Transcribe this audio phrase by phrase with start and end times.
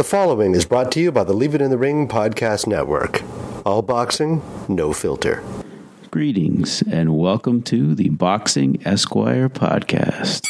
[0.00, 3.22] The following is brought to you by the Leave It in the Ring podcast network.
[3.66, 5.44] All boxing, no filter.
[6.10, 10.40] Greetings and welcome to the Boxing Esquire podcast.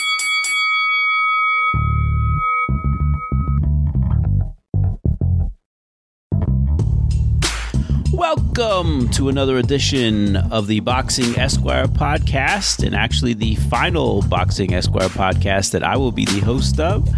[8.12, 15.08] Welcome to another edition of the Boxing Esquire podcast, and actually the final Boxing Esquire
[15.08, 17.08] podcast that I will be the host of,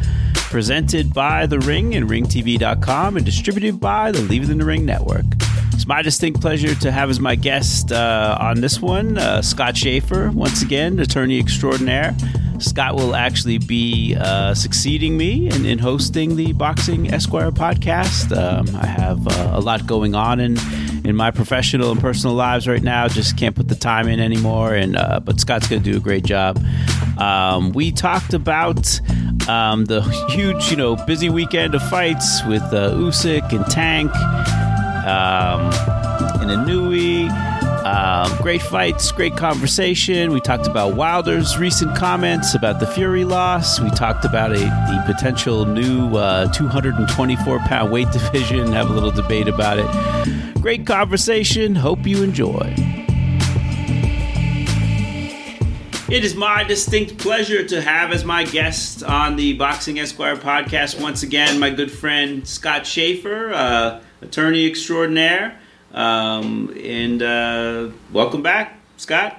[0.52, 4.84] presented by The Ring and RingTV.com and distributed by the Leave It in the Ring
[4.84, 5.24] network.
[5.72, 9.78] It's my distinct pleasure to have as my guest uh, on this one uh, Scott
[9.78, 12.14] Shaffer, once again, attorney extraordinaire.
[12.58, 18.36] Scott will actually be uh, succeeding me in, in, hosting the Boxing Esquire podcast.
[18.36, 20.58] Um, I have uh, a lot going on in
[21.04, 23.08] in my professional and personal lives right now.
[23.08, 24.74] Just can't put the time in anymore.
[24.74, 26.62] And uh, but Scott's going to do a great job.
[27.18, 29.00] Um, we talked about
[29.48, 34.14] um, the huge, you know, busy weekend of fights with uh, Usyk and Tank,
[35.06, 35.70] um,
[36.40, 37.30] and Inoue.
[37.84, 40.32] Um, great fights, great conversation.
[40.32, 43.80] We talked about Wilder's recent comments about the Fury loss.
[43.80, 49.10] We talked about a, the potential new uh, 224 pound weight division, have a little
[49.10, 50.54] debate about it.
[50.62, 51.74] Great conversation.
[51.74, 53.01] Hope you enjoy.
[56.12, 61.00] It is my distinct pleasure to have as my guest on the Boxing Esquire podcast
[61.00, 65.58] once again my good friend Scott Shaffer, uh, attorney extraordinaire.
[65.90, 69.38] Um, and uh, welcome back, Scott.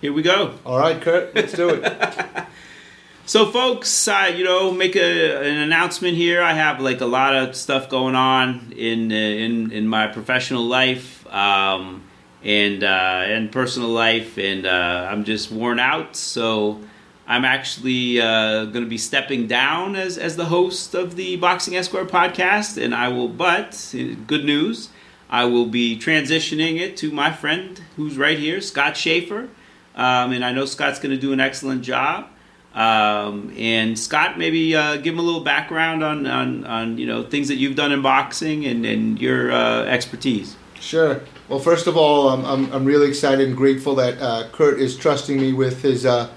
[0.00, 0.54] Here we go.
[0.64, 2.46] All right, Kurt, let's do it.
[3.26, 6.40] so, folks, I you know make a, an announcement here.
[6.40, 10.64] I have like a lot of stuff going on in uh, in in my professional
[10.64, 12.05] life um,
[12.46, 16.16] and uh, and personal life, and uh, I'm just worn out.
[16.16, 16.80] So.
[17.28, 21.74] I'm actually uh, going to be stepping down as, as the host of the Boxing
[21.74, 23.26] Esquire podcast, and I will.
[23.26, 23.92] But
[24.28, 24.90] good news,
[25.28, 29.48] I will be transitioning it to my friend who's right here, Scott Shaffer.
[29.96, 32.28] Um, and I know Scott's going to do an excellent job.
[32.74, 37.24] Um, and Scott, maybe uh, give him a little background on, on, on, you know
[37.24, 40.56] things that you've done in boxing and, and your uh, expertise.
[40.78, 41.22] Sure.
[41.48, 44.96] Well, first of all, I'm, I'm, I'm really excited and grateful that uh, Kurt is
[44.96, 46.28] trusting me with his uh,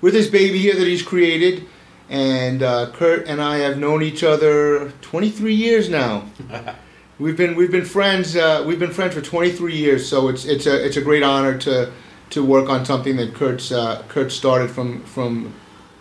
[0.00, 1.64] with his baby here that he's created.
[2.10, 6.24] And uh, Kurt and I have known each other 23 years now.
[7.20, 10.66] We've been we've been friends uh, we've been friends for 23 years, so it's it's
[10.66, 11.92] a it's a great honor to
[12.30, 15.52] to work on something that Kurt's uh, Kurt started from from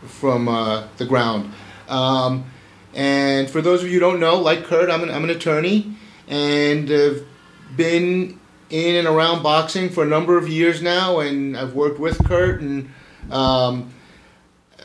[0.04, 1.52] from uh, the ground.
[1.90, 2.46] Um,
[2.94, 5.96] and for those of you who don't know, like Kurt, I'm an, I'm an attorney
[6.28, 7.24] and have
[7.76, 12.24] been in and around boxing for a number of years now, and I've worked with
[12.26, 12.90] Kurt and.
[13.32, 13.94] Um,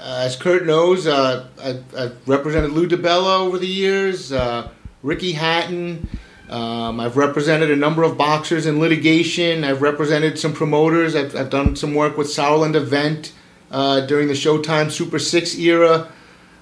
[0.01, 4.69] as Kurt knows, uh, I've, I've, represented Lou DiBella over the years, uh,
[5.05, 6.09] Ricky Hatton,
[6.53, 9.65] um, I've represented a number of boxers in litigation.
[9.65, 11.17] I've represented some promoters.
[11.17, 13.33] I've, I've done some work with Sauerland Event
[13.71, 16.13] uh, during the Showtime Super 6 era.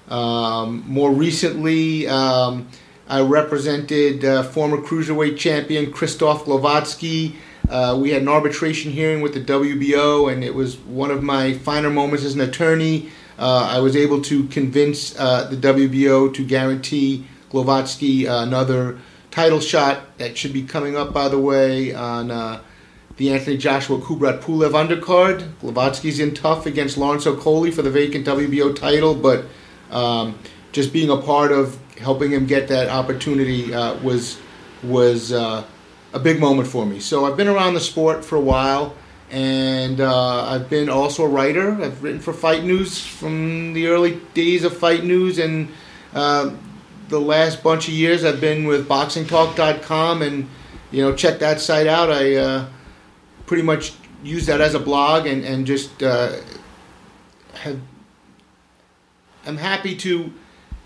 [0.07, 2.69] Um, more recently, um,
[3.11, 7.35] I represented uh, former cruiserweight champion Krzysztof Glowacki.
[7.69, 11.51] Uh, we had an arbitration hearing with the WBO, and it was one of my
[11.51, 13.09] finer moments as an attorney.
[13.37, 18.97] Uh, I was able to convince uh, the WBO to guarantee uh, another
[19.29, 22.61] title shot that should be coming up, by the way, on uh,
[23.17, 25.51] the Anthony Joshua Kubrat Pulev undercard.
[25.61, 29.43] Glowacki's in tough against Lawrence Okolie for the vacant WBO title, but
[29.89, 30.39] um,
[30.71, 34.39] just being a part of helping him get that opportunity uh, was
[34.83, 35.63] was uh,
[36.13, 36.99] a big moment for me.
[36.99, 38.95] So I've been around the sport for a while,
[39.29, 41.71] and uh, I've been also a writer.
[41.81, 45.69] I've written for Fight News from the early days of Fight News, and
[46.13, 46.51] uh,
[47.09, 50.49] the last bunch of years I've been with BoxingTalk.com and
[50.91, 52.11] you know check that site out.
[52.11, 52.67] I uh,
[53.45, 56.35] pretty much use that as a blog and and just uh,
[57.55, 57.79] have.
[59.45, 60.31] I'm happy to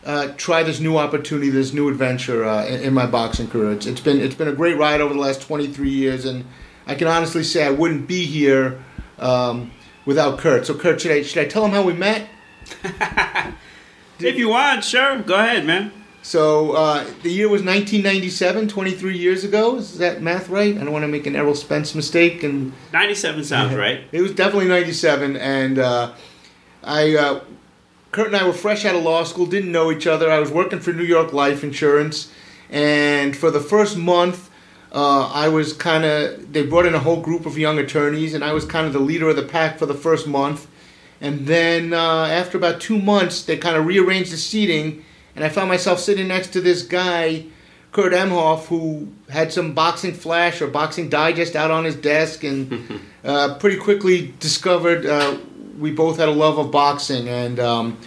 [0.06, 3.72] uh, try this new opportunity, this new adventure uh, in, in, my boxing career.
[3.72, 6.46] It's, it's been it's been a great ride over the last 23 years, and
[6.86, 8.84] I can honestly say I wouldn't be here
[9.18, 9.72] um,
[10.06, 10.68] without Kurt.
[10.68, 12.28] So Kurt, should I should I tell him how we met?
[14.20, 15.20] if you want, sure.
[15.20, 15.92] Go ahead, man.
[16.22, 19.78] So uh, the year was 1997, 23 years ago.
[19.78, 20.76] Is that math right?
[20.76, 22.42] I don't want to make an Errol Spence mistake.
[22.42, 24.02] And 97 sounds right.
[24.12, 26.14] It was definitely 97, and uh,
[26.84, 27.42] I, uh,
[28.16, 30.32] Kurt and I were fresh out of law school, didn't know each other.
[30.32, 32.32] I was working for New York Life Insurance,
[32.70, 34.50] and for the first month.
[34.94, 38.42] Uh, I was kind of, they brought in a whole group of young attorneys, and
[38.42, 40.68] I was kind of the leader of the pack for the first month.
[41.20, 45.04] And then uh, after about two months, they kind of rearranged the seating,
[45.36, 47.48] and I found myself sitting next to this guy,
[47.92, 53.02] Kurt Emhoff, who had some boxing flash or boxing digest out on his desk, and
[53.26, 55.38] uh, pretty quickly discovered uh,
[55.78, 57.98] we both had a love of boxing, and um,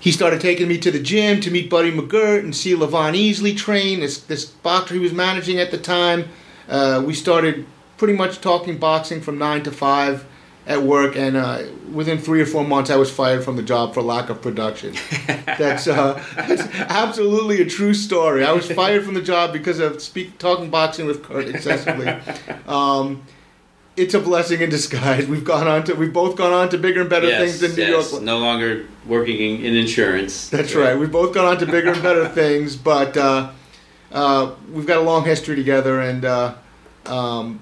[0.00, 3.56] he started taking me to the gym to meet Buddy McGirt and see Levon Easley
[3.56, 6.28] train, this, this boxer he was managing at the time.
[6.68, 7.66] Uh, we started
[7.98, 10.26] pretty much talking boxing from 9 to 5
[10.66, 11.62] at work, and uh,
[11.92, 14.94] within three or four months, I was fired from the job for lack of production.
[15.26, 18.44] that's, uh, that's absolutely a true story.
[18.44, 22.16] I was fired from the job because of speak talking boxing with Kurt excessively.
[22.66, 23.24] Um,
[23.96, 25.26] it's a blessing in disguise.
[25.26, 27.76] We've gone on to we've both gone on to bigger and better yes, things in
[27.76, 28.10] New yes.
[28.12, 28.22] York.
[28.22, 30.48] No longer working in, in insurance.
[30.48, 30.98] That's right.
[30.98, 33.50] We've both gone on to bigger and better things, but uh,
[34.10, 36.54] uh, we've got a long history together, and uh,
[37.06, 37.60] um,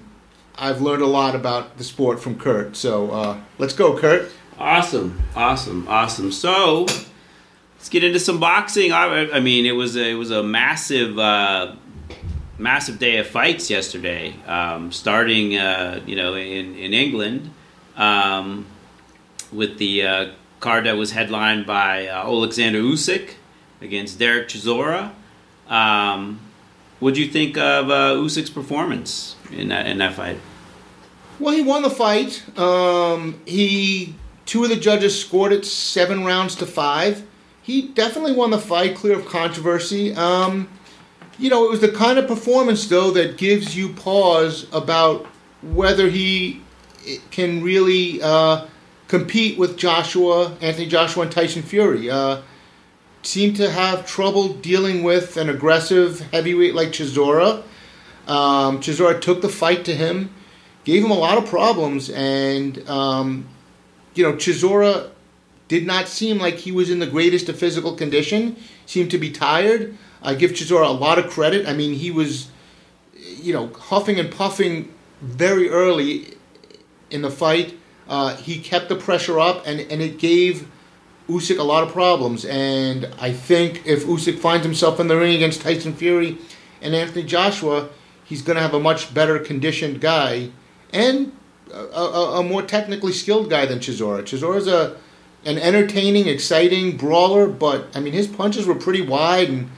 [0.57, 2.75] I've learned a lot about the sport from Kurt.
[2.75, 4.31] So uh, let's go, Kurt.
[4.57, 6.31] Awesome, awesome, awesome.
[6.31, 6.85] So
[7.75, 8.93] let's get into some boxing.
[8.93, 11.17] I, I mean, it was a, it was a massive.
[12.61, 17.49] Massive day of fights yesterday, um, starting uh, you know in in England
[17.97, 18.67] um,
[19.51, 23.31] with the uh, card that was headlined by uh, Alexander Usyk
[23.81, 25.11] against Derek Chisora.
[25.67, 26.39] Um,
[26.99, 30.37] what do you think of uh, Usyk's performance in that in that fight?
[31.39, 32.43] Well, he won the fight.
[32.59, 34.13] Um, he
[34.45, 37.25] two of the judges scored it seven rounds to five.
[37.63, 40.13] He definitely won the fight, clear of controversy.
[40.13, 40.69] Um,
[41.41, 45.25] you know, it was the kind of performance though that gives you pause about
[45.63, 46.61] whether he
[47.31, 48.67] can really uh,
[49.07, 52.11] compete with Joshua, Anthony Joshua, and Tyson Fury.
[52.11, 52.41] Uh,
[53.23, 57.63] seemed to have trouble dealing with an aggressive heavyweight like Chisora.
[58.27, 60.31] Um, Chisora took the fight to him,
[60.83, 63.47] gave him a lot of problems, and um,
[64.13, 65.09] you know Chisora
[65.67, 68.57] did not seem like he was in the greatest of physical condition.
[68.85, 69.97] Seemed to be tired.
[70.21, 71.67] I give Chisora a lot of credit.
[71.67, 72.49] I mean, he was,
[73.15, 76.35] you know, huffing and puffing very early
[77.09, 77.77] in the fight.
[78.07, 80.67] Uh, he kept the pressure up, and, and it gave
[81.29, 82.45] Usyk a lot of problems.
[82.45, 86.37] And I think if Usyk finds himself in the ring against Tyson Fury
[86.81, 87.89] and Anthony Joshua,
[88.23, 90.51] he's going to have a much better conditioned guy
[90.93, 91.31] and
[91.73, 94.23] a, a, a more technically skilled guy than Chisora.
[94.23, 94.97] Chisora's a
[95.43, 99.71] an entertaining, exciting brawler, but I mean his punches were pretty wide and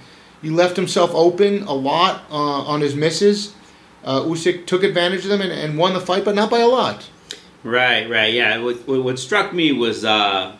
[0.44, 3.56] he left himself open a lot uh, on his misses.
[4.04, 6.68] Uh, Usyk took advantage of them and, and, won the fight, but not by a
[6.68, 7.10] lot.
[7.64, 8.58] Right, right, yeah.
[8.58, 10.58] What, what struck me was, uh,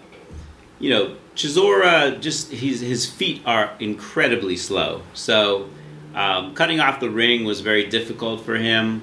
[0.80, 5.02] you know, Chisora just his his feet are incredibly slow.
[5.14, 5.70] So
[6.14, 9.02] um, cutting off the ring was very difficult for him.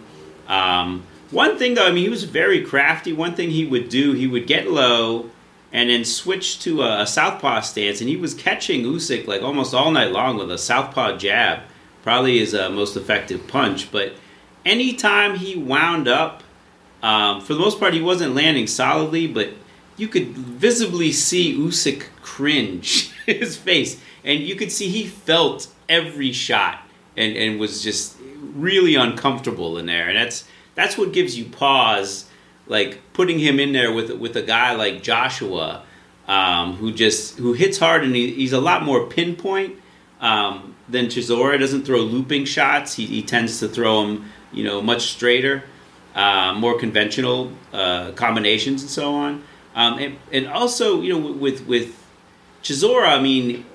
[0.48, 3.12] Um, one thing though, I mean, he was very crafty.
[3.12, 5.30] One thing he would do, he would get low
[5.72, 9.74] and then switched to a, a southpaw stance, and he was catching Usyk like almost
[9.74, 11.60] all night long with a southpaw jab.
[12.02, 14.14] Probably his uh, most effective punch, but
[14.64, 16.42] anytime he wound up,
[17.02, 19.50] um, for the most part, he wasn't landing solidly, but
[19.96, 26.32] you could visibly see Usyk cringe his face, and you could see he felt every
[26.32, 26.80] shot
[27.16, 28.16] and, and was just
[28.54, 30.44] really uncomfortable in there, and that's
[30.74, 32.29] that's what gives you pause
[32.70, 35.82] like putting him in there with with a guy like Joshua,
[36.28, 39.76] um, who just who hits hard and he, he's a lot more pinpoint
[40.20, 41.58] um, than Chisora.
[41.58, 42.94] Doesn't throw looping shots.
[42.94, 45.64] He, he tends to throw them, you know, much straighter,
[46.14, 49.42] uh, more conventional uh, combinations and so on.
[49.74, 51.98] Um, and, and also, you know, with with
[52.62, 53.66] Chisora, I mean,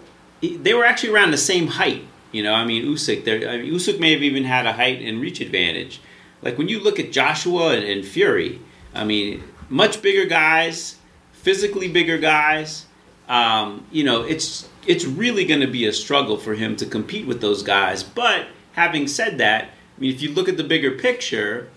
[0.42, 2.06] they were actually around the same height.
[2.32, 3.28] You know, I mean, Usyk.
[3.28, 6.00] I mean, Usyk may have even had a height and reach advantage.
[6.42, 8.62] Like when you look at Joshua and, and Fury,
[8.96, 10.98] I mean, much bigger guys,
[11.34, 12.86] physically bigger guys.
[13.28, 17.26] Um, you know, it's it's really going to be a struggle for him to compete
[17.26, 18.04] with those guys.
[18.04, 21.70] But having said that, I mean, if you look at the bigger picture,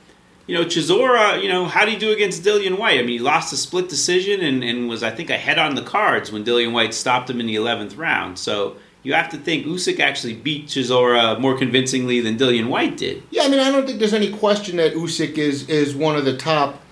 [0.47, 2.99] you know, Chisora, you know, how did he do against Dillian Whyte?
[2.99, 5.83] I mean, he lost a split decision and, and was, I think, ahead on the
[5.83, 8.39] cards when Dillian Whyte stopped him in the 11th round.
[8.39, 13.23] So you have to think Usyk actually beat Chisora more convincingly than Dillian White did.
[13.31, 16.25] Yeah, I mean, I don't think there's any question that Usyk is is one of
[16.25, 16.83] the top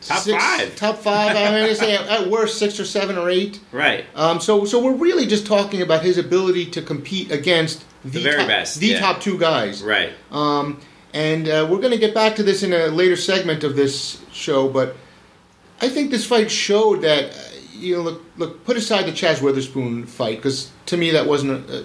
[0.00, 0.76] Top six, five.
[0.76, 1.36] Top five.
[1.36, 3.60] I mean, I say at worst six or seven or eight.
[3.72, 4.04] Right.
[4.14, 8.20] Um, so, so we're really just talking about his ability to compete against the, The
[8.20, 9.00] very top, best, the yeah.
[9.00, 9.82] top two guys.
[9.82, 10.12] Right.
[10.30, 10.80] Um,
[11.12, 14.22] and uh, we're going to get back to this in a later segment of this
[14.32, 14.96] show, but
[15.80, 19.40] I think this fight showed that uh, you know, look, look, put aside the Chazz
[19.40, 21.84] Witherspoon fight because to me that wasn't a, a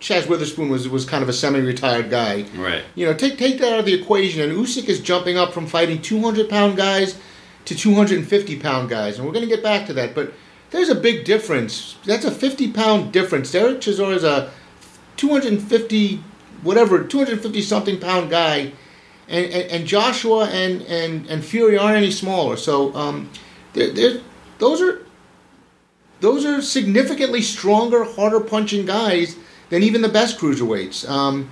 [0.00, 2.44] Chazz Witherspoon was was kind of a semi-retired guy.
[2.56, 2.84] Right.
[2.94, 5.66] You know, take take that out of the equation, and Usyk is jumping up from
[5.66, 7.18] fighting 200 pound guys
[7.64, 10.14] to 250 pound guys, and we're going to get back to that.
[10.14, 10.32] But
[10.70, 11.96] there's a big difference.
[12.04, 13.50] That's a 50 pound difference.
[13.50, 14.50] Derek Chisora is a
[15.16, 16.22] 250
[16.62, 18.72] whatever 250 something pound guy,
[19.28, 22.56] and, and, and Joshua and, and and Fury aren't any smaller.
[22.56, 23.30] So um,
[23.72, 24.20] they're, they're,
[24.58, 25.04] those are
[26.20, 29.36] those are significantly stronger, harder punching guys
[29.70, 31.08] than even the best cruiserweights.
[31.08, 31.50] Um,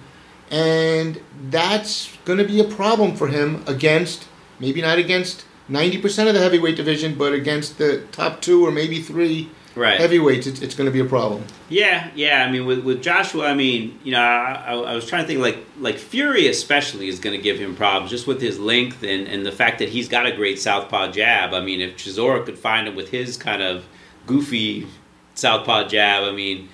[0.50, 1.20] and
[1.50, 6.40] that's going to be a problem for him against maybe not against 90% of the
[6.40, 10.00] heavyweight division, but against the top two or maybe three Right.
[10.00, 11.44] heavyweights, it's, it's going to be a problem.
[11.68, 12.42] Yeah, yeah.
[12.42, 15.28] I mean, with, with Joshua, I mean, you know, I, I, I was trying to
[15.28, 19.02] think like like Fury especially is going to give him problems just with his length
[19.02, 21.52] and, and the fact that he's got a great southpaw jab.
[21.52, 23.84] I mean, if Chisora could find him with his kind of
[24.24, 24.86] goofy
[25.34, 26.70] southpaw jab, I mean,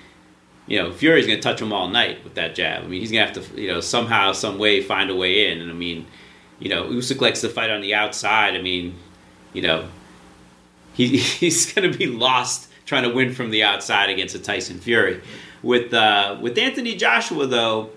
[0.67, 2.85] you know, Fury's going to touch him all night with that jab.
[2.85, 5.51] I mean, he's going to have to, you know, somehow, some way find a way
[5.51, 5.61] in.
[5.61, 6.07] And I mean,
[6.59, 8.55] you know, Usyk likes to fight on the outside.
[8.55, 8.95] I mean,
[9.53, 9.89] you know,
[10.95, 14.79] he, he's going to be lost trying to win from the outside against a Tyson
[14.79, 15.21] Fury.
[15.63, 17.91] With uh, with Anthony Joshua though,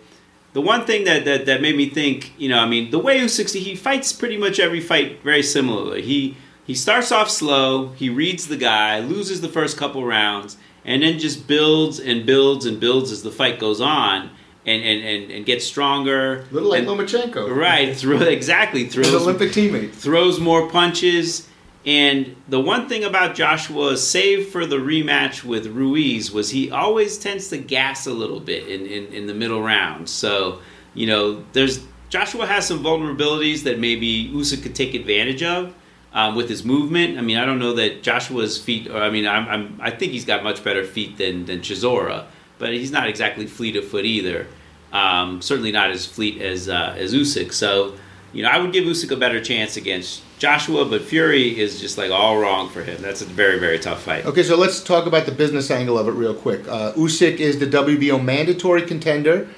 [0.54, 3.20] the one thing that, that, that made me think, you know, I mean, the way
[3.20, 6.02] Usyk he fights pretty much every fight very similarly.
[6.02, 11.02] He he starts off slow, he reads the guy, loses the first couple rounds, and
[11.04, 14.30] then just builds and builds and builds as the fight goes on.
[14.68, 16.40] And, and, and, and gets stronger.
[16.40, 17.56] A little like and, Lomachenko.
[17.56, 18.86] Right, throw, exactly.
[18.86, 19.92] His Throws Olympic teammate.
[19.92, 21.48] throws more punches.
[21.86, 27.20] And the one thing about Joshua, save for the rematch with Ruiz, was he always
[27.20, 30.10] tends to gas a little bit in, in, in the middle round.
[30.10, 30.62] So,
[30.96, 35.76] you know, there's Joshua has some vulnerabilities that maybe Usyk could take advantage of
[36.16, 37.20] um, with his movement.
[37.20, 40.14] I mean, I don't know that Joshua's feet, or I mean, I'm, I'm, I think
[40.14, 42.26] he's got much better feet than, than Chisora,
[42.58, 44.48] but he's not exactly fleet of foot either.
[44.94, 47.52] Um, certainly not as fleet as, uh, as Usyk.
[47.52, 47.96] So,
[48.32, 51.98] you know, I would give Usyk a better chance against Joshua, but Fury is just
[51.98, 53.02] like all wrong for him.
[53.02, 54.26] That's a very, very tough fight.
[54.26, 56.66] Okay, so let's talk about the business angle of it real quick.
[56.70, 59.50] Uh, Usyk is the WBO mandatory contender.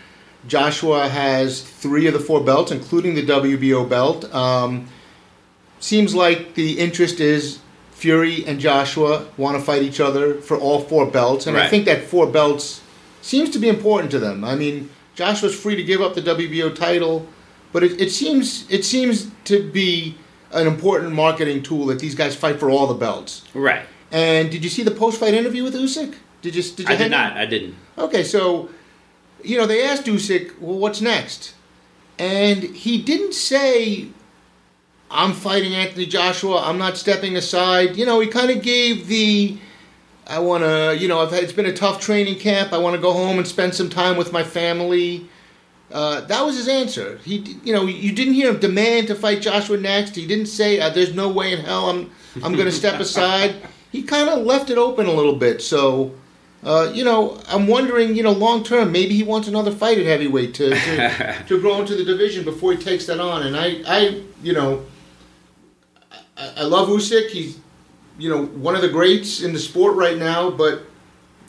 [0.48, 4.34] Joshua has three of the four belts, including the WBO belt.
[4.34, 4.88] Um,
[5.80, 7.60] seems like the interest is
[7.92, 11.86] Fury and Joshua want to fight each other for all four belts, and I think
[11.86, 12.82] that four belts
[13.22, 14.44] seems to be important to them.
[14.44, 17.28] I mean, Joshua's free to give up the WBO title,
[17.74, 20.16] but it, it seems it seems to be
[20.52, 23.44] an important marketing tool that these guys fight for all the belts.
[23.54, 23.86] Right.
[24.12, 26.16] And did you see the post-fight interview with Usyk?
[26.42, 26.64] Did you?
[26.64, 27.34] Did you I did not.
[27.34, 27.38] on?
[27.38, 27.76] I didn't.
[27.98, 28.70] Okay, so
[29.44, 31.56] you know they asked Usyk, "Well, what's next?"
[32.20, 34.08] And he didn't say,
[35.10, 36.62] "I'm fighting Anthony Joshua.
[36.64, 39.58] I'm not stepping aside." You know, he kind of gave the,
[40.26, 42.74] "I want to," you know, had, it's been a tough training camp.
[42.74, 45.30] I want to go home and spend some time with my family.
[45.92, 47.20] Uh, that was his answer.
[47.24, 50.16] He, you know, you didn't hear him demand to fight Joshua next.
[50.16, 52.12] He didn't say, uh, "There's no way in hell I'm,
[52.44, 53.56] I'm going to step aside."
[53.92, 55.62] He kind of left it open a little bit.
[55.62, 56.14] So,
[56.64, 60.06] uh, you know, I'm wondering, you know, long term, maybe he wants another fight at
[60.06, 63.48] heavyweight to to, to grow into the division before he takes that on.
[63.48, 64.86] And I, I, you know,
[66.38, 67.30] I, I love Usyk.
[67.30, 67.60] He's,
[68.18, 70.50] you know, one of the greats in the sport right now.
[70.50, 70.84] But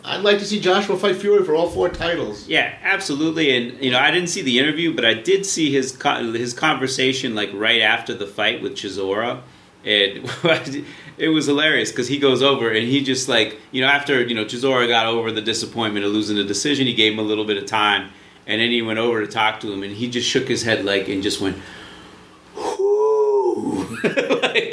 [0.04, 2.48] I'd like to see Joshua fight Fury for all four titles.
[2.48, 3.56] Yeah, absolutely.
[3.56, 7.34] And you know, I didn't see the interview, but I did see his his conversation
[7.34, 9.42] like right after the fight with Chisora.
[9.84, 10.28] And
[11.18, 14.34] it was hilarious because he goes over and he just like you know after you
[14.34, 17.44] know Chisora got over the disappointment of losing the decision, he gave him a little
[17.44, 18.10] bit of time,
[18.46, 20.84] and then he went over to talk to him, and he just shook his head
[20.84, 21.58] like and just went!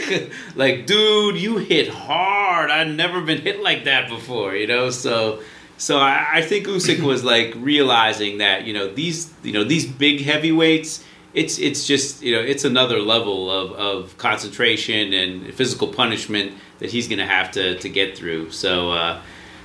[0.55, 2.69] like, dude, you hit hard.
[2.69, 4.89] I've never been hit like that before, you know.
[4.89, 5.41] So,
[5.77, 9.85] so I, I think Usyk was like realizing that you know these you know these
[9.85, 11.03] big heavyweights.
[11.33, 16.91] It's it's just you know it's another level of, of concentration and physical punishment that
[16.91, 18.51] he's going to have to to get through.
[18.51, 18.91] So.
[18.91, 19.21] Uh,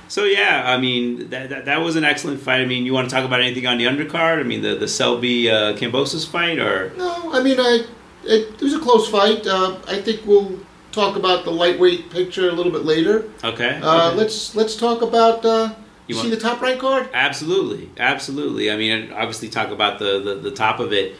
[0.07, 2.59] so yeah, I mean that, that that was an excellent fight.
[2.59, 4.41] I mean, you want to talk about anything on the undercard?
[4.41, 7.85] I mean, the the Selby uh, Kambosos fight, or No, I mean, I
[8.23, 9.45] it, it was a close fight.
[9.45, 10.59] Uh, I think we'll
[10.91, 13.29] talk about the lightweight picture a little bit later.
[13.43, 13.79] okay?
[13.81, 14.17] Uh, okay.
[14.17, 15.45] Let's let's talk about.
[15.45, 15.73] Uh,
[16.07, 17.09] you You see the Top Rank card?
[17.13, 18.69] Absolutely, absolutely.
[18.71, 21.15] I mean, obviously, talk about the, the, the top of it.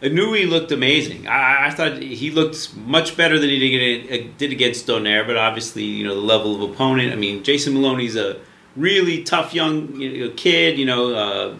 [0.00, 1.28] Inoue looked amazing.
[1.28, 5.84] I, I thought he looked much better than he did, did against Donaire, but obviously,
[5.84, 7.12] you know, the level of opponent.
[7.12, 8.40] I mean, Jason Moloney's a
[8.76, 11.58] really tough young you know, kid, you know, uh,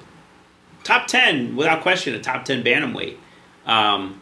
[0.84, 3.16] top 10, without question, a top 10 bantamweight.
[3.66, 4.19] Um,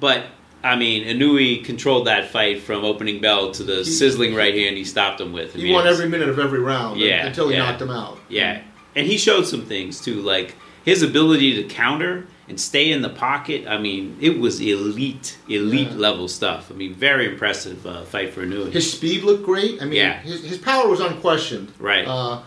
[0.00, 0.24] but,
[0.64, 4.76] I mean, Inoue controlled that fight from opening bell to the He- sizzling right hand
[4.76, 5.54] he stopped him with.
[5.54, 7.66] I He mean, won every minute of every round Yeah, until he yeah.
[7.70, 8.18] knocked him out.
[8.28, 8.62] yeah,
[8.94, 13.08] and he showed some things too, like his ability to counter and stay in the
[13.08, 13.66] pocket.
[13.68, 15.96] I mean, it was elite, elite Yeah.
[15.96, 16.70] level stuff.
[16.70, 18.70] I mean, very impressive uh, fight for Inoue.
[18.72, 19.82] His speed looked great.
[19.82, 20.20] I mean, Yeah.
[20.20, 21.72] his, his power was unquestioned.
[21.80, 22.06] Right.
[22.06, 22.38] Uh,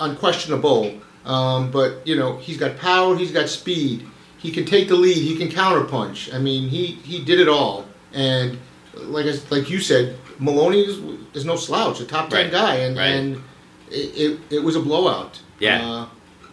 [0.00, 0.94] unquestionable.
[1.24, 4.06] Um, but, you know, he's got power, he's got speed.
[4.38, 6.32] He can take the lead, he can counterpunch.
[6.34, 7.86] I mean, he, he did it all.
[8.12, 8.58] And
[8.94, 10.98] like I, like you said, Moloney is,
[11.34, 12.52] is no slouch, a top 10 Right.
[12.52, 12.74] guy.
[12.76, 13.06] And, Right.
[13.06, 13.42] and
[13.90, 15.40] it, it, it was a blowout.
[15.58, 15.88] Yeah.
[15.90, 16.06] Uh,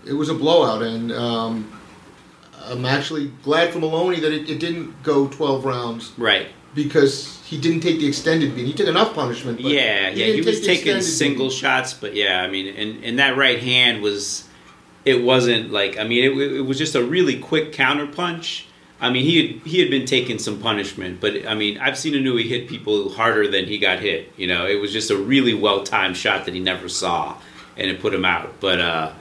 [0.06, 0.82] it was a blowout.
[0.82, 1.80] And um,
[2.66, 6.48] I'm actually glad for Moloney that it, it didn't go 12 rounds right.
[6.74, 8.66] because he didn't take the extended beat.
[8.66, 9.62] He took enough punishment.
[9.62, 10.34] But yeah, he yeah.
[10.34, 11.56] He was taking single beat.
[11.58, 14.48] shots, but yeah, I mean, and, and that right hand was,
[15.06, 18.68] it wasn't like, I mean, it, it was just a really quick counter punch.
[19.02, 22.14] I mean, he had, he had been taking some punishment, but I mean, I've seen
[22.14, 24.32] Inoue hit people harder than he got hit.
[24.38, 27.36] You know, it was just a really well timed shot that he never saw,
[27.76, 28.62] and it put him out.
[28.62, 29.12] But uh,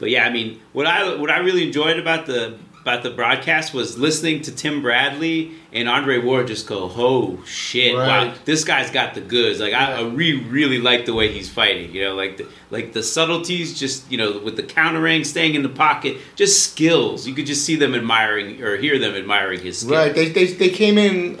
[0.00, 3.74] but yeah, I mean, what I what I really enjoyed about the about the broadcast
[3.74, 7.94] was listening to Tim Bradley and Andre Ward just go, "Oh shit!
[7.94, 10.10] Wow, this guy's got the goods." Like I, I Yeah.
[10.14, 11.94] really really like the way he's fighting.
[11.94, 15.62] You know, like the, like the subtleties, just you know, with the countering, staying in
[15.62, 17.26] the pocket, just skills.
[17.26, 19.92] You could just see them admiring or hear them admiring his skills.
[19.92, 20.14] Right.
[20.14, 21.38] They, they, they came in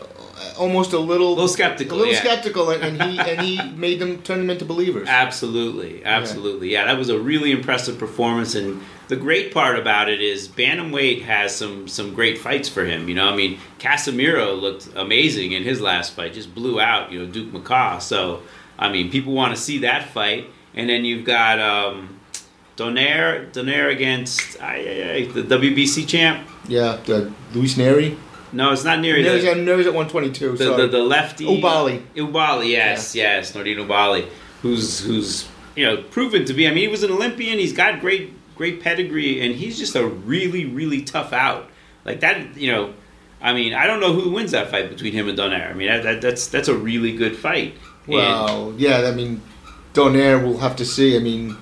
[0.58, 2.20] almost a little, A little skeptical, a little yeah.
[2.20, 5.08] skeptical, and, and he and he made them turn them into believers.
[5.08, 6.70] Absolutely, absolutely.
[6.72, 6.84] Yeah.
[6.84, 11.54] that was a really impressive performance, and the great part about it is bantamweight has
[11.56, 13.08] some some great fights for him.
[13.08, 17.18] You know, I mean, Casimero looked amazing in his last fight, just blew out you
[17.18, 18.00] know Duke Micah.
[18.00, 18.42] So,
[18.78, 22.20] I mean, people want to see that fight, and then you've got um,
[22.76, 26.46] Donaire Donaire against ay, ay, the WBC champ.
[26.68, 27.00] Yeah.
[27.04, 28.16] The Luis Nery.
[28.52, 30.52] No, it's not near Nery's the, at, Nery's at 122.
[30.52, 30.82] the, sorry.
[30.82, 32.02] the, the lefty Oubaali.
[32.14, 34.26] Oubaali, yes, yes, Nordine Oubaali,
[34.62, 35.46] who's who's
[35.76, 36.66] you know proven to be.
[36.66, 37.58] I mean, he was an Olympian.
[37.58, 41.70] He's got great great pedigree, and he's just a really really tough out.
[42.04, 42.92] Like that, you know.
[43.40, 45.70] I mean, I don't know who wins that fight between him and Donaire.
[45.70, 47.74] I mean, that, that, that's that's a really good fight.
[48.06, 49.02] And- well, yeah.
[49.06, 49.40] I mean,
[49.94, 51.14] Donaire, we'll have to see.
[51.16, 51.56] I mean,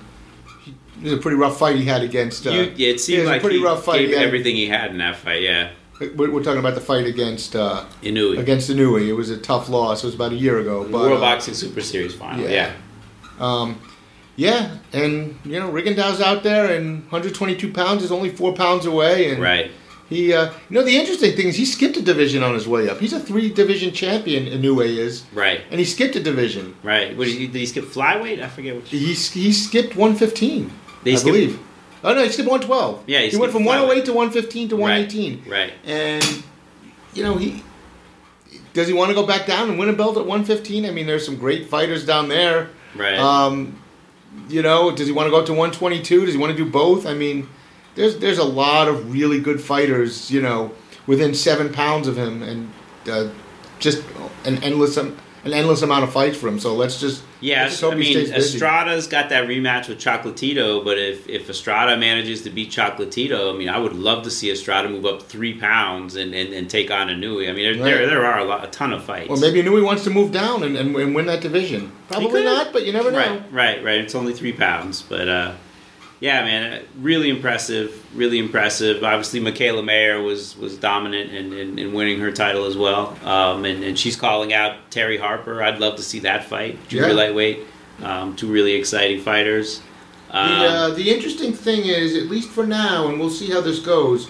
[0.63, 2.47] he, it was a pretty rough fight he had against.
[2.47, 4.07] Uh, you, yeah, it seemed was a like pretty he rough fight.
[4.07, 5.43] He had- everything he had in that fight.
[5.43, 9.07] Yeah, We're, we're talking about the fight against uh, Inoue, against Inoue.
[9.07, 10.03] It was a tough loss.
[10.03, 10.81] It was about a year ago.
[10.83, 12.43] But, World uh, Boxing Super Series final.
[12.43, 12.49] yeah.
[12.49, 12.73] Yeah,
[13.39, 13.79] Um,
[14.37, 19.31] yeah, and you know Rigondeaux's out there, and 122 pounds is only four pounds away,
[19.31, 19.71] and right.
[20.09, 22.87] he, uh, you know, the interesting thing is he skipped a division on his way
[22.87, 22.99] up.
[22.99, 26.75] He's a three division champion, Inoue is, Right, and he skipped a division.
[26.83, 27.17] right.
[27.17, 28.41] What, did, he, did he skip flyweight?
[28.41, 28.85] I forget what.
[28.85, 30.71] He he skipped 115, Did
[31.03, 31.59] he I skip- believe.
[32.03, 33.03] Oh no, he skipped 112.
[33.07, 35.51] Yeah, he he, went from 108 to 115 to 118, Right.
[35.51, 35.73] Right.
[35.85, 36.43] and
[37.13, 37.63] you know he.
[38.73, 40.85] Does he want to go back down and win a belt at 115?
[40.85, 42.69] I mean, there's some great fighters down there.
[42.95, 43.17] Right.
[43.17, 43.81] Um,
[44.49, 46.25] you know, does he want to go up to 122?
[46.25, 47.05] Does he want to do both?
[47.05, 47.49] I mean,
[47.95, 50.71] there's there's a lot of really good fighters, you know,
[51.05, 52.71] within seven pounds of him, and
[53.09, 53.29] uh,
[53.79, 54.03] just
[54.45, 56.59] an endless an endless amount of fights for him.
[56.59, 58.33] So let's just Yeah, hope I mean, busy.
[58.33, 63.57] Estrada's got that rematch with Chocolatito, but if, if Estrada manages to beat Chocolatito, I
[63.57, 66.89] mean, I would love to see Estrada move up three pounds and, and, and take
[66.89, 67.47] on Inoue.
[67.49, 68.05] I mean, there, there, Right.
[68.09, 69.29] there are a, lot, a ton of fights.
[69.29, 71.91] Or maybe Nui wants to move down and, and, and win that division.
[72.09, 73.17] Probably not, but you never know.
[73.19, 73.99] Right, right, right.
[74.01, 75.53] It's only three pounds, but uh,
[76.19, 79.03] yeah, man, uh, really impressive, really impressive.
[79.03, 83.65] Obviously, Mikaela Mayer was was dominant in, in, in winning her title as well, um,
[83.65, 85.61] and, and she's calling out Terri Harper.
[85.63, 87.13] I'd love to see that fight, junior Yeah.
[87.13, 87.59] lightweight.
[88.03, 89.81] Um, two really exciting fighters.
[90.29, 93.61] Um, The, uh, the interesting thing is, at least for now, and we'll see how
[93.61, 94.27] this goes.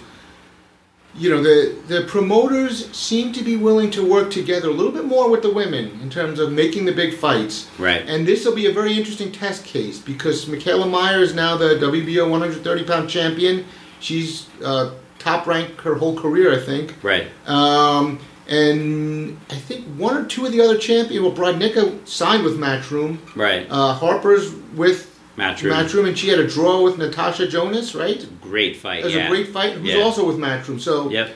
[1.18, 5.06] You know, the the promoters seem to be willing to work together a little bit
[5.06, 7.68] more with the women in terms of making the big fights.
[7.80, 11.58] right, And this will be a very interesting test case because Mikaela Mayer is now
[11.58, 13.66] the WBO 130 pound champion.
[14.00, 16.94] She's uh, top ranked her whole career, I think.
[17.02, 21.22] right, Um, and I think one or two of the other champions.
[21.26, 23.18] Well, Brodnicka signed with Matchroom.
[23.36, 23.66] right.
[23.70, 28.26] Uh, Harper's with Matchroom, Matchroom, and she had a draw with Natasha Jonas, right?
[28.41, 29.02] great fight.
[29.02, 29.28] It was yeah.
[29.28, 29.73] a great fight.
[29.73, 30.02] Who's Yeah.
[30.02, 30.80] also with Matchroom.
[30.80, 31.30] So Yep.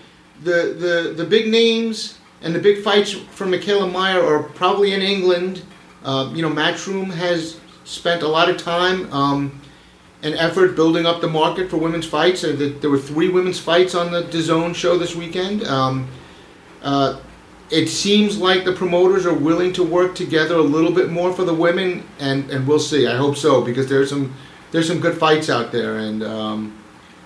[0.44, 5.02] the, the the big names and the big fights from Mikaela Mayer are probably in
[5.02, 5.62] England.
[6.04, 9.62] Uh, you know, Matchroom has spent a lot of time um,
[10.24, 12.44] and effort building up the market for women's fights.
[12.44, 15.64] And the, there were three women's fights on the DAZN show this weekend.
[15.68, 16.08] Um,
[16.82, 17.20] uh,
[17.72, 21.44] it seems like the promoters are willing to work together a little bit more for
[21.44, 23.08] the women, and, and we'll see.
[23.08, 24.36] I hope so because there's some
[24.72, 26.84] there's some good fights out there, and um,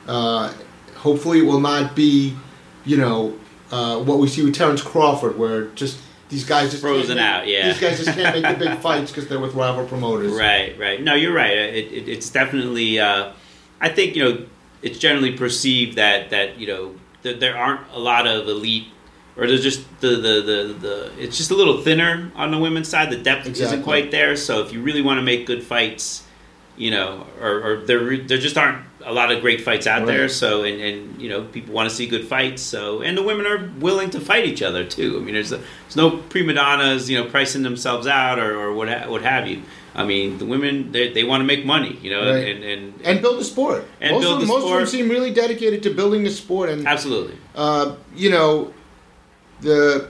[0.08, 0.53] uh,
[0.95, 2.36] hopefully it will not be,
[2.86, 3.38] you know,
[3.71, 7.25] uh, what we see with Terrence Crawford, where just these guys just can't Frozen make-
[7.25, 7.67] out, yeah.
[7.71, 10.34] These guys just can't make the big fights because they're with rival promoters.
[10.34, 11.01] Right, right.
[11.01, 11.55] No, you're right.
[11.55, 12.99] It, it, it's definitely.
[12.99, 13.34] Uh,
[13.81, 14.45] I think you know
[14.81, 18.88] it's generally perceived that that you know there, there aren't a lot of elite,
[19.38, 22.88] or there's just the, the the the it's just a little thinner on the women's
[22.88, 23.10] side.
[23.10, 23.65] The depth Exactly.
[23.65, 24.36] isn't quite there.
[24.36, 26.24] So if you really want to make good fights,
[26.78, 30.28] you know, or, or there there just aren't a lot of great fights out there.
[30.30, 32.62] So and and you know people want to see good fights.
[32.62, 35.17] So and the women are willing to fight each other too.
[35.17, 38.88] I mean, there's there's no prima donnas, you know, pricing themselves out or, or what
[38.89, 39.62] ha- what have you.
[39.98, 42.48] I mean, the women they, they want to make money, you know, Right.
[42.56, 43.86] and, and and build the sport.
[44.02, 46.69] And most build of, the most of them seem really dedicated to building the sport,
[46.69, 47.38] and absolutely.
[47.56, 48.74] uh, you know,
[49.65, 50.10] the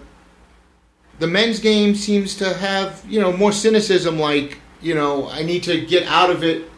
[1.20, 4.20] the men's game seems to have you know more cynicism.
[4.20, 6.70] Like you know, I need to get out of it.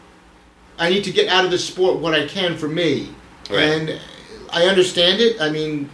[0.78, 3.10] I need to get out of the sport what I can for me,
[3.50, 3.60] Right.
[3.64, 4.00] and
[4.52, 5.40] I understand it.
[5.40, 5.90] I mean,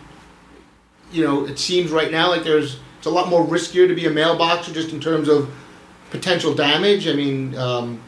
[1.10, 4.06] you know, it seems right now like there's it's a lot more riskier to be
[4.06, 5.50] a male boxer just in terms of
[6.10, 7.08] potential damage.
[7.08, 8.00] I mean, um,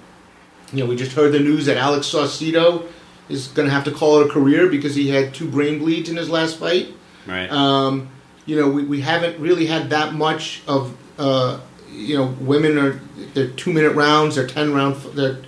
[0.72, 2.86] you know, we just heard the news that Alex Saucedo
[3.28, 6.08] is going to have to call it a career because he had two brain bleeds
[6.08, 6.88] in his last fight.
[7.26, 7.50] Right.
[7.50, 8.08] Um,
[8.46, 13.00] you know, we, we haven't really had that much of, uh, you know, women are
[13.34, 15.38] they're two minute rounds, they're ten round, they're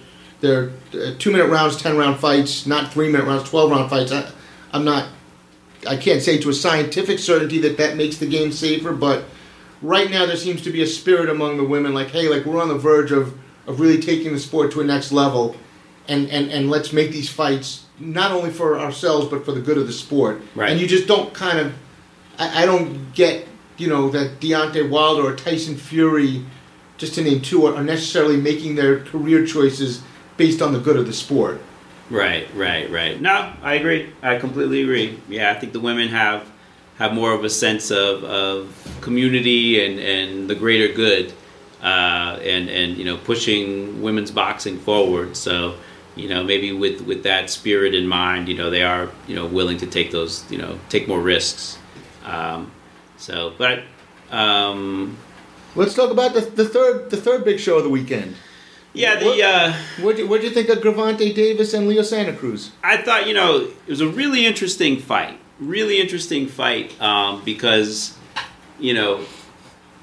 [0.40, 4.12] they're uh, two minute rounds, ten round fights, not three minute rounds, twelve round fights.
[4.12, 4.30] I,
[4.72, 5.08] I'm not,
[5.88, 9.24] I can't say to a scientific certainty that that makes the game safer, but
[9.80, 12.60] right now there seems to be a spirit among the women, like, hey, like we're
[12.60, 15.56] on the verge of of really taking the sport to a next level,
[16.08, 19.76] and and and let's make these fights not only for ourselves but for the good
[19.76, 20.40] of the sport.
[20.54, 20.70] Right.
[20.70, 21.74] And you just don't kind of
[22.38, 23.46] I, I don't get,
[23.76, 26.44] you know, that Deontay Wilder or Tyson Fury,
[26.96, 30.02] just to name two, are, necessarily making their career choices
[30.36, 31.60] based on the good of the sport.
[32.10, 33.20] Right, right, right.
[33.20, 34.12] No, I agree.
[34.22, 35.18] I completely agree.
[35.28, 36.50] Yeah, I think the women have
[36.96, 41.32] have more of a sense of, of community and, and the greater good,
[41.82, 45.36] uh, and and you know pushing women's boxing forward.
[45.36, 45.76] So
[46.16, 49.46] you know maybe with with that spirit in mind, you know they are you know
[49.46, 51.78] willing to take those you know take more risks.
[52.28, 52.70] Um,
[53.16, 53.82] so, but
[54.30, 55.16] um,
[55.74, 58.34] Let's talk about the, the third the third big show of the weekend.
[58.94, 59.26] yeah, the.
[59.26, 62.70] What- Uh, What'd you, what'd you think of Gervonta Davis and Leo Santa Cruz?
[62.82, 65.38] I thought, you know, it was a really interesting fight.
[65.60, 68.16] Really interesting fight um, because,
[68.78, 69.20] you know,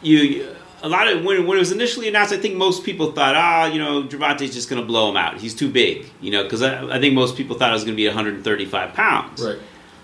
[0.01, 0.47] you
[0.83, 3.65] a lot of when, when it was initially announced, I think most people thought, ah,
[3.65, 5.39] you know, Gervonta's just going to blow him out.
[5.39, 7.95] He's too big, you know, because I, I think most people thought it was going
[7.95, 9.41] to be 135 pounds.
[9.41, 9.57] Right.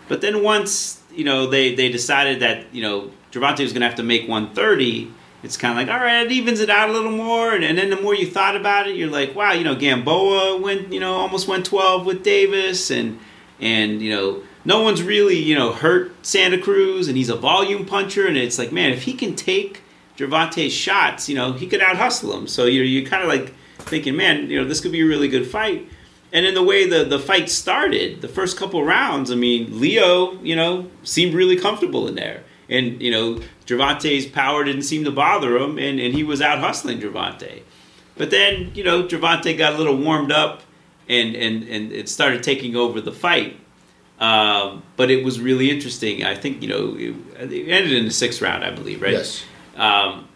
[0.08, 3.88] But then once you know they they decided that you know Gervonta was going to
[3.88, 5.12] have to make 130,
[5.44, 7.54] it's kind of like all right, it evens it out a little more.
[7.54, 10.58] And, and then the more you thought about it, you're like, wow, you know, Gamboa
[10.58, 13.20] went you know almost went 12 with Davis, and
[13.60, 17.86] and you know no one's really you know hurt Santa Cruz, and he's a volume
[17.86, 19.82] puncher, and it's like man, if he can take
[20.18, 22.48] Gervonta's shots, you know, he could out hustle him.
[22.48, 25.28] So you're you're kind of like thinking, man, you know, this could be a really
[25.28, 25.88] good fight.
[26.34, 30.42] And in the way the, the fight started, the first couple rounds, I mean, Leo,
[30.42, 32.44] you know, seemed really comfortable in there.
[32.70, 36.60] And, you know, Gervonta's power didn't seem to bother him, and, and he was out
[36.60, 37.62] hustling Gervonta.
[38.16, 40.62] But then, you know, Gervonta got a little warmed up
[41.10, 43.58] and, and, and it started taking over the fight.
[44.20, 46.24] Um, but it was really interesting.
[46.24, 49.14] I think, you know, it, it ended in the sixth round, I believe, right?
[49.14, 49.44] Yes.
[49.76, 50.28] Um,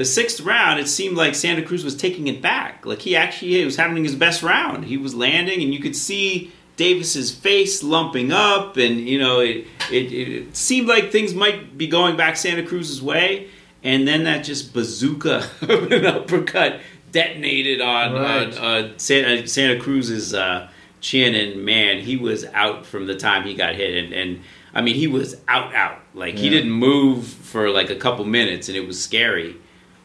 [0.00, 2.86] the sixth round, it seemed like Santa Cruz was taking it back.
[2.86, 4.86] Like he actually he was having his best round.
[4.86, 9.66] He was landing, and you could see Davis's face lumping up, and you know it,
[9.92, 13.48] it, it seemed like things might be going back Santa Cruz's way.
[13.82, 16.80] And then that just bazooka of an uppercut
[17.12, 18.58] detonated on, Right.
[18.58, 20.68] on, on Santa, Santa Cruz's uh,
[21.02, 24.40] chin, and man, he was out from the time he got hit, and, and
[24.74, 25.98] I mean he was out, out.
[26.14, 29.56] Like he didn't move for like a couple minutes, and it was scary.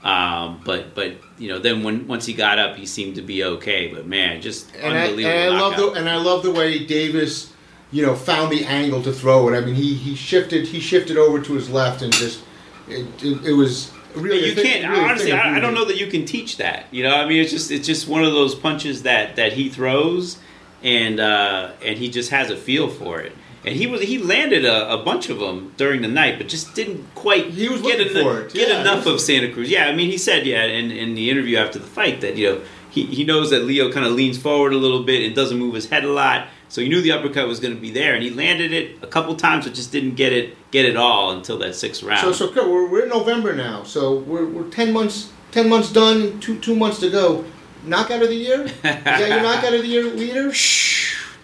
[0.05, 3.43] Um, but but you know then when once he got up, he seemed to be
[3.43, 3.87] okay.
[3.87, 5.35] But man, just And I, unbelievable.
[5.35, 7.51] and I love the and I love the way Davis,
[7.91, 9.57] you know, found the angle to throw it.
[9.57, 12.41] I mean, he, he shifted he shifted over to his left and just
[12.87, 15.31] it, it, it was really you thing- can't really honestly.
[15.31, 16.85] I, I don't know that you can teach that.
[16.91, 19.69] You know, I mean, it's just it's just one of those punches that that he
[19.69, 20.37] throws,
[20.83, 23.31] and uh, and he just has a feel for it.
[23.65, 26.75] And he was he landed a, a bunch of them during the night, but just
[26.75, 28.53] didn't quite He was get, looking for it.
[28.53, 29.69] get Yeah, enough he of Santa Cruz.
[29.69, 32.47] Yeah, I mean, he said yeah in, in the interview after the fight that you
[32.47, 35.57] know he, he knows that Leo kind of leans forward a little bit and doesn't
[35.59, 38.13] move his head a lot, so he knew the uppercut was going to be there,
[38.13, 41.31] and he landed it a couple times, but just didn't get it get it all
[41.31, 42.21] until that sixth round.
[42.21, 46.39] So so we're, we're in November now, so we're, we're ten months ten months done,
[46.39, 47.43] two two months to go.
[47.83, 48.61] Knockout of the year?
[48.63, 50.51] Is that your knockout of the year leader?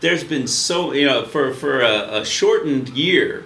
[0.01, 3.45] There's been so you know for for a, a shortened year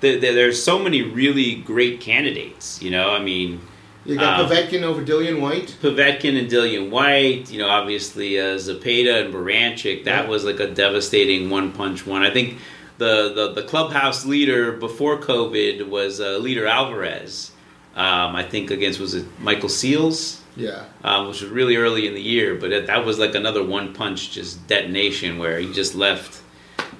[0.00, 3.60] th- th- there's so many really great candidates you know i mean
[4.06, 5.76] You got Um, Povetkin over Dillian Whyte.
[5.80, 10.28] Povetkin and Dillian Whyte, you know, obviously uh, Zepeda and Baranchyk, that Yeah.
[10.28, 12.22] was like a devastating one punch one.
[12.22, 12.58] I think
[12.98, 17.52] the, the, the clubhouse leader before COVID was uh, Eleider Alvarez.
[17.96, 20.84] Um, I think against was it Michael Seals, Yeah.
[21.02, 23.92] um, which was really early in the year, but it, that was like another one
[23.92, 26.42] punch just detonation where he just left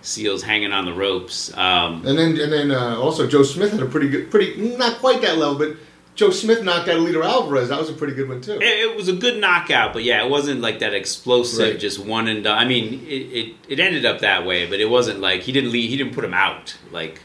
[0.03, 1.57] Seals hanging on the ropes.
[1.57, 4.99] Um, And then and then uh, also Joe Smith had a pretty good, pretty not
[4.99, 5.77] quite that level, but
[6.15, 7.71] Joe Smith knocked out Eleider Alvarez.
[7.71, 8.53] That was a pretty good one too.
[8.61, 11.79] It, it was a good knockout, but yeah, it wasn't like that explosive, Right.
[11.81, 12.59] just one and done.
[12.59, 15.73] I mean, it, it, it ended up that way, but it wasn't like he didn't
[15.73, 16.77] leave, he didn't put him out.
[16.93, 17.21] Like,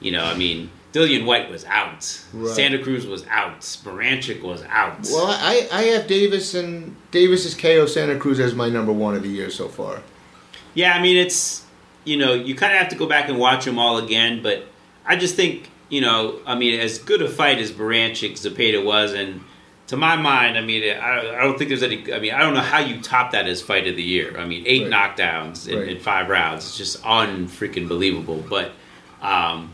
[0.00, 2.54] you know, I mean, Dillian Whyte was out, Right.
[2.54, 4.96] Santa Cruz was out, Baranchyk was out.
[5.10, 9.22] Well, I, I have Davis and Davis's KO Santa Cruz as my number one of
[9.24, 10.00] the year so far.
[10.74, 11.64] yeah, I mean, it's
[12.04, 14.66] you know, you kind of have to go back and watch them all again, but
[15.04, 19.12] I just think you know, I mean, as good a fight as Baranchyk Zepeda was,
[19.12, 19.42] and
[19.88, 22.12] to my mind, I mean, I, I don't think there's any.
[22.12, 24.38] I mean, I don't know how you top that as fight of the year.
[24.38, 25.16] I mean, eight Right.
[25.16, 25.88] knockdowns in, Right.
[25.88, 26.64] in five rounds.
[26.66, 28.42] It's just unfreaking believable.
[28.48, 28.72] But
[29.20, 29.72] um,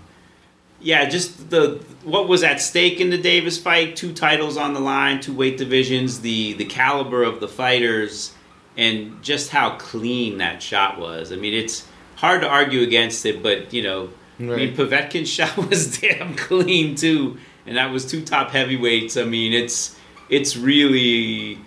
[0.80, 3.96] yeah, just the what was at stake in the Davis fight.
[3.96, 6.20] Two titles on the line, two weight divisions.
[6.20, 8.32] The the caliber of the fighters,
[8.76, 11.32] and just how clean that shot was.
[11.32, 14.10] I mean, it's hard to argue against it, but you know.
[14.38, 14.74] I mean, Right.
[14.74, 19.18] Povetkin's shot was damn clean too, and that was two top heavyweights.
[19.18, 19.96] I mean, it's
[20.30, 21.58] it's really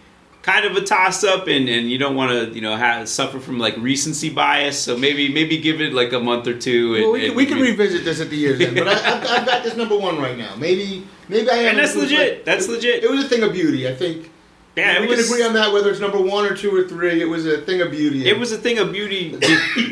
[0.44, 3.40] kind of a toss up, and, and you don't want to you know have, suffer
[3.40, 4.80] from like recency bias.
[4.80, 6.94] So maybe maybe give it like a month or two.
[6.94, 8.92] And, Well, we can, and we can revisit this at the year's end, but I,
[8.94, 10.56] I've, I've got this number one right now.
[10.56, 11.70] Maybe maybe I am.
[11.72, 12.46] and that's legit.
[12.46, 13.04] That's legit.
[13.04, 13.88] It was a thing of beauty.
[13.88, 14.30] I think.
[14.76, 15.72] Yeah, we it can agree on that.
[15.72, 18.28] Whether it's number one or two or three, it was a thing of beauty.
[18.28, 19.38] It was a thing of beauty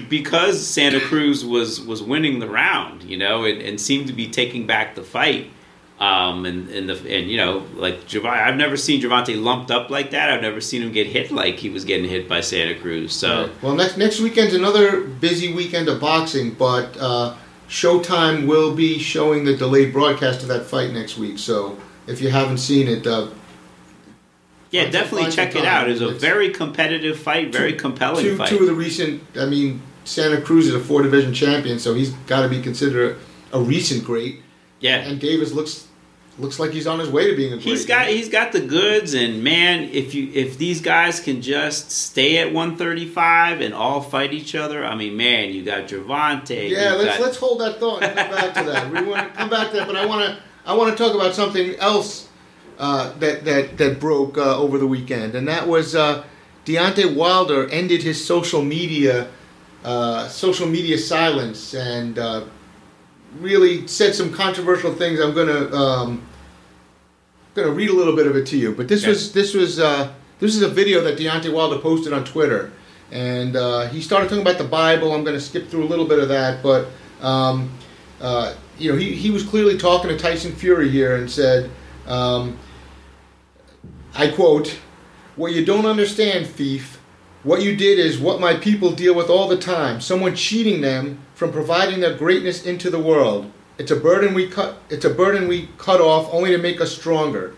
[0.09, 4.27] because Santa Cruz was was winning the round, you know, and, and seemed to be
[4.27, 5.51] taking back the fight.
[6.01, 9.91] Um, and and the and you know like Gervonta, I've never seen Gervonta lumped up
[9.91, 10.31] like that.
[10.31, 13.13] I've never seen him get hit like he was getting hit by Santa Cruz.
[13.13, 13.63] So Right.
[13.63, 17.35] Well, next next weekend's another busy weekend of boxing, but uh,
[17.69, 21.37] Showtime will be showing the delayed broadcast of that fight next week.
[21.37, 23.27] So if you haven't seen it, uh,
[24.71, 25.87] yeah, definitely check it out.
[25.89, 28.49] It's a It's- very competitive fight, very compelling two fight.
[28.49, 29.21] two of the recent.
[29.37, 33.17] I mean, Santa Cruz is a four division champion, so he's got to be considered
[33.53, 34.41] a, a recent great.
[34.79, 35.85] yeah, And Davis looks
[36.39, 37.65] looks like he's on his way to being a great.
[37.65, 41.91] He's got he's got the goods, and man, if you if these guys can just
[41.91, 46.69] stay at 135 and all fight each other, I mean, man, you got Gervonta.
[46.69, 48.91] Yeah, let's got- let's hold that thought and come back to that.
[48.91, 51.15] We want to come back to that, but I want to I want to talk
[51.15, 52.27] about something else
[52.79, 56.23] uh, that that that broke uh, over the weekend, and that was uh,
[56.65, 59.27] Deontay Wilder ended his social media
[59.83, 62.45] uh, social media silence and uh,
[63.39, 65.19] really said some controversial things.
[65.19, 66.21] I'm gonna um,
[67.55, 69.09] gonna read a little bit of it to you, but this Okay.
[69.09, 72.71] was this was uh, this is a video that Deontay Wilder posted on Twitter,
[73.11, 75.13] and uh, he started talking about the Bible.
[75.13, 76.87] I'm going to skip through a little bit of that, but
[77.21, 77.71] um,
[78.19, 81.69] uh, you know, he, he was clearly talking to Tyson Fury here and said,
[82.07, 82.57] um,
[84.15, 84.77] I quote,
[85.35, 86.99] "What you don't understand, thief."
[87.43, 91.17] What you did is what my people deal with all the time someone cheating them
[91.33, 93.51] from providing their greatness into the world.
[93.79, 96.95] It's a burden we cut it's a burden we cut off only to make us
[96.95, 97.55] stronger.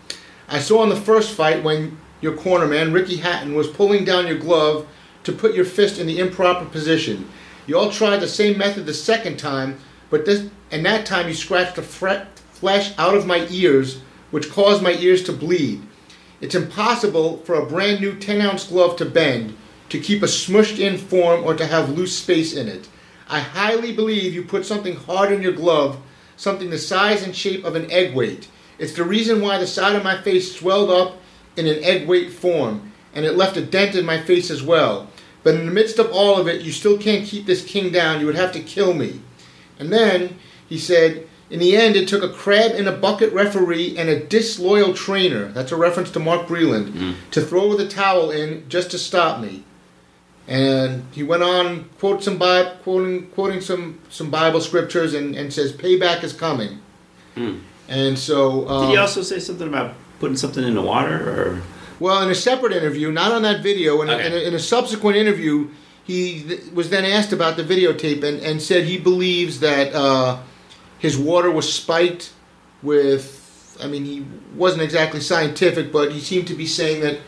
[0.48, 4.38] I saw in the first fight when your cornerman, Ricky Hatton, was pulling down your
[4.38, 4.86] glove
[5.24, 7.28] to put your fist in the improper position.
[7.66, 9.76] You all tried the same method the second time,
[10.08, 14.82] but this and that time you scratched the flesh out of my ears, which caused
[14.82, 15.82] my ears to bleed.
[16.40, 19.54] It's impossible for a brand new 10 ounce glove to bend,
[19.88, 22.88] to keep a smushed in form, or to have loose space in it.
[23.28, 25.98] I highly believe you put something hard in your glove,
[26.36, 28.48] something the size and shape of an egg weight.
[28.78, 31.16] It's the reason why the side of my face swelled up
[31.56, 35.08] in an egg weight form, and it left a dent in my face as well.
[35.42, 38.18] But in the midst of all of it, you still can't keep this king down.
[38.18, 39.20] You would have to kill me.
[39.78, 43.96] And then he said, in the end, it took a crab in a bucket referee
[43.96, 47.14] and a disloyal trainer, that's a reference to Mark Breland, mm.
[47.30, 49.62] to throw the towel in just to stop me.
[50.46, 55.52] And he went on, quote some Bi- quoting, quoting some, some Bible scriptures, and, and
[55.52, 56.80] says, payback is coming.
[57.34, 57.58] Hmm.
[57.88, 58.68] And so.
[58.68, 61.30] Um, Did he also say something about putting something in the water?
[61.30, 61.62] Or
[61.98, 64.26] Well, in a separate interview, not on that video, in, Okay.
[64.26, 65.68] in, a, in a subsequent interview,
[66.04, 70.38] he th- was then asked about the videotape and, and said he believes that uh,
[70.98, 72.32] his water was spiked
[72.82, 73.78] with.
[73.82, 77.18] I mean, he wasn't exactly scientific, but he seemed to be saying that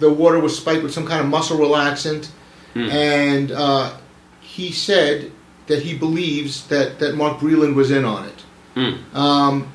[0.00, 2.28] the water was spiked with some kind of muscle relaxant.
[2.74, 2.90] Hmm.
[2.90, 3.96] And uh,
[4.40, 5.32] he said
[5.66, 8.44] that he believes that, that Mark Breland was in on it.
[8.74, 9.16] Hmm.
[9.16, 9.72] Um,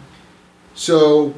[0.76, 1.34] so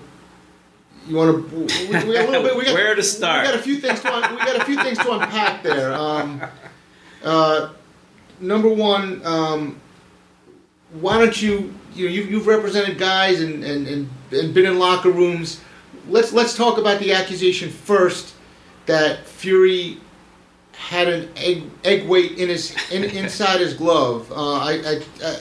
[1.08, 1.56] you want to?
[1.56, 2.56] We, we got a little bit.
[2.56, 3.42] We got, Where to start?
[3.42, 4.14] We got a few things to.
[4.14, 5.94] Un, we got a few things to unpack there.
[5.94, 6.42] Um,
[7.24, 7.70] uh,
[8.40, 9.80] number one, um,
[11.00, 14.80] why don't you you know you, you've represented guys and, and, and, and been in
[14.80, 15.62] locker rooms.
[16.08, 18.34] Let's let's talk about the accusation first
[18.86, 20.00] that Fury
[20.82, 24.32] had an egg egg weight in his in, inside his glove.
[24.32, 25.40] Uh, I, I, I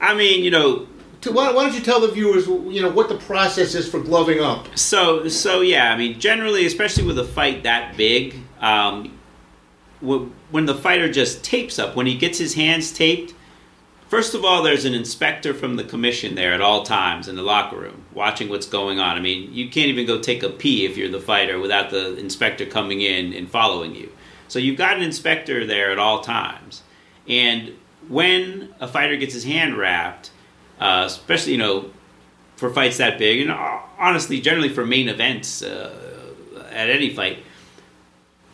[0.00, 0.88] I mean, you know,
[1.20, 4.00] to, why, why don't you tell the viewers you know what the process is for
[4.00, 4.76] gloving up?
[4.76, 9.16] So, so yeah, I mean, generally, especially with a fight that big, um,
[10.00, 13.34] when the fighter just tapes up, when he gets his hands taped,
[14.08, 17.42] first of all, there's an inspector from the commission there at all times in the
[17.42, 19.16] locker room, watching what's going on.
[19.16, 22.16] I mean, you can't even go take a pee if you're the fighter without the
[22.16, 24.10] inspector coming in and following you.
[24.52, 26.82] So you've got an inspector there at all times,
[27.26, 27.72] and
[28.06, 30.30] when a fighter gets his hand wrapped,
[30.78, 31.90] uh, especially you know
[32.56, 36.34] for fights that big, and uh, honestly, generally for main events uh,
[36.70, 37.38] at any fight,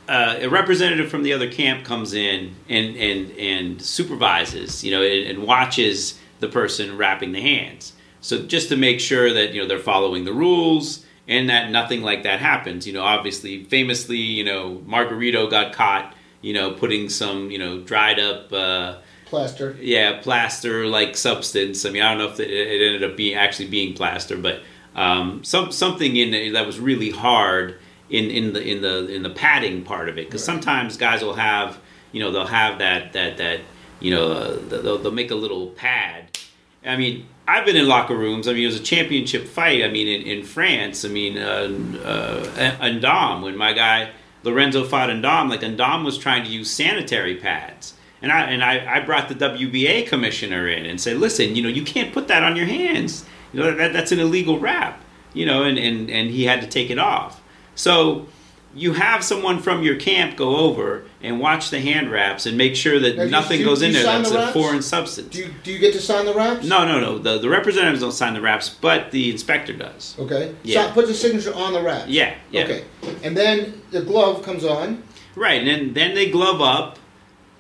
[0.09, 5.03] uh, a representative from the other camp comes in and and and supervises, you know,
[5.03, 7.93] and, and watches the person wrapping the hands.
[8.21, 12.03] So just to make sure that you know they're following the rules and that nothing
[12.03, 12.87] like that happens.
[12.87, 17.81] You know, obviously, famously, you know, Margarito got caught, you know, putting some you know
[17.81, 18.53] dried up.
[18.53, 19.77] Uh, Plaster.
[19.79, 21.85] yeah, plaster like substance.
[21.85, 24.63] I mean, I don't know if it, it ended up being actually being plaster, but
[24.97, 29.23] um, some something in it that was really hard in, in the in the in
[29.23, 30.27] the padding part of it.
[30.27, 30.55] Because Right.
[30.55, 31.79] sometimes guys will have
[32.11, 33.61] you know they'll have that that that
[34.01, 36.39] you know uh, they'll, they'll make a little pad.
[36.87, 38.47] I mean, I've been in locker rooms.
[38.47, 39.83] I mean, it was a championship fight.
[39.83, 41.05] I mean, in, in France.
[41.05, 41.73] I mean, uh,
[42.05, 42.45] uh,
[42.83, 44.11] Andam when my guy
[44.45, 47.95] Lorenzo fought Andam, like Andam was trying to use sanitary pads.
[48.21, 51.69] And I and I, I brought the WBA commissioner in and said, listen, you know,
[51.71, 53.25] you can't put that on your hands.
[53.53, 55.03] You know, that, that's an illegal wrap.
[55.33, 57.43] You know, and, and, and he had to take it off.
[57.75, 58.27] So
[58.75, 62.77] you have someone from your camp go over and watch the hand wraps and make
[62.77, 65.29] sure that Now, do you- nothing goes in there that's the a foreign substance.
[65.35, 66.65] Do you, do you get to sign the wraps?
[66.67, 67.19] no, no, no.
[67.19, 70.15] The, the representatives don't sign the wraps, but the inspector does.
[70.19, 70.55] Okay.
[70.63, 70.87] Yeah.
[70.89, 72.09] So put the signature on the wraps.
[72.09, 72.65] Yeah, yeah.
[72.65, 72.85] Okay.
[73.25, 75.03] And then the glove comes on.
[75.35, 76.99] Right, and then, then they glove up,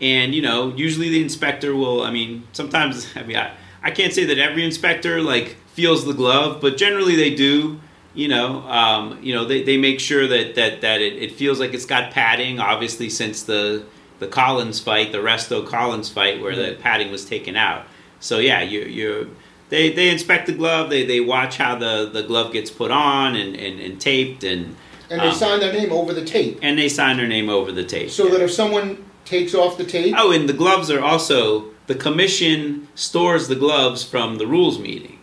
[0.01, 2.03] and you know, usually the inspector will.
[2.03, 6.12] I mean, sometimes I mean, I, I can't say that every inspector like feels the
[6.14, 7.81] glove, but generally they do.
[8.14, 11.61] You know, um, you know, they, they make sure that that that it, it feels
[11.61, 12.59] like it's got padding.
[12.59, 13.85] Obviously, since the
[14.18, 17.87] the Collins fight, the Resto Collins fight, where the padding was taken out.
[18.21, 19.37] So yeah, you you
[19.68, 20.90] they they inspect the glove.
[20.90, 24.75] They they watch how the the glove gets put on and and, and taped and.
[25.11, 26.59] And they um, sign their name over the tape.
[26.61, 28.11] and they sign their name over the tape.
[28.11, 31.94] So that if someone takes off the tape, Oh, and the gloves are also the
[31.94, 35.18] commission stores the gloves from the rules meeting.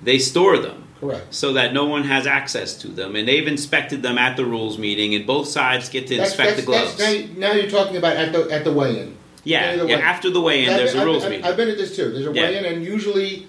[0.00, 1.34] They store them correct.
[1.34, 4.78] so that no one has access to them, and they've inspected them at the rules
[4.78, 6.96] meeting, and both sides get to That's, inspect that's, the gloves.
[6.96, 9.16] that's, now, now you're talking about at the at the weigh-in.
[9.44, 9.96] yeah, either yeah.
[9.96, 11.46] After the weigh-in, there's been- a rules I've, meeting.
[11.46, 12.10] I've been at this too.
[12.10, 12.42] There's a Yeah.
[12.42, 13.46] weigh-in, and usually,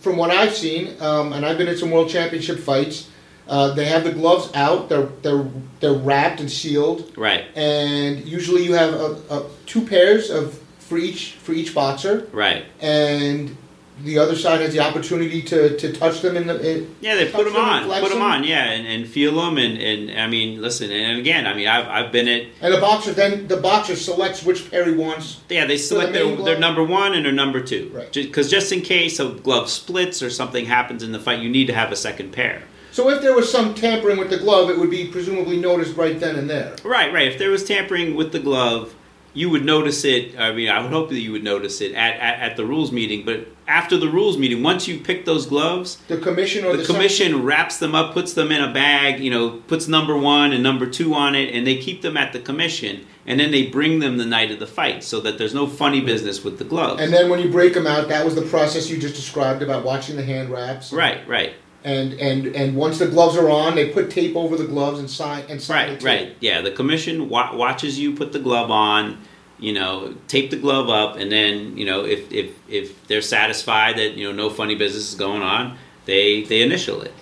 [0.00, 3.08] from what I've seen, um, and I've been at some world championship fights,
[3.48, 4.88] uh, they have the gloves out.
[4.88, 5.46] They're they're
[5.80, 10.98] they're wrapped and sealed, right, and usually you have a, a, two pairs of for
[10.98, 12.64] each for each boxer, right.
[12.80, 13.56] and
[14.00, 16.60] the other side has the opportunity to, to touch them in the.
[16.60, 18.22] In, Yeah, they put touch them on, put them them.
[18.22, 21.66] on, yeah, and, and feel them, and, and I mean, listen, and again, I mean,
[21.66, 25.40] I've, I've been at And the boxer then the boxer selects which pair he wants.
[25.48, 26.44] Yeah, they select the their, glove?
[26.44, 27.90] their number one and their number two.
[27.94, 28.12] Right.
[28.12, 31.66] Because just in case a glove splits or something happens in the fight, you need
[31.68, 32.62] to have a second pair.
[32.92, 36.18] So if there was some tampering with the glove, it would be presumably noticed right
[36.18, 36.74] then and there.
[36.82, 37.28] Right, right.
[37.28, 38.94] If there was tampering with the glove,
[39.36, 40.38] you would notice it.
[40.38, 42.90] I mean, I would hope that you would notice it at, at, at the rules
[42.90, 43.22] meeting.
[43.26, 46.92] But after the rules meeting, once you pick those gloves, The commission or the, the,
[46.92, 50.62] commission wraps them up, puts them in a bag, you know, puts number one and
[50.62, 53.98] number two on it, and they keep them at the commission, and then they bring
[53.98, 57.02] them the night of the fight, so that there's no funny business with the gloves.
[57.02, 59.84] And then when you break them out, that was the process you just described about
[59.84, 60.94] watching the hand wraps.
[60.94, 61.52] right, right.
[61.86, 65.08] And and and once the gloves are on, they put tape over the gloves and
[65.08, 66.04] sign and sign Right, the tape.
[66.04, 66.36] right.
[66.40, 69.18] Yeah, the commission wa- watches you put the glove on,
[69.60, 73.98] you know, tape the glove up, and then you know if if if they're satisfied
[73.98, 77.14] that you know no funny business is going on, they they initial it.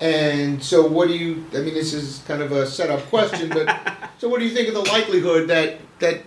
[0.00, 1.44] And so, what do you?
[1.52, 3.66] I mean, this is kind of a setup question, but
[4.18, 6.22] so what do you think of the likelihood that that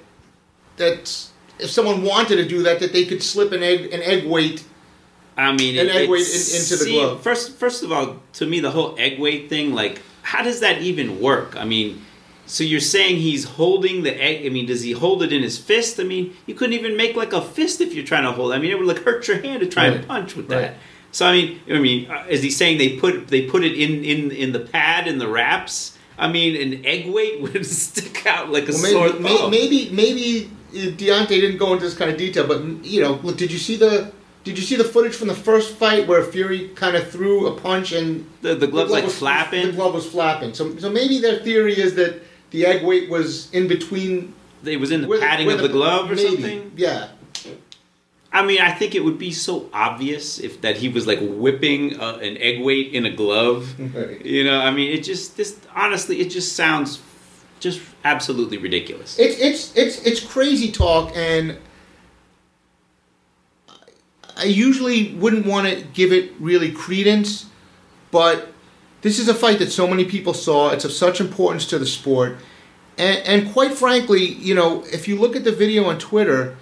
[0.75, 1.29] that
[1.59, 4.65] if someone wanted to do that, that they could slip an egg an egg weight?
[5.37, 7.21] I mean, An it- egg weight in- into the glove.
[7.21, 10.81] First, first of all, to me, the whole egg weight thing, like, how does that
[10.81, 11.55] even work?
[11.57, 12.01] I mean.
[12.47, 14.45] So you're saying he's holding the egg?
[14.45, 15.99] I mean, does he hold it in his fist?
[15.99, 18.51] I mean, you couldn't even make like a fist if you're trying to hold.
[18.51, 18.55] it.
[18.55, 20.61] I mean, it would like hurt your hand to try and punch with Right.
[20.61, 20.77] that.
[21.11, 24.03] So I mean, I mean, uh, is he saying they put they put it in
[24.05, 25.97] in in the pad in the wraps?
[26.19, 29.49] I mean, an egg weight would stick out like a Well, sore maybe, may, thumb.
[29.51, 33.37] maybe maybe uh, Deontay didn't go into this kind of detail, but you know, look,
[33.37, 34.11] did you see the
[34.45, 37.59] Did you see the footage from the first fight where Fury kind of threw a
[37.59, 39.65] punch and The, the glove's like was, flapping.
[39.65, 40.53] The glove was flapping.
[40.53, 42.21] So, so maybe their theory is that
[42.51, 44.33] the egg weight was in between
[44.63, 46.31] it was in the padding of the glove or maybe.
[46.31, 46.71] something.
[46.75, 47.09] Yeah.
[48.31, 51.99] I mean, I think it would be so obvious if that he was like whipping
[51.99, 53.79] uh, an egg weight in a glove.
[53.79, 54.23] Right.
[54.25, 57.01] You know, I mean, it just this honestly, it just sounds
[57.59, 59.17] just absolutely ridiculous.
[59.17, 61.57] It's it's it's it's crazy talk, and
[64.37, 67.45] I usually wouldn't want to give it really credence,
[68.11, 68.51] but
[69.01, 70.71] this is a fight that so many people saw.
[70.71, 72.37] It's of such importance to the sport,
[72.97, 76.57] and and quite frankly, you know, if you look at the video on Twitter,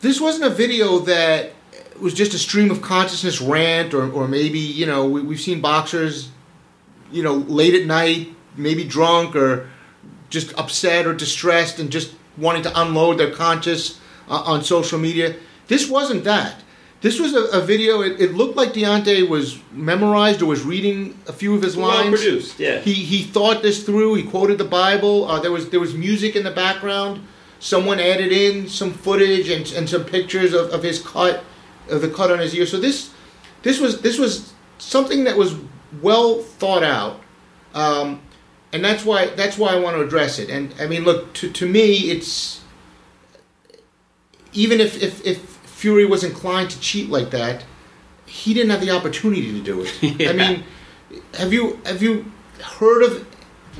[0.00, 1.52] this wasn't a video that
[2.00, 5.60] was just a stream of consciousness rant, or or maybe you know we, we've seen
[5.60, 6.30] boxers,
[7.12, 9.68] you know, late at night, maybe drunk or
[10.30, 15.36] just upset or distressed and just wanting to unload their conscience uh, on social media.
[15.66, 16.62] This wasn't that.
[17.00, 18.02] This was a, a video.
[18.02, 21.88] It, it looked like Deontay was memorized or was reading a few of his Well
[21.88, 22.20] lines.
[22.20, 22.80] produced, yeah.
[22.80, 24.14] He he thought this through.
[24.14, 25.26] He quoted the Bible.
[25.26, 27.26] Uh, there was there was music in the background.
[27.58, 31.44] Someone added in some footage and, and some pictures of, of his cut,
[31.90, 32.66] of the cut on his ear.
[32.66, 33.10] So this
[33.62, 35.56] this was this was something that was
[36.02, 37.20] well thought out.
[37.74, 38.20] Um,
[38.72, 40.50] and that's why that's why I want to address it.
[40.50, 42.60] And I mean, look to to me, it's
[44.52, 45.49] even if if, if
[45.80, 47.64] Fury was inclined to cheat like that,
[48.26, 49.92] he didn't have the opportunity to do it.
[50.20, 50.30] Yeah.
[50.30, 50.64] I mean,
[51.38, 52.30] have you have you
[52.78, 53.26] heard of?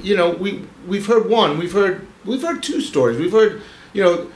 [0.03, 3.19] You know, we we've heard one, we've heard we've heard two stories.
[3.19, 4.31] We've heard you know.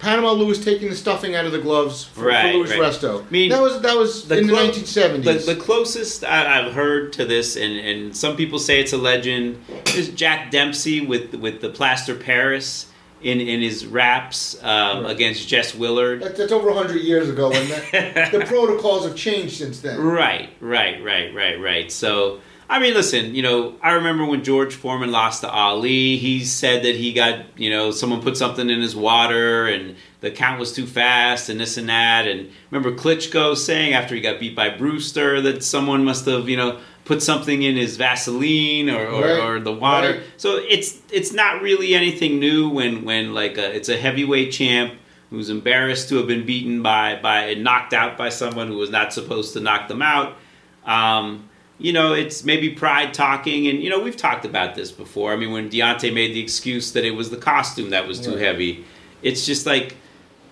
[0.00, 2.80] Panama Lewis taking the stuffing out of the gloves for, Right, for Luis right.
[2.80, 3.24] Resto.
[3.24, 5.46] I mean, that was that was the in clo- the 1970s.
[5.46, 8.98] The, the closest I, I've heard to this, and, and some people say it's a
[8.98, 9.62] legend,
[9.94, 12.89] is Jack Dempsey with with the plaster Paris
[13.22, 15.12] in in his wraps um, Right.
[15.12, 16.22] against Jess Willard.
[16.22, 20.00] That, that's over 100 years ago, and that, the protocols have changed since then.
[20.00, 21.90] Right, right, right, right, right.
[21.92, 26.44] So, I mean, listen, you know, I remember when George Foreman lost to Ali, he
[26.44, 30.60] said that he got, you know, someone put something in his water and the count
[30.60, 32.28] was too fast and this and that.
[32.28, 36.56] And remember Klitschko saying after he got beat by Brewster that someone must have, you
[36.56, 40.10] know, put something in his Vaseline or, or, Right, or the water.
[40.12, 40.20] right.
[40.36, 44.94] So it's it's not really anything new when when like a, it's a heavyweight champ
[45.30, 49.12] who's embarrassed to have been beaten by by knocked out by someone who was not
[49.12, 50.36] supposed to knock them out.
[50.84, 51.48] Um,
[51.78, 55.32] you know, it's maybe pride talking, and you know we've talked about this before.
[55.32, 58.32] I mean, when Deontay made the excuse that it was the costume that was too
[58.32, 58.40] Right.
[58.42, 58.84] heavy,
[59.22, 59.96] it's just like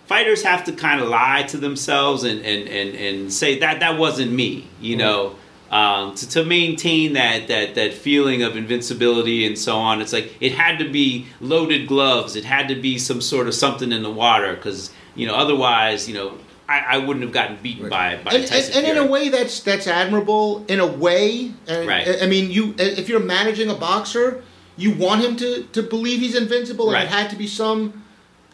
[0.07, 3.99] fighters have to kind of lie to themselves and and, and, and say that that
[3.99, 4.66] wasn't me.
[4.80, 5.36] You know,
[5.71, 10.01] um, to, to maintain that that that feeling of invincibility and so on.
[10.01, 12.37] It's like it had to be loaded gloves.
[12.37, 16.09] It had to be some sort of something in the water because you know otherwise
[16.09, 16.39] you know.
[16.71, 19.31] I, I wouldn't have gotten beaten by by and, Tyson and, and in a way,
[19.31, 20.66] that's that's admirable.
[20.69, 22.23] In a way, and, Right.
[22.23, 24.45] I mean, you if you're managing a boxer,
[24.77, 27.05] you want him to, to believe he's invincible, and Right.
[27.05, 28.05] it had to be some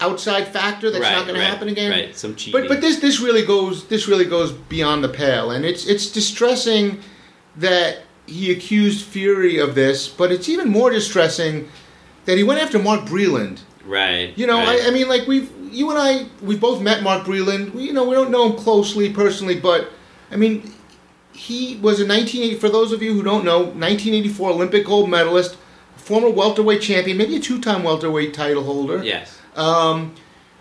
[0.00, 1.90] outside factor that's Right, not going right, to happen again.
[1.90, 2.60] right, some cheating.
[2.60, 6.10] But but this this really goes this really goes beyond the pale, and it's it's
[6.10, 7.00] distressing
[7.56, 11.68] that he accused Fury of this, but it's even more distressing
[12.24, 13.60] that he went after Mark Breland.
[13.86, 14.36] Right.
[14.36, 14.80] You know, right.
[14.82, 17.72] I, I mean, like we've you and I we've both met Mark Breland.
[17.74, 19.90] We, you know, we don't know him closely personally, but
[20.30, 20.72] I mean,
[21.32, 22.54] he was a 1980.
[22.58, 25.56] For those of you who don't know, 1984 Olympic gold medalist,
[25.96, 29.02] former welterweight champion, maybe a two-time welterweight title holder.
[29.04, 29.38] yes.
[29.56, 30.14] Um,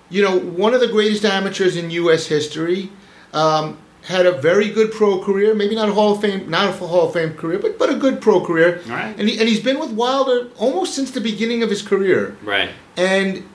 [0.09, 2.27] you know, one of the greatest amateurs in U.S.
[2.27, 2.91] history.
[3.33, 6.71] Um, had a very good pro career, maybe not a Hall of Fame, not a
[6.73, 8.81] Hall of Fame career, but but a good pro career.
[8.85, 9.15] Right.
[9.17, 12.35] And he, and he's been with Wilder almost since the beginning of his career.
[12.43, 12.69] Right.
[12.97, 13.47] And,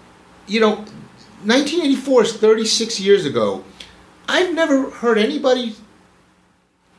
[0.47, 0.77] you know,
[1.45, 3.63] 1984 is 36 years ago.
[4.29, 5.75] I've never heard anybody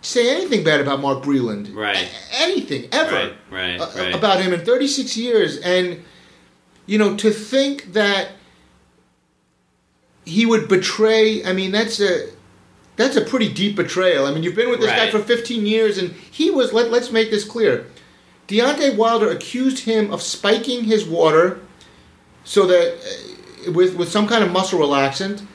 [0.02, 1.76] say anything bad about Mark Breland.
[1.76, 1.98] Right.
[1.98, 3.16] A- anything, ever.
[3.16, 3.34] Right.
[3.52, 3.82] Right.
[3.82, 4.16] uh, right.
[4.16, 5.58] About him in 36 years.
[5.58, 6.04] And,
[6.90, 8.32] you know, to think that
[10.26, 12.30] he would betray, I mean, that's a.
[12.96, 14.26] That's a pretty deep betrayal.
[14.26, 16.74] I mean, you've been with this guy for 15 years, and he was.
[16.74, 17.86] Let, let's make this clear.
[18.50, 21.62] Deontay Wilder accused him of spiking his water
[22.44, 25.46] so that uh, with with some kind of muscle relaxant,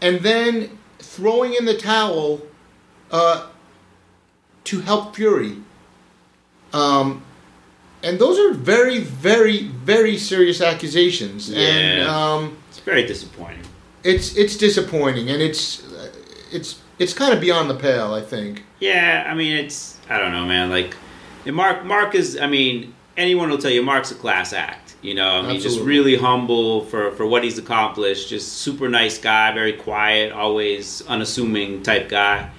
[0.00, 2.40] and then throwing in the towel
[3.12, 3.46] uh,
[4.64, 5.58] to help Fury.
[6.72, 7.22] Um,
[8.02, 12.06] and those are very, very, very serious accusations, and Yeah.
[12.34, 13.62] um, it's very disappointing.
[14.04, 15.82] it's it's disappointing, and it's
[16.52, 18.14] it's it's kind of beyond the pale.
[18.14, 18.64] I think.
[18.80, 20.70] Yeah, I mean, it's I don't know, man.
[20.70, 20.94] Like,
[21.46, 22.38] Mark, Mark is.
[22.38, 24.94] I mean, anyone will tell you Mark's a class act.
[25.02, 28.28] You know, I mean, just really humble for, for what he's accomplished.
[28.30, 32.50] Just super nice guy, very quiet, always unassuming type guy.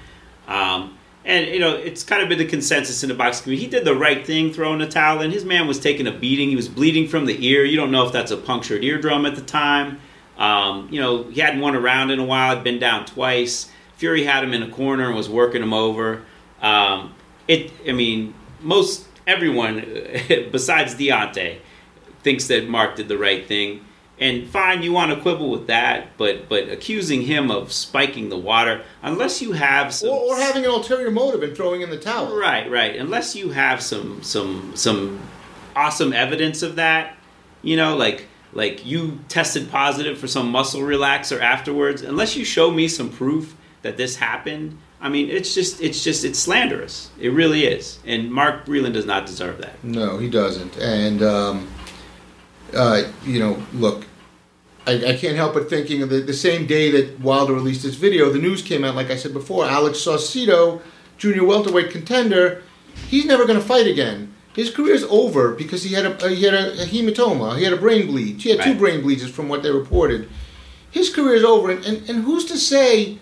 [0.48, 0.98] Um,
[1.30, 3.66] and you know, it's kind of been the consensus in the boxing community.
[3.66, 5.30] He did the right thing throwing the towel in.
[5.30, 6.50] His man was taking a beating.
[6.50, 7.64] He was bleeding from the ear.
[7.64, 10.00] You don't know if that's a punctured eardrum at the time.
[10.40, 12.56] Um, you know, he hadn't won a round in a while.
[12.56, 13.70] Had been down twice.
[13.98, 16.24] Fury had him in a corner and was working him over.
[16.62, 17.14] Um,
[17.48, 17.72] it.
[17.88, 19.76] I mean, most everyone
[20.52, 21.60] besides Deontay
[22.24, 23.86] thinks that Mark did the right thing.
[24.20, 28.38] And fine, you want to quibble with that, but but accusing him of spiking the
[28.38, 31.98] water, unless you have some Or, or having an ulterior motive in throwing in the
[31.98, 32.38] towel.
[32.38, 32.96] Right, right.
[32.98, 35.22] Unless you have some some some
[35.76, 37.16] awesome evidence of that,
[37.62, 42.02] you know, like like you tested positive for some muscle relaxer afterwards.
[42.02, 46.26] Unless you show me some proof that this happened, I mean, it's just it's just
[46.26, 47.10] it's slanderous.
[47.20, 48.00] It really is.
[48.06, 49.82] And Mark Breland does not deserve that.
[49.84, 50.78] No, he doesn't.
[50.78, 51.68] And, um,
[52.76, 54.06] uh, you know, look,
[54.90, 57.96] I, I can't help but thinking of the, the same day that Wilder released this
[57.96, 60.82] video, the news came out, like I said before, Alex Saucedo,
[61.18, 62.64] junior welterweight contender,
[63.08, 64.34] he's never going to fight again.
[64.56, 67.58] His career's over because he had a he had a, a hematoma.
[67.58, 68.42] He had a brain bleed.
[68.42, 70.28] He had two brain bleeds, from what they reported.
[70.92, 73.20] His career's over, and, and, and who's to say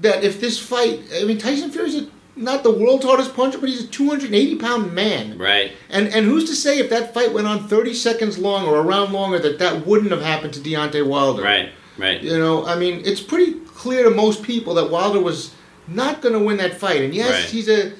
[0.00, 2.08] that if this fight, I mean, Tyson Fury's a,
[2.38, 5.36] not the world's hardest puncher, but he's a 280 pound man.
[5.38, 5.72] Right.
[5.90, 8.82] And and who's to say if that fight went on 30 seconds long or a
[8.82, 11.42] round longer that that wouldn't have happened to Deontay Wilder?
[11.42, 11.70] Right.
[11.98, 12.22] Right.
[12.22, 15.54] You know, I mean, it's pretty clear to most people that Wilder was
[15.88, 17.02] not going to win that fight.
[17.02, 17.44] And yes, Right.
[17.50, 17.92] he's a.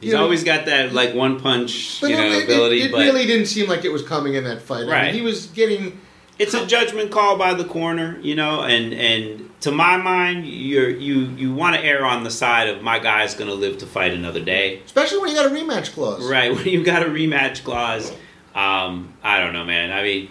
[0.00, 2.82] He's know, always got that like one punch, but you know, it, it- ability.
[2.82, 4.84] it but really didn't seem like it was coming in that fight.
[4.84, 5.04] I Right.
[5.06, 5.98] mean, he was getting.
[6.38, 10.88] it's a judgment call by the corner, you know, and and to my mind, you're
[10.88, 13.86] you you want to err on the side of my guy's going to live to
[13.86, 16.24] fight another day, Especially when you got a rematch clause.
[16.28, 16.54] right?
[16.56, 18.10] When you got a rematch clause,
[18.54, 19.92] um, I don't know, man.
[19.92, 20.30] I mean,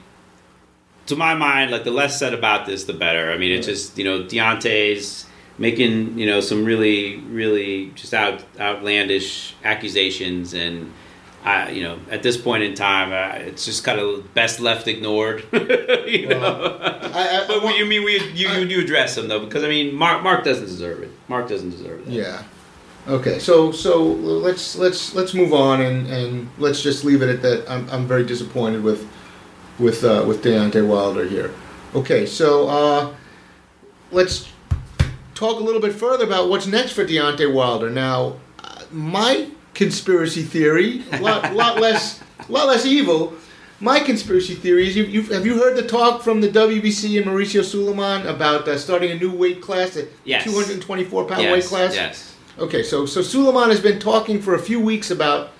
[1.07, 3.31] to my mind, like the less said about this, the better.
[3.31, 5.25] I mean, it's just you know Deontay's
[5.57, 10.91] making you know some really really just out outlandish accusations and.
[11.43, 14.87] I, you know, at this point in time, uh, it's just kind of best left
[14.87, 15.45] ignored.
[15.53, 19.45] you know, I, I, but I- you mean we you, you you address him though
[19.45, 21.11] because I mean Mark Mark doesn't deserve it.
[21.27, 22.11] Mark doesn't deserve that.
[22.11, 22.43] Yeah.
[23.07, 27.41] Okay, so so let's let's let's move on and, and let's just leave it at
[27.41, 27.69] that.
[27.71, 29.07] I'm, I'm very disappointed with
[29.79, 31.53] with uh, with Deontay Wilder here.
[31.95, 33.13] Okay, so uh,
[34.11, 34.49] let's
[35.33, 37.89] talk a little bit further about what's next for Deontay Wilder.
[37.89, 39.49] Now, uh, my
[39.79, 43.33] conspiracy theory, a lot, lot less lot less evil.
[43.79, 47.63] My conspiracy theory is: you, have you heard the talk from the WBC and Mauricio
[47.63, 50.43] Sulaiman about uh, starting a new weight class, a Yes.
[50.43, 51.95] 224 pound Yes, weight class?
[51.95, 52.35] Yes.
[52.59, 55.51] Okay, so so Sulaiman has been talking for a few weeks about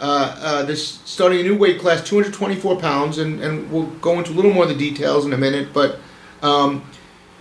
[0.00, 4.32] uh, uh, this starting a new weight class, 224 pounds, and, and we'll go into
[4.32, 5.74] a little more of the details in a minute.
[5.74, 5.98] But
[6.40, 6.82] um,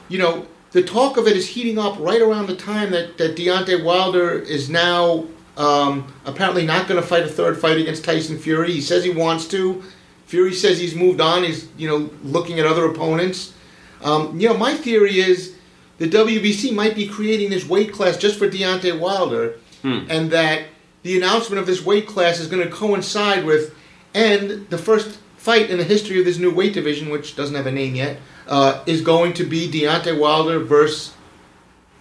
[0.10, 3.38] you know, the talk of it is heating up right around the time that that
[3.38, 5.24] Deontay Wilder is now
[5.58, 8.72] um, apparently not going to fight a third fight against Tyson Fury.
[8.72, 9.84] He says he wants to.
[10.26, 11.44] Fury says he's moved on.
[11.44, 13.54] He's you know looking at other opponents.
[14.02, 15.56] Um, you know, my theory is
[15.98, 19.56] the WBC might be creating this weight class just for Deontay Wilder,
[20.10, 20.64] and that
[21.04, 23.76] the announcement of this weight class is going to coincide with
[24.16, 27.68] and the first fight in the history of this new weight division, which doesn't have
[27.68, 31.14] a name yet, uh, is going to be Deontay Wilder versus,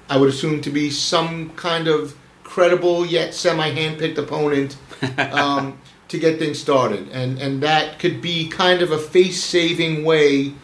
[0.08, 2.16] I would assume, to be some kind of
[2.54, 4.76] credible yet semi-handpicked opponent
[5.18, 5.76] um,
[6.06, 10.54] to get things started, and and that could be kind of a face-saving way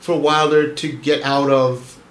[0.00, 2.02] for Wilder to get out of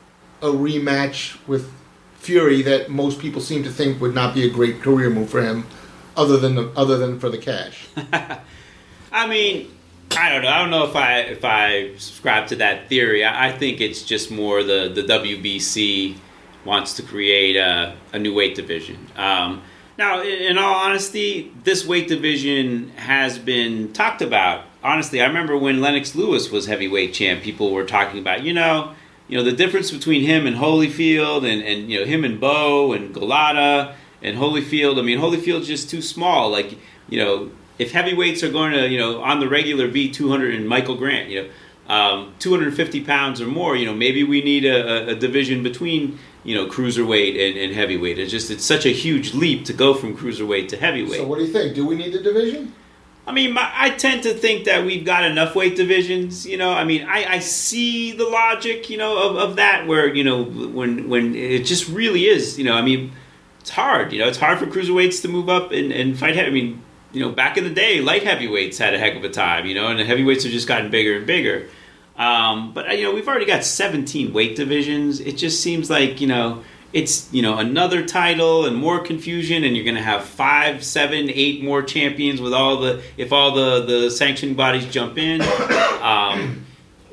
[0.44, 1.72] a rematch with
[2.20, 5.42] Fury that most people seem to think would not be a great career move for
[5.42, 5.66] him,
[6.16, 7.88] other than the, other than for the cash.
[9.12, 9.74] I mean,
[10.16, 10.50] I don't know.
[10.50, 13.26] I don't know if I if I subscribe to that theory.
[13.26, 16.18] I, I think it's just more the the WBC
[16.66, 19.08] wants to create a, a new weight division.
[19.16, 19.62] Um,
[19.98, 24.66] now, in, all honesty, this weight division has been talked about.
[24.84, 28.94] Honestly, I remember when Lennox Lewis was heavyweight champ, people were talking about, you know,
[29.28, 32.94] you know the difference between him and Holyfield, and and you know him and Bowe
[32.94, 35.00] and Golota and Holyfield.
[35.00, 36.52] I mean, Holyfield's just too small.
[36.52, 36.78] Like
[37.10, 37.50] you know,
[37.80, 41.30] if heavyweights are going to you know on the regular be 200 and Michael Grant,
[41.30, 41.50] you know,
[41.94, 46.56] um, 250 pounds or more, you know, maybe we need a- a division between you
[46.56, 48.18] know cruiserweight and, and heavyweight.
[48.18, 51.20] It's just it's such a huge leap to go from cruiserweight to heavyweight.
[51.20, 51.76] So what do you think?
[51.76, 52.74] Do we need the division?
[53.28, 56.46] I mean, my, I tend to think that we've got enough weight divisions.
[56.46, 59.88] You know, I mean, I, I see the logic, you know, of, of that.
[59.88, 63.12] Where you know, when when it just really is, you know, I mean,
[63.60, 64.14] it's hard.
[64.14, 66.48] You know, it's hard for cruiserweights to move up and, and fight heavy.
[66.48, 69.30] I mean, you know, back in the day, light heavyweights had a heck of a
[69.30, 71.68] time, you know, and the heavyweights have just gotten bigger and bigger.
[72.18, 75.20] Um, but you know, we've already got 17 weight divisions.
[75.20, 76.64] It just seems like you know,
[76.94, 81.30] it's you know another title and more confusion, and you're going to have five, seven,
[81.30, 85.42] eight more champions with all the if all the the sanctioning bodies jump in.
[86.06, 86.64] Um,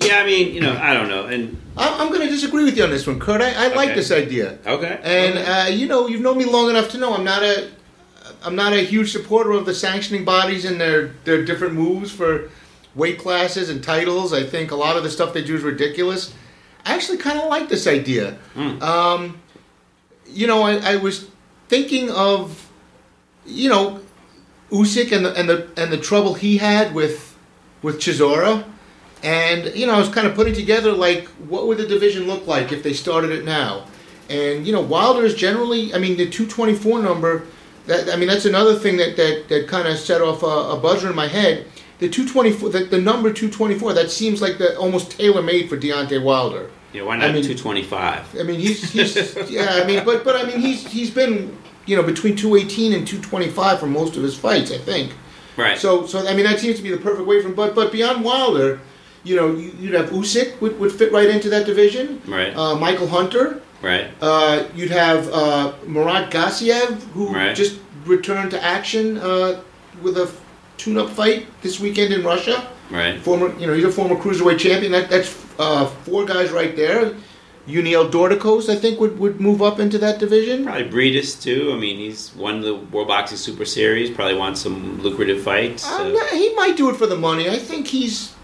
[0.02, 2.76] yeah, I mean, you know, I don't know, and I'm, I'm going to disagree with
[2.76, 3.40] you on this one, Kurt.
[3.40, 4.58] I, I like this idea.
[4.66, 7.70] okay, And uh, you know, you've known me long enough to know I'm not a
[8.42, 12.50] I'm not a huge supporter of the sanctioning bodies and their their different moves for
[12.94, 14.32] weight classes and titles.
[14.32, 16.34] I think a lot of the stuff they do is ridiculous.
[16.84, 18.38] I actually kind of like this idea.
[18.82, 19.40] Um,
[20.26, 21.28] you know, I, I was
[21.68, 22.70] thinking of
[23.46, 24.00] you know
[24.70, 27.36] Usyk and the and the and the trouble he had with
[27.82, 28.64] with Chisora.
[29.22, 32.46] And you know, I was kind of putting together like what would the division look
[32.46, 33.86] like if they started it now.
[34.28, 37.44] And you know, Wilder is generally, I mean, the 224 number.
[37.86, 40.80] That I mean, that's another thing that that, that kind of set off a, a
[40.80, 41.66] buzzer in my head.
[42.02, 46.20] The 224, the, the number 224, that seems like the almost tailor made for Deontay
[46.20, 46.68] Wilder.
[46.92, 48.40] know, why not I mean- 225?
[48.40, 49.14] I mean, he's, he's
[49.48, 49.68] yeah.
[49.70, 53.78] I mean, but but I mean, he's he's been you know between 218 and 225
[53.78, 55.12] for most of his fights, I think.
[55.56, 55.78] Right.
[55.78, 57.54] So, so I mean, that seems to be the perfect way from.
[57.54, 58.80] But, but beyond Wilder,
[59.22, 62.20] you know, you- you'd have Usyk would, would fit right into that division.
[62.26, 62.52] Right.
[62.56, 63.62] Uh, Michael Hunter.
[63.80, 64.08] right.
[64.20, 67.54] Uh, you'd have uh, Murat Gassiev, who Right.
[67.54, 69.60] just returned to action uh,
[70.02, 70.26] with a
[70.82, 72.66] tune-up fight this weekend in Russia.
[72.90, 73.20] Right.
[73.20, 74.92] Former, you know, he's a former cruiserweight champion.
[74.92, 77.14] That, that's uh, four guys right there.
[77.68, 80.64] Yuniel Dorticos, I think, would, would move up into that division.
[80.64, 81.70] Probably Briedis too.
[81.72, 84.10] I mean, he's won the World Boxing Super Series.
[84.10, 85.84] Probably wants some lucrative fights.
[85.84, 87.48] So- not- he might do it for the money.
[87.48, 88.34] I think he's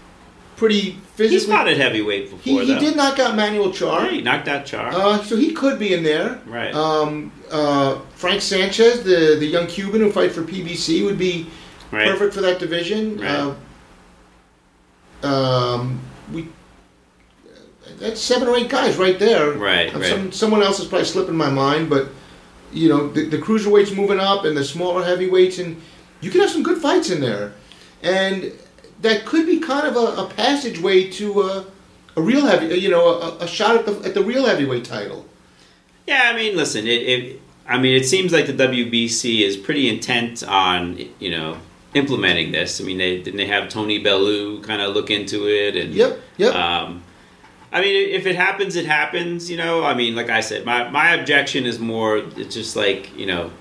[0.55, 1.37] pretty physically.
[1.37, 4.47] He's fought at heavyweight before, He, he did knock out Manuel Charr, Yeah, he knocked
[4.47, 4.91] out Charr.
[4.93, 6.39] uh, so he could be in there.
[6.47, 6.73] right.
[6.73, 11.47] Um, uh, Frank Sanchez, the the young Cuban who fight for PBC, would be
[11.91, 12.07] right.
[12.09, 13.19] perfect for that division.
[13.19, 13.55] Right.
[15.23, 15.99] Uh, um,
[16.31, 16.47] we
[17.97, 19.51] that's seven or eight guys right there.
[19.51, 20.09] Right, Uh, right.
[20.09, 22.09] Some, someone else is probably slipping my mind, but
[22.71, 25.81] you know the, the cruiserweights moving up and the smaller heavyweights, and
[26.21, 27.53] you can have some good fights in there,
[28.03, 28.51] and
[29.01, 31.65] that could be kind of a, a passageway to a,
[32.15, 35.25] a real heavy, you know, a, a shot at the at the real heavyweight title.
[36.07, 37.41] Yeah, I mean, listen, it, it.
[37.67, 41.57] I mean, it seems like the WBC is pretty intent on you know
[41.93, 42.79] implementing this.
[42.79, 46.19] I mean, they didn't they have Tony Bellew kind of look into it and Yep,
[46.37, 46.55] yep.
[46.55, 47.03] Um,
[47.71, 49.49] I mean, if it happens, it happens.
[49.49, 53.15] You know, I mean, like I said, my my objection is more it's just like
[53.17, 53.51] you know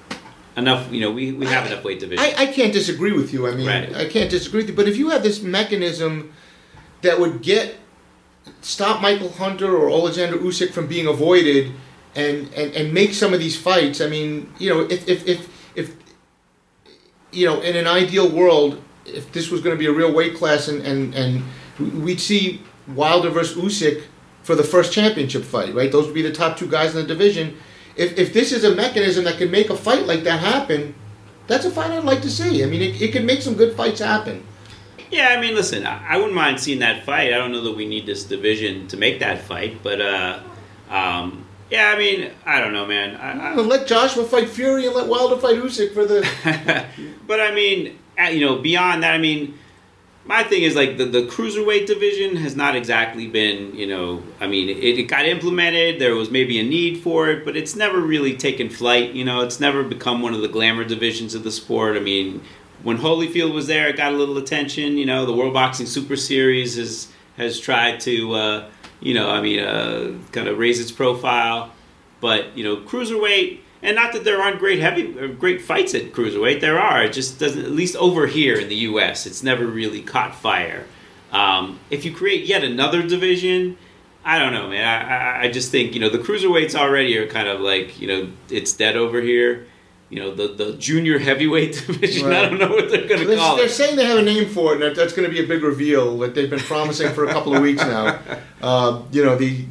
[0.57, 0.91] enough.
[0.93, 2.25] You know, we we have I- enough weight division.
[2.25, 3.47] I, I can't disagree with you.
[3.49, 3.95] I mean, Right.
[3.95, 4.77] I can't disagree with you.
[4.77, 6.33] But if you have this mechanism
[7.03, 7.77] that would get
[8.63, 11.73] stop Michael Hunter or Alexander Usyk from being avoided
[12.17, 15.49] and, and, and make some of these fights, I mean, you know, if if if,
[15.58, 15.58] if
[17.33, 20.35] you know, in an ideal world, if this was going to be a real weight
[20.35, 21.43] class and, and, and
[22.03, 22.63] we'd see
[22.95, 24.05] Wilder versus Usyk
[24.43, 25.93] for the first championship fight, right?
[25.93, 27.57] Those would be the top two guys in the division.
[27.97, 30.95] If, if this is a mechanism that can make a fight like that happen,
[31.47, 32.63] that's a fight I'd like to see.
[32.63, 34.45] I mean, it, it can make some good fights happen.
[35.11, 37.33] Yeah, I mean, listen, I, I wouldn't mind seeing that fight.
[37.33, 40.41] I don't know that we need this division to make that fight, but uh,
[40.91, 43.17] um, yeah, I mean, I don't know, man.
[43.17, 46.27] I, I, let Joshua fight Fury and let Wilder fight Usyk for the.
[47.27, 49.59] but I mean, uh, you know, beyond that, I mean,
[50.29, 54.47] my thing is like the, the cruiserweight division has not exactly been, you know, I
[54.47, 56.01] mean, it, it got implemented.
[56.01, 59.13] There was maybe a need for it, but it's never really taken flight.
[59.13, 61.97] You know, it's never become one of the glamour divisions of the sport.
[61.97, 62.43] I mean,
[62.83, 64.99] when Holyfield was there, it got a little attention.
[64.99, 67.09] You know, the World Boxing Super Series has
[67.39, 71.73] has tried to, uh, you know, I mean, uh, kind of raise its profile.
[72.21, 76.61] But you know, cruiserweight, and not that there aren't great heavy, great fights at cruiserweight.
[76.61, 77.05] There are.
[77.05, 77.65] It just doesn't.
[77.65, 80.87] At least over here in the U.S., it's never really caught fire.
[81.31, 83.77] Um, if you create yet another division,
[84.25, 84.85] I don't know, man.
[84.85, 88.09] I, I, I just think you know the cruiserweights already are kind of like you
[88.09, 89.67] know it's dead over here.
[90.11, 92.33] You know the the junior heavyweight division.
[92.33, 94.49] I don't know what they're going to They're, call they're saying they have a name
[94.49, 97.13] for it, and that, that's going to be a big reveal that they've been promising
[97.13, 98.19] for a couple of weeks now.
[98.61, 99.65] Uh, you know the,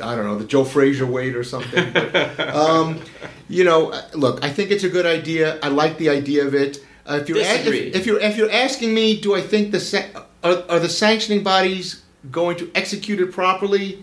[0.00, 1.92] I don't know the Joe Frazier weight or something.
[1.92, 3.00] But, um,
[3.48, 5.60] you know, uh, look, I think it's a good idea.
[5.62, 6.84] I like the idea of it.
[7.08, 7.78] Uh, if you're a- Disagree.
[7.90, 10.88] if, if you're if you're asking me, do I think the sa- are, are the
[10.88, 14.02] sanctioning bodies going to execute it properly?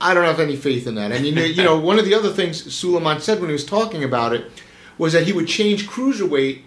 [0.00, 1.12] I don't have any faith in that.
[1.12, 4.02] I mean, you know, one of the other things Sulaiman said when he was talking
[4.02, 4.50] about it
[4.98, 6.62] was that he would change cruiserweight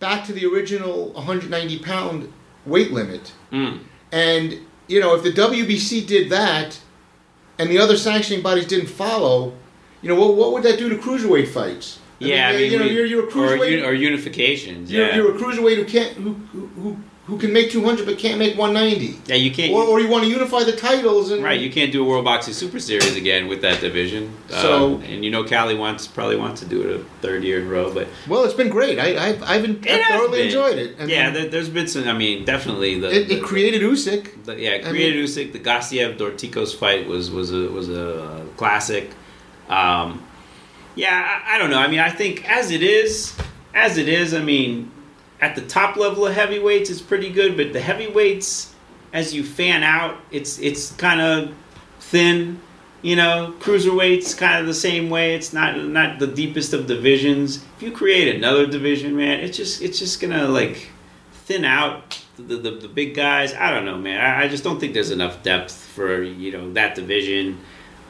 [0.00, 2.32] back to the original 190 pound
[2.66, 3.32] weight limit.
[3.52, 3.80] Mm.
[4.12, 6.80] And you know, if the WBC did that,
[7.58, 9.54] and the other sanctioning bodies didn't follow,
[10.00, 11.98] you know, what, what would that do to cruiserweight fights?
[12.20, 13.78] yeah, I mean, you know, we- you're, you're a or, cruiserweight.
[13.78, 14.88] un- or unifications.
[14.90, 16.96] you're, Yeah, you're a cruiserweight who can't who, who who
[17.28, 19.20] who can make 200 but can't make 190.
[19.26, 19.70] yeah, you can't.
[19.72, 22.24] Or, or you want to unify the titles and Right, you can't do a World
[22.24, 24.32] Boxing Super Series again with that division.
[24.48, 27.60] So- Um, and you know, Kalle wants probably wants to do it a third year
[27.60, 28.98] in a row, but Well, it's been great.
[28.98, 30.46] I, I've, I've, en- It I've thoroughly been.
[30.46, 30.96] enjoyed it.
[30.98, 32.08] I yeah, mean, there, there's been some.
[32.08, 34.44] I mean, definitely the it, the- it created Usyk.
[34.46, 35.52] the- yeah, I created Usyk.
[35.52, 39.10] The Gassiev Dorticos fight was was a was a classic.
[39.68, 40.24] Um,
[40.94, 41.78] yeah, I, I don't know.
[41.78, 43.34] I mean, I think as it is,
[43.74, 44.32] as it is.
[44.32, 44.90] I mean,
[45.40, 48.74] at the top level of heavyweights, it's pretty good, but the heavyweights,
[49.12, 51.54] as you fan out, it's it's kind of
[52.00, 52.60] thin.
[53.00, 55.36] You know, cruiserweights kind of the same way.
[55.36, 57.64] It's not not the deepest of divisions.
[57.76, 60.90] If you create another division, man, it's just it's just gonna like
[61.32, 63.54] thin out the the, the big guys.
[63.54, 64.20] I don't know, man.
[64.20, 67.60] I, I just don't think there's enough depth for you know that division.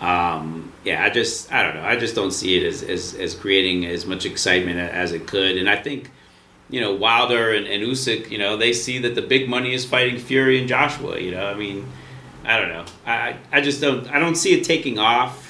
[0.01, 1.85] Um, yeah, I just I don't know.
[1.85, 5.59] I just don't see it as as, as creating as much excitement as it could.
[5.59, 6.11] And I think
[6.71, 9.85] you know Wilder and, and Usyk, you know, they see that the big money is
[9.85, 11.19] fighting Fury and Joshua.
[11.19, 11.87] You know, I mean,
[12.45, 12.85] I don't know.
[13.07, 15.47] I I just don't I don't see it taking off.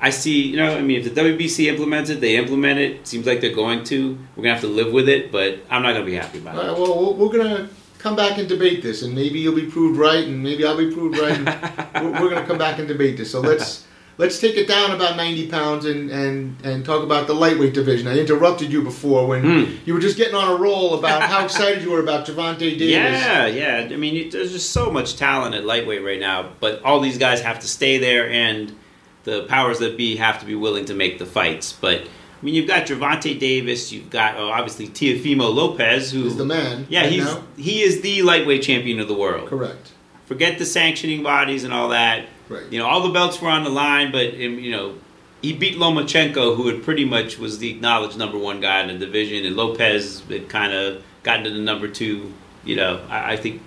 [0.00, 3.04] I see, you know, I mean, if the WBC implements it, they implement it.
[3.06, 4.16] Seems like they're going to.
[4.36, 6.78] We're gonna have to live with it, but I'm not gonna be happy about it.
[6.80, 10.24] well, we're- we're gonna come back and debate this, and maybe you'll be proved right,
[10.24, 11.36] and maybe I'll be proved right.
[11.36, 11.48] And
[12.14, 13.32] we're, we're gonna come back and debate this.
[13.32, 13.86] So let's
[14.18, 18.06] let's take it down about 90 pounds and and and talk about the lightweight division.
[18.08, 19.72] I interrupted you before when Hmm.
[19.86, 22.88] you were just getting on a roll about how excited you were about Gervonta Davis.
[22.90, 23.88] Yeah, yeah.
[23.90, 27.16] I mean, you, there's just so much talent at lightweight right now, but all these
[27.18, 28.76] guys have to stay there, and
[29.24, 31.72] the powers that be have to be willing to make the fights.
[31.72, 36.36] But I mean, you've got Gervonta Davis, you've got oh, obviously Teofimo Lopez, who is
[36.36, 36.86] the man.
[36.88, 37.42] yeah, right he's now.
[37.56, 39.48] he is the lightweight champion of the world.
[39.48, 39.92] correct.
[40.26, 42.26] Forget the sanctioning bodies and all that.
[42.48, 42.64] Right.
[42.70, 44.94] You know, all the belts were on the line, but um, you know,
[45.42, 49.06] he beat Lomachenko, who had pretty much was the acknowledged number one guy in the
[49.06, 52.32] division, and Lopez had kind of gotten to the number two.
[52.64, 53.62] You know, I, I think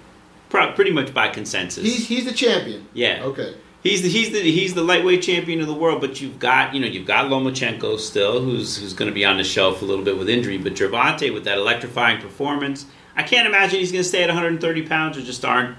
[0.50, 1.84] pro- pretty much by consensus.
[1.84, 2.88] He's he's the champion.
[2.94, 3.54] yeah, Okay.
[3.84, 6.02] he's the he's the he's the lightweight champion of the world.
[6.02, 9.38] But you've got you know you've got Lomachenko still, who's who's going to be on
[9.38, 10.58] the shelf a little bit with injury.
[10.58, 14.88] But Gervonta with that electrifying performance, I can't imagine he's going to stay at 130
[14.88, 15.18] pounds.
[15.18, 15.78] Or just aren't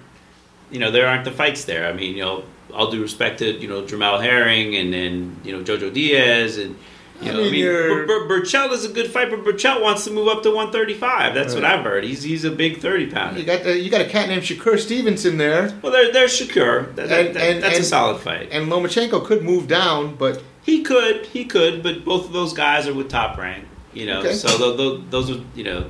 [0.70, 1.86] you know there aren't the fights there.
[1.86, 2.44] I mean you know
[2.74, 6.76] all due respect to you know Jamal Herring and then you know Jojo Diaz and.
[7.20, 9.80] You I know, I mean, mean, Bur- Bur- Berchelt is a good fight, but Berchelt
[9.80, 11.34] wants to move up to 135.
[11.36, 12.02] That's what I've heard.
[12.02, 13.38] He's he's a big 30 pounder.
[13.38, 16.92] You got the, you got a cat named Shakur Stevenson there, Well, there, there's Shakur.
[16.96, 18.48] That, And- that- and- that's a solid fight.
[18.50, 22.88] and Lomachenko could move down, but He could, he could, but both of those guys
[22.88, 23.66] are with Top Rank.
[23.94, 24.32] You know, Okay.
[24.32, 25.84] so th th those are you know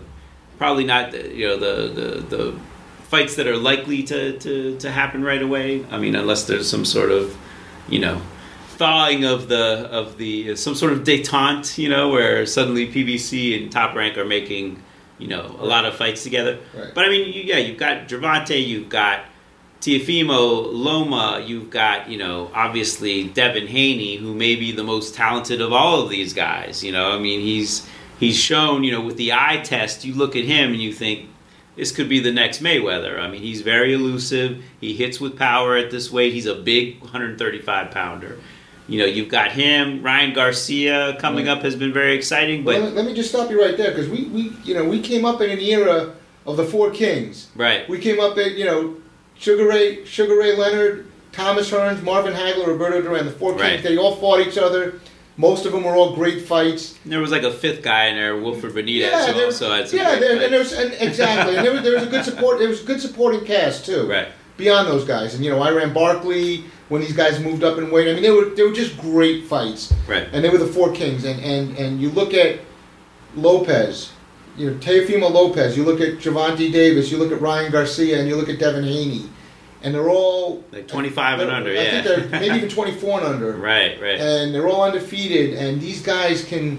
[0.58, 2.54] probably not the- you know the, the the
[3.12, 5.84] fights that are likely to, to to happen right away.
[5.90, 7.36] I mean, unless there's some sort of
[7.86, 8.22] you know
[8.78, 11.76] thawing of the of the some sort of detente.
[11.76, 14.82] You know, where suddenly PBC and Top Rank are making
[15.18, 16.58] you know a lot of fights together.
[16.74, 16.94] Right.
[16.94, 19.26] But I mean, you, yeah, you've got Gervonta, you've got
[19.82, 25.60] Teofimo, Loma, you've got, you know, obviously Devin Haney, who may be the most talented
[25.60, 26.84] of all of these guys.
[26.84, 27.86] You know, I mean, he's
[28.18, 31.28] he's shown, you know, with the eye test, you look at him and you think
[31.76, 33.18] this could be the next Mayweather.
[33.18, 34.62] I mean, he's very elusive.
[34.80, 36.32] He hits with power at this weight.
[36.32, 38.38] He's a big 135 pounder.
[38.88, 40.02] You know, you've got him.
[40.02, 41.56] Ryan Garcia coming Right.
[41.56, 44.08] up has been very exciting, but let, let me just stop you right there because
[44.08, 46.12] we, we you know we came up in an era
[46.44, 47.48] of the four kings.
[47.54, 48.96] right, We came up in you know
[49.38, 53.24] Sugar Ray Sugar Ray Leonard, Thomas Hearns, Marvin Hagler, Roberto Duran.
[53.24, 53.62] The four kings.
[53.62, 53.82] Right.
[53.82, 55.00] They all fought each other.
[55.36, 56.98] Most of them were all great fights.
[57.06, 59.98] there was like a fifth guy in there, Wilfred Benitez, who there- also had some
[59.98, 62.58] yeah, there, and there was and exactly, and there was, there was a good support.
[62.58, 64.06] There was a good supporting cast too.
[64.08, 64.28] right.
[64.58, 68.08] Beyond those guys, and you know, Iran Barkley when these guys moved up in weight.
[68.10, 69.92] I mean, they were they were just great fights.
[70.06, 70.28] Right.
[70.32, 71.24] and they were the four kings.
[71.24, 72.60] And and and you look at
[73.34, 74.12] Lopez,
[74.56, 75.76] you know Teofimo Lopez.
[75.76, 77.10] You look at Gervonta Davis.
[77.10, 79.28] You look at Ryan Garcia, and you look at Devin Haney,
[79.82, 81.90] and they're all Like 25 and under, I yeah.
[81.90, 83.52] think they're maybe even twenty four and under.
[83.56, 84.20] Right, right.
[84.20, 85.54] And they're all undefeated.
[85.54, 86.78] And these guys can,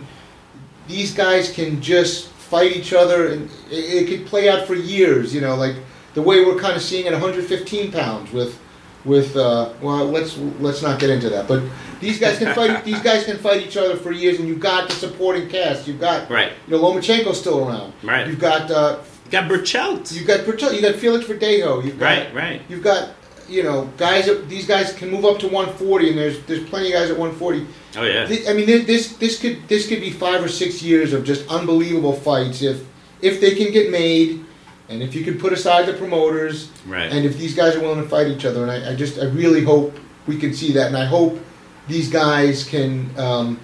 [0.88, 5.34] these guys can just fight each other, and it, it could play out for years.
[5.34, 5.76] You know, like
[6.14, 8.60] the way we're kind of seeing at 115 pounds with.
[9.06, 11.46] With uh, well, let's let's not get into that.
[11.46, 11.62] But
[12.00, 12.86] these guys can fight.
[12.90, 15.90] these guys can fight each other for years, and you've got the supporting cast.
[15.90, 17.92] You've got right, you know Lomachenko's still around.
[18.02, 18.26] right.
[18.26, 19.00] You've got uh,
[19.34, 20.14] got Berchelt.
[20.14, 21.84] you've got Bertel- you got Felix Verdejo.
[21.84, 22.62] You've got Right, right.
[22.70, 23.10] You've got
[23.50, 24.26] you know guys.
[24.28, 27.18] that- These guys can move up to 140, and there's there's plenty of guys at
[27.18, 27.66] 140.
[27.98, 28.28] Oh yeah.
[28.50, 32.14] I mean, this this could this could be five or six years of just unbelievable
[32.14, 32.78] fights if
[33.22, 34.44] if they can get made,
[34.90, 37.12] and if you can put aside the promoters, Right.
[37.12, 38.62] and if these guys are willing to fight each other.
[38.64, 41.40] And I, I just I really hope we can see that, and I hope
[41.88, 43.60] these guys can um,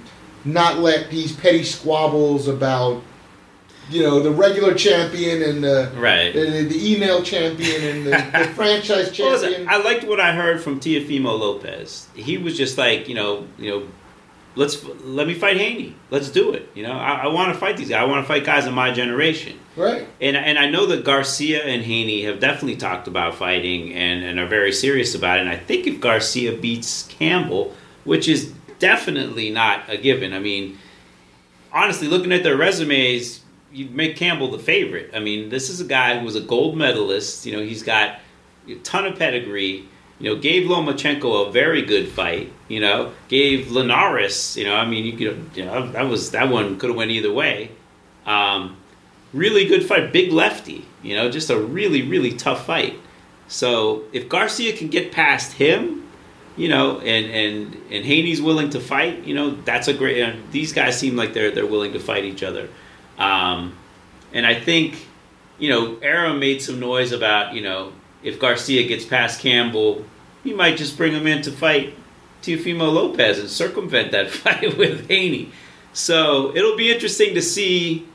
[0.45, 3.01] not let these petty squabbles about
[3.89, 6.33] you know the regular champion and the Right.
[6.33, 9.67] the, the email champion and the, the franchise listen, champion.
[9.69, 12.07] I liked what I heard from Teofimo Lopez.
[12.15, 13.87] He was just like, you know, you know,
[14.55, 15.95] let's let me fight Haney.
[16.11, 16.69] Let's do it.
[16.75, 18.01] You know, I, I want to fight these guys.
[18.01, 19.57] I want to fight guys of my generation.
[19.75, 20.07] right.
[20.21, 24.39] And and I know that Garcia and Haney have definitely talked about fighting and, and
[24.39, 25.41] are very serious about it.
[25.41, 27.73] And I think if Garcia beats Campbell,
[28.03, 30.31] which is definitely not a given.
[30.33, 30.77] I mean,
[31.73, 35.11] honestly, looking at their resumes, you'd make Campbell the favorite.
[35.13, 37.45] I mean, this is a guy who was a gold medalist.
[37.45, 38.19] You know, he's got
[38.67, 39.87] a ton of pedigree.
[40.19, 42.51] You know, gave Lomachenko a very good fight.
[42.67, 44.57] You know, gave Linares.
[44.57, 47.11] You know, I mean, you could, you know, that was that one could have went
[47.11, 47.71] either way.
[48.25, 48.77] Um,
[49.33, 50.85] really good fight, big lefty.
[51.01, 52.99] You know, just a really really tough fight.
[53.47, 56.07] So if Garcia can get past him,
[56.55, 60.21] you know, and and and Haney's willing to fight, you know, that's a great.
[60.21, 62.69] Uh, these guys seem like they're they're willing to fight each other,
[63.19, 63.75] um,
[64.33, 65.05] and I think,
[65.59, 67.91] you know, Arum made some noise about you know
[68.23, 70.05] if Garcia gets past Campbell,
[70.43, 71.93] he might just bring him in to fight
[72.41, 75.51] Teofimo Lopez and circumvent that fight with Haney.
[75.93, 78.05] So it'll be interesting to see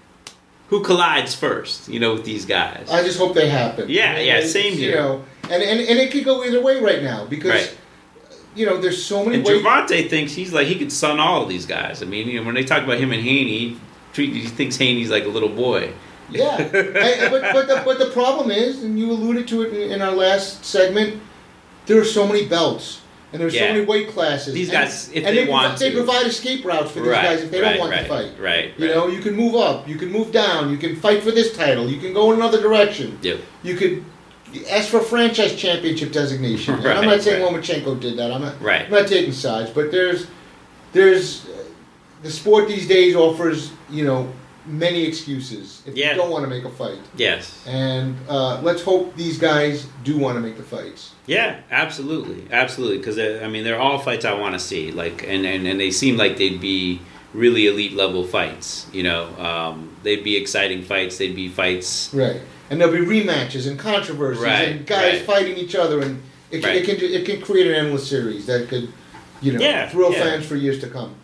[0.68, 2.88] who collides first, you know, with these guys.
[2.90, 3.88] I just hope they happen.
[3.88, 4.96] Yeah, I mean, yeah, same You here.
[4.96, 7.76] know, and, and and it could go either way right now because Right.
[8.54, 9.62] you know there's so many And ways.
[9.62, 12.02] Gervonta thinks he's like he could sun all of these guys.
[12.02, 13.76] I mean, you know, when they talk about him and Haney,
[14.14, 15.92] he, treat, he thinks Haney's like a little boy.
[16.30, 19.92] Yeah, And- but but the, but the problem is, and you alluded to it in,
[19.92, 21.20] in our last segment,
[21.86, 23.00] there are so many belts
[23.32, 23.68] and there's Yeah.
[23.68, 24.54] so many weight classes.
[24.54, 25.96] These And- guys, if and they provi- want they to.
[25.96, 28.30] provide escape routes for these right, guys if they right, don't want right, to fight.
[28.40, 28.72] Right.
[28.78, 28.94] You right.
[28.94, 31.90] know, you can move up, you can move down, you can fight for this title,
[31.90, 33.18] you can go in another direction.
[33.22, 33.40] Yep.
[33.62, 34.04] You could
[34.70, 36.74] ask for franchise championship designation.
[36.74, 37.42] And I'm not saying.
[37.44, 38.30] Lomachenko did that.
[38.32, 38.60] I'm not.
[38.62, 38.86] Right.
[38.86, 40.28] I'm not taking sides, but there's
[40.92, 41.46] there's
[42.24, 44.28] the sport these days offers you know
[44.66, 46.12] many excuses if Yeah.
[46.12, 46.98] you don't want to make a fight.
[47.18, 47.62] Yes.
[47.66, 51.12] And uh, let's hope these guys do want to make the fights.
[51.26, 52.96] Yeah, absolutely, absolutely.
[52.96, 54.90] Because I mean, they're all fights I want to see.
[54.90, 57.00] Like, and, and and they seem like they'd be
[57.34, 58.86] really elite level fights.
[58.92, 61.18] You know, um, they'd be exciting fights.
[61.18, 62.12] They'd be fights.
[62.14, 62.40] Right.
[62.70, 65.26] And there'll be rematches and controversies Right, and guys right.
[65.26, 66.76] fighting each other, and it can, Right.
[66.76, 68.88] it can it can create an endless series that could,
[69.42, 70.22] you know, Yeah, thrill yeah.
[70.22, 71.14] fans for years to come.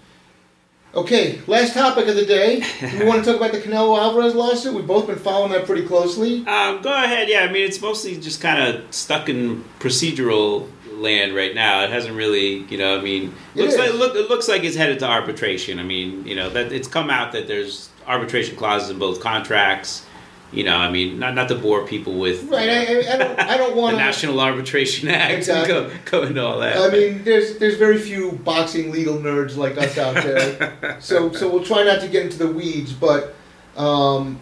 [0.93, 2.65] Okay, last topic of the day.
[2.99, 4.75] We want to talk about the Canelo Alvarez lawsuit?
[4.75, 6.45] We've both been following that pretty closely.
[6.47, 7.29] Um, go ahead.
[7.29, 11.85] Yeah, I mean, it's mostly just kind of stuck in procedural land right now.
[11.85, 13.79] It hasn't really, you know, I mean, It looks is.
[13.79, 15.79] like look, it looks like it's headed to arbitration.
[15.79, 20.05] I mean, you know, that it's come out that there's arbitration clauses in both contracts.
[20.53, 22.69] You know, I mean, not not to bore people with Right.
[22.69, 23.39] I, I, I don't.
[23.39, 24.03] I don't the want to.
[24.03, 25.73] National Arbitration Act Exactly.
[25.73, 26.77] go go into all that.
[26.77, 31.49] I mean, there's there's very few boxing legal nerds like us out there, so so
[31.49, 32.93] we'll try not to get into the weeds.
[32.93, 33.35] But
[33.77, 34.41] um,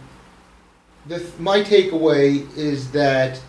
[1.06, 3.40] the, my takeaway is that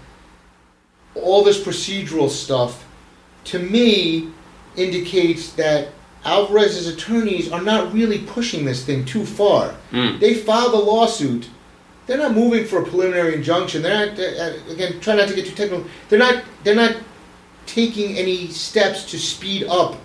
[1.15, 2.85] all this procedural stuff,
[3.45, 4.29] to me,
[4.75, 5.89] indicates that
[6.25, 9.75] Alvarez's attorneys are not really pushing this thing too far.
[9.91, 10.19] Mm.
[10.19, 11.49] They filed a lawsuit.
[12.09, 13.83] They're not moving for a preliminary injunction.
[13.83, 14.19] They're not.
[14.19, 15.85] Uh, again, try not to get too technical.
[16.09, 16.43] They're not.
[16.63, 16.97] They're not
[17.67, 19.95] taking any steps to speed up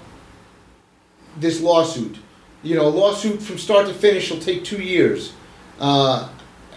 [1.38, 2.18] this lawsuit.
[2.62, 5.32] You know, a lawsuit from start to finish will take two years.
[5.80, 6.28] Uh,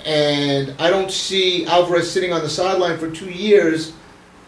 [0.05, 3.91] and I don't see Alvarez sitting on the sideline for two years,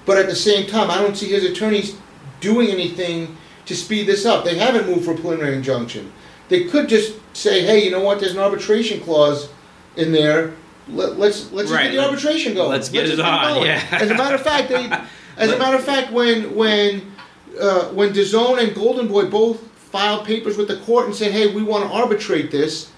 [0.05, 1.97] but at the same time, I don't see his attorneys
[2.39, 4.45] doing anything to speed this up.
[4.45, 6.13] They haven't moved for a preliminary injunction.
[6.47, 9.49] They could just say, hey, you know what, there's an arbitration clause
[9.97, 10.53] in there.
[10.91, 12.69] Let, let's let's Right, get the arbitration going.
[12.69, 13.65] let's get just it on, going.
[13.67, 13.85] yeah.
[13.91, 14.89] As a matter of fact, they,
[15.37, 17.11] as a matter of fact, when when
[17.59, 21.53] uh, when DAZN and Golden Boy both filed papers with the court and said, "Hey,
[21.53, 22.91] we want to arbitrate this,"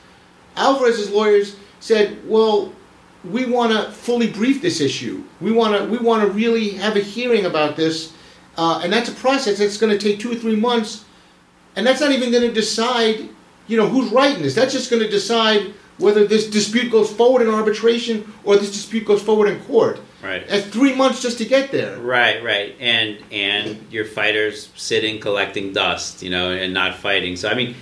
[0.55, 2.73] Alvarez's lawyers said, "Well,
[3.23, 5.23] we want to fully brief this issue.
[5.39, 8.13] We want to we want to really have a hearing about this,
[8.57, 11.05] uh, and that's a process that's going to take two or three months,
[11.75, 13.29] and that's not even going to decide,
[13.67, 14.55] you know, who's right in this.
[14.55, 19.05] That's just going to decide." Whether this dispute goes forward in arbitration or this dispute
[19.05, 19.99] goes forward in court.
[20.23, 20.47] Right.
[20.47, 21.97] That's three months just to get there.
[21.97, 27.35] Right, right, and and your fighters sitting collecting dust, you know, and not fighting.
[27.35, 27.75] So I mean,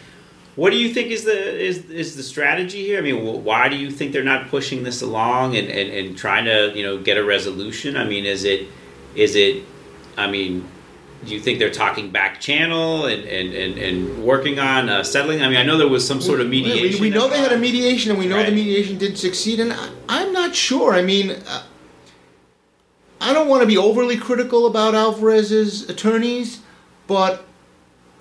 [0.56, 2.98] what do you think is the is is the strategy here?
[2.98, 6.46] I mean, why do you think they're not pushing this along and, and, and trying
[6.46, 7.98] to you know get a resolution?
[7.98, 8.68] I mean, is it
[9.16, 9.64] is it?
[10.18, 10.68] I mean,
[11.26, 15.42] do you think they're talking back channel and and, and, and working on uh, settling?
[15.42, 17.02] I mean, I know there was some sort of mediation.
[17.02, 18.46] We, we know they had a mediation, and we know Right.
[18.50, 19.60] the mediation did succeed.
[19.60, 20.94] And I, I'm not sure.
[20.94, 21.64] I mean, uh,
[23.22, 26.62] I don't want to be overly critical about Alvarez's attorneys,
[27.08, 27.46] but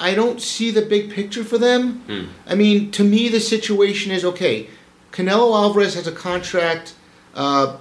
[0.01, 2.01] I don't see the big picture for them.
[2.07, 2.25] Hmm.
[2.47, 4.69] I mean, to me, the situation is okay.
[5.13, 6.95] Canelo Alvarez has a contract,
[7.35, 7.77] uh,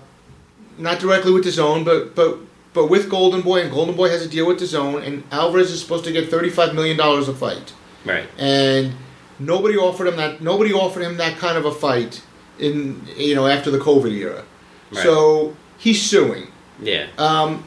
[0.77, 2.37] not directly with DAZN, but but
[2.77, 5.81] but with Golden Boy, and Golden Boy has a deal with DAZN, and Alvarez is
[5.81, 7.73] supposed to get thirty five million dollars a fight,
[8.05, 8.27] Right.
[8.37, 8.93] and
[9.39, 10.41] nobody offered him that.
[10.41, 12.21] Nobody offered him that kind of a fight
[12.59, 14.43] in you know after the COVID era.
[14.91, 15.03] Right.
[15.03, 16.47] So he's suing.
[16.79, 17.07] Yeah.
[17.17, 17.63] Um,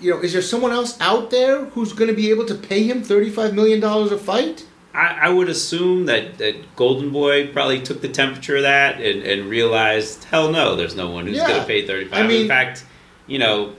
[0.00, 2.82] you know, is there someone else out there who's going to be able to pay
[2.82, 4.66] him thirty-five million dollars a fight?
[4.92, 9.22] I, I would assume that, that Golden Boy probably took the temperature of that and,
[9.22, 11.48] and realized, hell no, there's no one who's Yeah.
[11.48, 12.82] going to pay 35 I mean- In fact,
[13.26, 13.74] you know,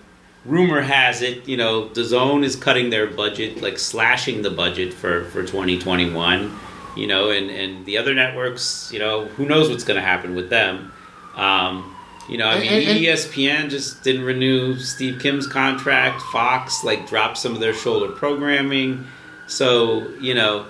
[0.47, 5.25] rumor has it, you know, DAZN is cutting their budget, like slashing the budget for,
[5.25, 6.57] for 2021,
[6.95, 10.35] you know, and, and the other networks, you know, who knows what's going to happen
[10.35, 10.91] with them.
[11.35, 11.93] Um,
[12.29, 16.21] you know, I mean, and- and- ESPN just didn't renew Steve Kim's contract.
[16.33, 19.05] Fox, like, dropped some of their shoulder programming.
[19.47, 20.65] So, you know,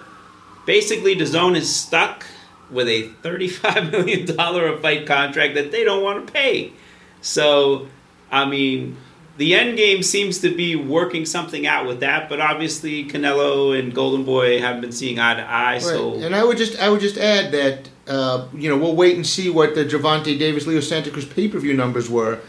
[0.66, 2.26] basically DAZN is stuck
[2.70, 6.74] with a $35 million a fight contract that they don't want to pay.
[7.22, 7.88] So,
[8.32, 8.98] I mean,
[9.38, 13.94] the end game seems to be working something out with that, but obviously Canelo and
[13.94, 15.78] Golden Boy haven't been seeing eye to eye.
[15.78, 16.24] So, Right.
[16.24, 19.26] And I would just I would just add that uh, you know we'll wait and
[19.26, 22.40] see what the Gervonta Davis Leo Santa Cruz pay per view numbers were,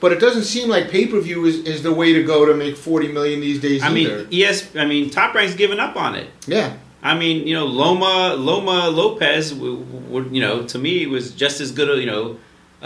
[0.00, 2.54] but it doesn't seem like pay per view is, is the way to go to
[2.54, 6.14] make forty million these days I mean, yes, I mean, Top Rank's given up on
[6.14, 6.28] it.
[6.46, 11.72] yeah, I mean, you know, Loma Loma Lopez, you know, to me was just as
[11.72, 12.36] good a you know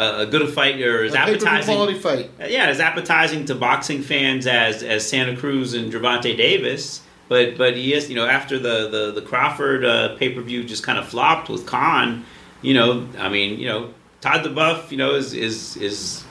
[0.00, 1.74] a good fight or as a pay per view appetizing.
[1.74, 2.30] quality fight.
[2.48, 7.02] Yeah, as appetizing to boxing fans as as Santa Cruz and Gervonta Davis.
[7.28, 10.64] But but he is you know after the the the Crawford uh, pay per view
[10.64, 12.24] just kind of flopped with Khan.
[12.62, 16.24] You know, I mean, you know, Todd duBoef, you know, is is is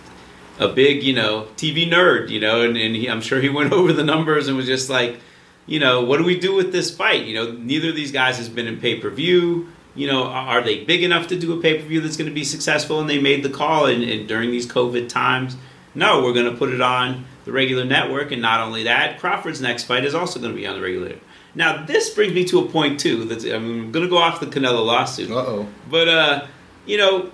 [0.59, 2.30] a big you know TV nerd.
[2.30, 4.89] You know, and, and he, I'm sure he went over the numbers and was just
[4.89, 5.20] like,
[5.65, 7.26] you know, what do we do with this fight?
[7.26, 9.70] You know, neither of these guys has been in pay per view.
[10.00, 12.34] You know, are they big enough to do a pay per view that's going to
[12.34, 13.02] be successful?
[13.02, 15.58] And they made the call, and, and during these COVID times,
[15.93, 18.32] no, we're going to put it on the regular network.
[18.32, 21.16] And not only that, Crawford's next fight is also going to be on the regular.
[21.54, 23.26] Now, this brings me to a point too.
[23.26, 25.32] That's mean, I'm going to go off the Canelo lawsuit.
[25.32, 25.68] Uh oh.
[25.89, 26.47] But uh,
[26.86, 27.32] you know,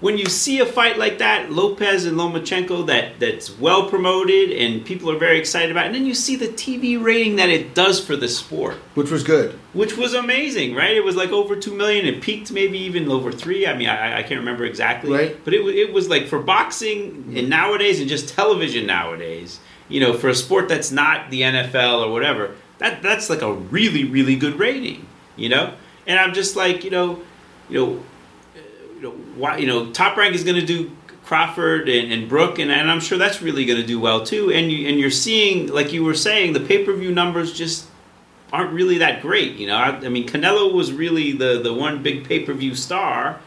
[0.00, 4.84] when you see a fight like that, Lopez and Lomachenko, that that's well promoted and
[4.84, 7.74] people are very excited about, it, and then you see the TV rating that it
[7.74, 9.58] does for the sport, Which was good.
[9.72, 10.96] which was amazing, right?
[10.96, 12.06] It was like over two million.
[12.06, 13.66] It peaked maybe even over three.
[13.66, 15.44] I mean, I, I can't remember exactly, Right.
[15.44, 17.36] But it it was like for boxing mm-hmm.
[17.36, 19.60] and nowadays and just television nowadays.
[19.88, 23.52] You know, for a sport that's not the NFL or whatever, that that's like a
[23.52, 25.06] really really good rating.
[25.36, 25.74] You know,
[26.06, 27.20] and I'm just like you know,
[27.68, 28.02] you know
[29.04, 30.90] you know, why, you know, Top Rank is going to do
[31.24, 34.50] Crawford and, and Brook, and, and I'm sure that's really going to do well too.
[34.50, 37.86] And you and you're seeing, like you were saying, the pay per view numbers just
[38.52, 39.56] aren't really that great.
[39.56, 42.74] You know, I, I mean, Canelo was really the the one big pay per view
[42.74, 43.40] star,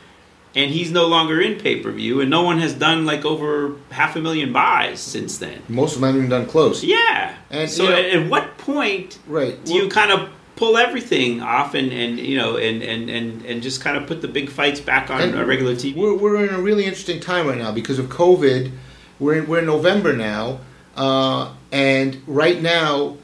[0.55, 3.75] and he's no longer in pay per view, and no one has done like over
[3.91, 5.61] half a million buys since then.
[5.69, 6.83] Most of them haven't even done close.
[6.83, 7.35] Yeah.
[7.49, 9.63] And, so you know- at, at what point Right.
[9.65, 13.61] do you kind of pull everything off and, and you know and, and, and, and
[13.63, 15.95] just kind of put the big fights back on And regular TV?
[15.95, 18.71] We're, we're in a really interesting time right now because of COVID.
[19.19, 20.59] We're in, we're in November now,
[20.95, 23.17] uh, and right now,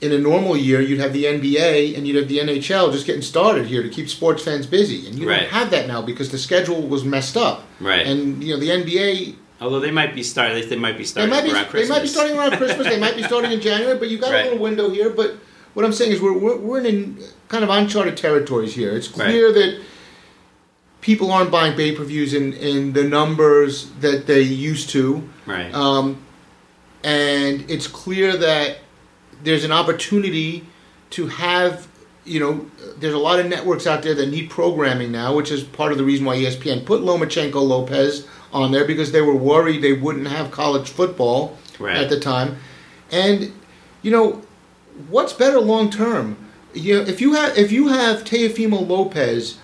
[0.00, 3.22] in a normal year, you'd have the NBA and you'd have the NHL just getting
[3.22, 5.42] started here to keep sports fans busy, and you Right.
[5.42, 7.62] don't have that now because the schedule was messed up.
[7.80, 8.04] Right.
[8.06, 11.30] And you know the NBA, Although they might be starting, they might be they starting
[11.30, 11.88] might be around they Christmas.
[11.96, 12.88] might be starting around Christmas.
[12.88, 14.40] they might be starting in January, but you got Right.
[14.40, 15.10] a little window here.
[15.10, 15.36] But
[15.74, 17.18] what I'm saying is we're we're, we're in
[17.48, 18.90] kind of uncharted territories here.
[18.96, 19.80] It's clear that
[21.00, 25.28] people aren't buying pay per views in, in the numbers that they used to.
[25.46, 25.72] Right.
[25.74, 26.24] Um,
[27.04, 28.78] and it's clear that
[29.42, 30.64] there's an opportunity
[31.10, 31.88] to have,
[32.24, 35.64] you know, there's a lot of networks out there that need programming now, which is
[35.64, 39.82] part of the reason why ESPN put Lomachenko Lopez on there because they were worried
[39.82, 41.96] they wouldn't have college football Right.
[41.96, 42.58] at the time.
[43.10, 43.52] And,
[44.02, 44.42] you know,
[45.08, 46.36] what's better long term?
[46.74, 49.58] You know, if you have if you have Teofimo Lopez,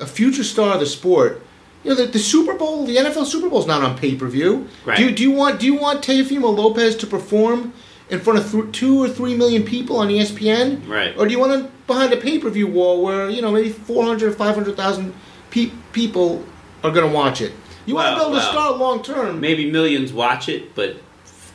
[0.00, 1.42] a future star of the sport,
[1.84, 4.26] you know the, the Super Bowl, the NFL Super Bowl is not on pay per
[4.26, 4.68] view.
[4.84, 4.96] Right.
[4.96, 7.72] Do you, do you want do you want Teofimo Lopez to perform
[8.10, 10.88] in front of th- two or three million people on ESPN?
[10.88, 11.16] Right.
[11.16, 13.68] Or do you want him behind a pay per view wall where you know maybe
[13.70, 15.14] 400 500,000
[15.50, 16.44] pe- people
[16.82, 17.52] are going to watch it?
[17.86, 19.40] You want to build a star long term.
[19.40, 20.96] Maybe millions watch it, but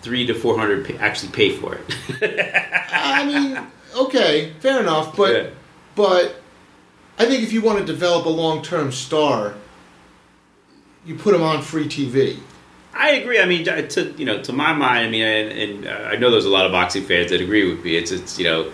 [0.03, 1.81] three to four hundred actually pay for it.
[2.93, 3.59] I mean,
[3.95, 5.49] okay, fair enough, but Yeah.
[5.95, 6.41] but
[7.17, 9.53] I think if you want to develop a long-term star,
[11.05, 12.39] you put him on free TV.
[12.95, 13.39] I agree.
[13.39, 16.29] I mean, to you know, to my mind, I mean, and, and uh, I know
[16.29, 17.95] there's a lot of boxing fans that agree with me.
[17.95, 18.71] It's it's you know,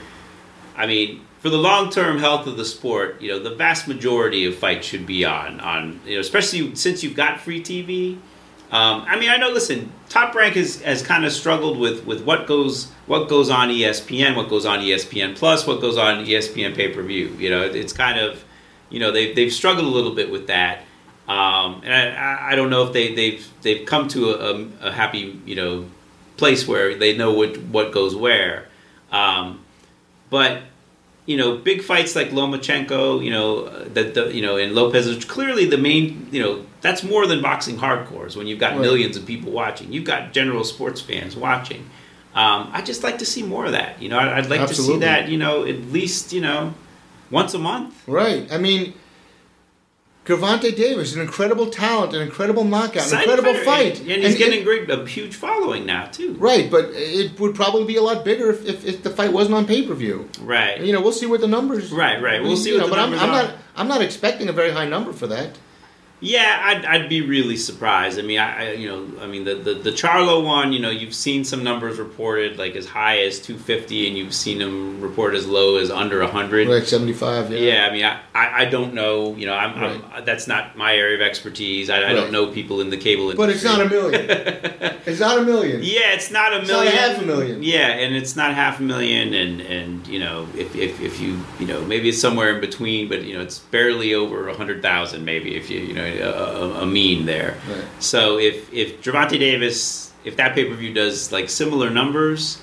[0.76, 4.46] I mean, for the long term health of the sport, you know, the vast majority
[4.46, 8.18] of fights should be on on you know, especially since you've got free TV.
[8.72, 9.50] Um, I mean, I know.
[9.50, 13.70] Listen, Top Rank has, has kind of struggled with, with what goes what goes on
[13.70, 17.30] ESPN, what goes on ESPN Plus, what goes on ESPN pay per view.
[17.40, 18.44] You know, it's kind of
[18.90, 20.84] you know they've they've struggled a little bit with that.
[21.28, 25.40] Um, and I, I don't know if they they've they've come to a, a, happy
[25.46, 25.86] you know
[26.38, 28.68] place where they know what what goes where.
[29.12, 29.64] Um,
[30.30, 30.62] but
[31.30, 35.28] you know, big fights like Lomachenko, you know, that the you know, and Lopez, which
[35.28, 38.36] clearly the main, you know, that's more than boxing hardcores.
[38.36, 38.82] When you've got right.
[38.82, 41.88] millions of people watching, you've got general sports fans watching.
[42.34, 44.02] Um, I just like to see more of that.
[44.02, 44.72] You know, I'd like Absolutely.
[44.72, 45.30] to see that.
[45.30, 46.74] You know, at least you know,
[47.30, 48.02] once a month.
[48.08, 48.52] Right.
[48.52, 48.96] I mean,
[50.30, 54.38] Gervonta Davis, an incredible talent, an incredible knockout, an incredible fight, and, and he's and,
[54.38, 56.34] getting great, a huge following now too.
[56.36, 59.56] Right, but it would probably be a lot bigger if, if, if the fight wasn't
[59.56, 60.30] on pay per view.
[60.40, 60.80] Right.
[60.80, 61.92] You know, we'll see what the numbers.
[61.92, 62.44] Right, right.
[62.44, 63.48] We'll see what know, the but numbers I'm, I'm are.
[63.48, 63.56] not.
[63.76, 65.58] I'm not expecting a very high number for that.
[66.22, 68.20] Yeah, I'd, I'd be really surprised.
[68.20, 70.90] I mean, I, I you know, I mean the, the the Charlo one, you know,
[70.90, 75.34] you've seen some numbers reported like as high as 250, and you've seen them report
[75.34, 77.52] as low as under 100, like 75.
[77.52, 77.60] Yeah.
[77.60, 79.34] Yeah, I mean, I, I, I don't know.
[79.36, 80.04] You know, I'm, right.
[80.14, 81.90] I'm, that's not my area of expertise.
[81.90, 83.46] I, I don't know people in the cable industry.
[83.46, 84.26] But it's not a million.
[85.06, 85.82] it's not a million.
[85.82, 86.64] Yeah, it's not a million.
[86.64, 87.64] It's not a half a million.
[87.64, 91.40] Yeah, and it's not half a million, and and you know, if if, if you
[91.60, 95.56] you know maybe it's somewhere in between, but you know, it's barely over 100,000 maybe
[95.56, 96.09] if you you know.
[96.18, 97.58] A, a mean there.
[97.70, 97.86] Right.
[98.00, 102.62] So if if Gervonta Davis, if that pay per view does like similar numbers,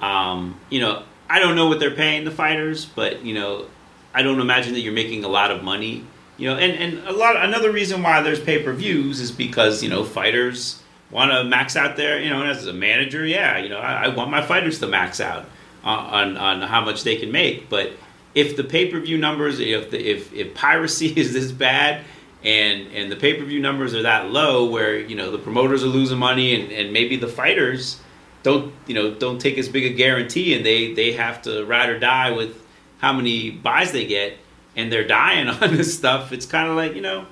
[0.00, 3.66] um, you know, I don't know what they're paying the fighters, but you know,
[4.14, 6.04] I don't imagine that you're making a lot of money.
[6.36, 9.82] You know, and, and a lot another reason why there's pay per views is because
[9.82, 12.20] you know fighters want to max out there.
[12.20, 14.88] You know, and as a manager, yeah, you know, I, I want my fighters to
[14.88, 15.46] max out
[15.84, 17.68] on, on, on how much they can make.
[17.68, 17.92] But
[18.34, 22.04] if the pay per view numbers, if the, if if piracy is this bad,
[22.44, 25.82] and and the pay per view numbers are that low where you know the promoters
[25.82, 28.00] are losing money and, and maybe the fighters
[28.42, 31.88] don't you know don't take as big a guarantee and they they have to ride
[31.88, 32.62] or die with
[32.98, 34.36] how many buys they get
[34.76, 36.32] and they're dying on this stuff.
[36.32, 37.26] It's kind of like you know.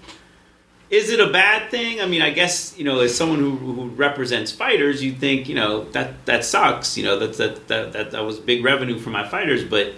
[0.91, 2.03] Is it a bad thing?
[2.03, 5.55] I mean, I guess you know, as someone who, who represents fighters, you think you
[5.55, 6.99] know that that sucks.
[6.99, 9.95] You know, that that that that, that was big revenue for my fighters, but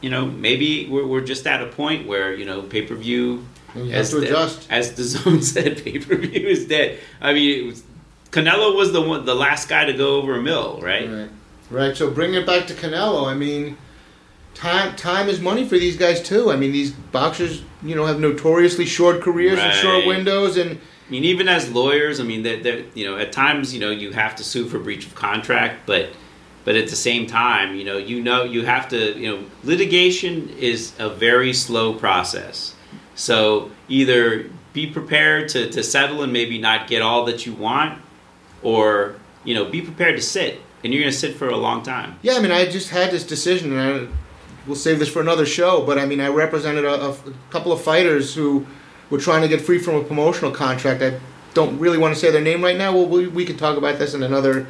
[0.00, 3.44] you know, maybe we're, we're just at a point where you know pay per view
[3.74, 4.68] you have to adjust.
[4.68, 6.98] The, as the zone said, pay per view is dead.
[7.20, 7.82] I mean, was,
[8.30, 11.08] Canelo was the one, the last guy to go over a mill, right?
[11.08, 11.30] Right.
[11.70, 11.96] Right.
[11.96, 13.26] So bring it back to Canelo.
[13.26, 13.78] I mean,
[14.54, 16.50] time time is money for these guys too.
[16.50, 19.66] I mean, these boxers, you know, have notoriously short careers right.
[19.68, 23.32] and short windows, and I mean, even as lawyers, I mean, that you know, at
[23.32, 26.10] times, you know, you have to sue for breach of contract, but
[26.64, 30.48] but at the same time, you know, you know, you have to, you know, litigation
[30.50, 32.74] is a very slow process.
[33.14, 38.00] So either be prepared to, to settle and maybe not get all that you want,
[38.62, 41.82] or you know, be prepared to sit, and you're going to sit for a long
[41.82, 42.18] time.
[42.22, 44.12] Yeah, I mean, I just had this decision, and I,
[44.66, 45.84] we'll save this for another show.
[45.84, 47.16] But I mean, I represented a,
[47.50, 48.66] couple of fighters who
[49.10, 51.02] were trying to get free from a promotional contract.
[51.02, 51.18] I
[51.54, 52.92] don't really want to say their name right now.
[52.94, 54.66] Well, we, we can talk about this in another.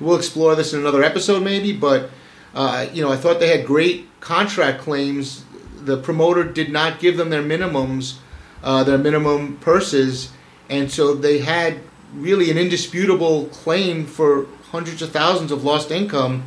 [0.00, 1.72] We'll explore this in another episode, maybe.
[1.72, 2.10] But
[2.54, 5.44] uh, you know, I thought they had great contract claims
[5.84, 8.16] the promoter did not give them their minimums,
[8.62, 10.32] uh, their minimum purses,
[10.68, 11.78] and so they had
[12.14, 16.44] really an indisputable claim for hundreds of thousands of lost income,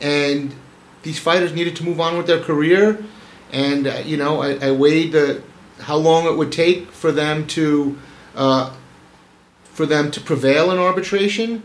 [0.00, 0.54] and
[1.02, 3.04] these fighters needed to move on with their career,
[3.52, 5.42] and uh, you know I, I, weighed the
[5.80, 7.98] how long it would take for them to
[8.34, 8.74] uh,
[9.64, 11.62] for them to prevail in arbitration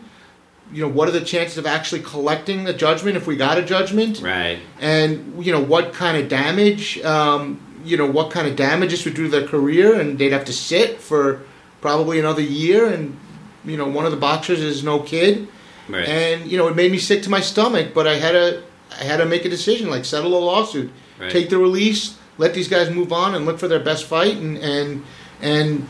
[0.73, 3.61] you know, what are the chances of actually collecting the judgment if we got a
[3.61, 4.21] judgment?
[4.21, 4.59] Right.
[4.79, 6.99] And you know, what kind of damage?
[7.01, 10.45] Um, you know, what kind of damages would do to their career, and they'd have
[10.45, 11.41] to sit for
[11.81, 12.87] probably another year.
[12.87, 13.17] And
[13.65, 15.47] you know, one of the boxers is no kid.
[15.89, 16.07] Right.
[16.07, 19.03] And you know, it made me sick to my stomach, but I had to, I
[19.03, 21.31] had to make a decision, like settle a lawsuit, right.
[21.31, 24.57] take the release, let these guys move on, and look for their best fight, and
[24.57, 25.03] and
[25.41, 25.87] and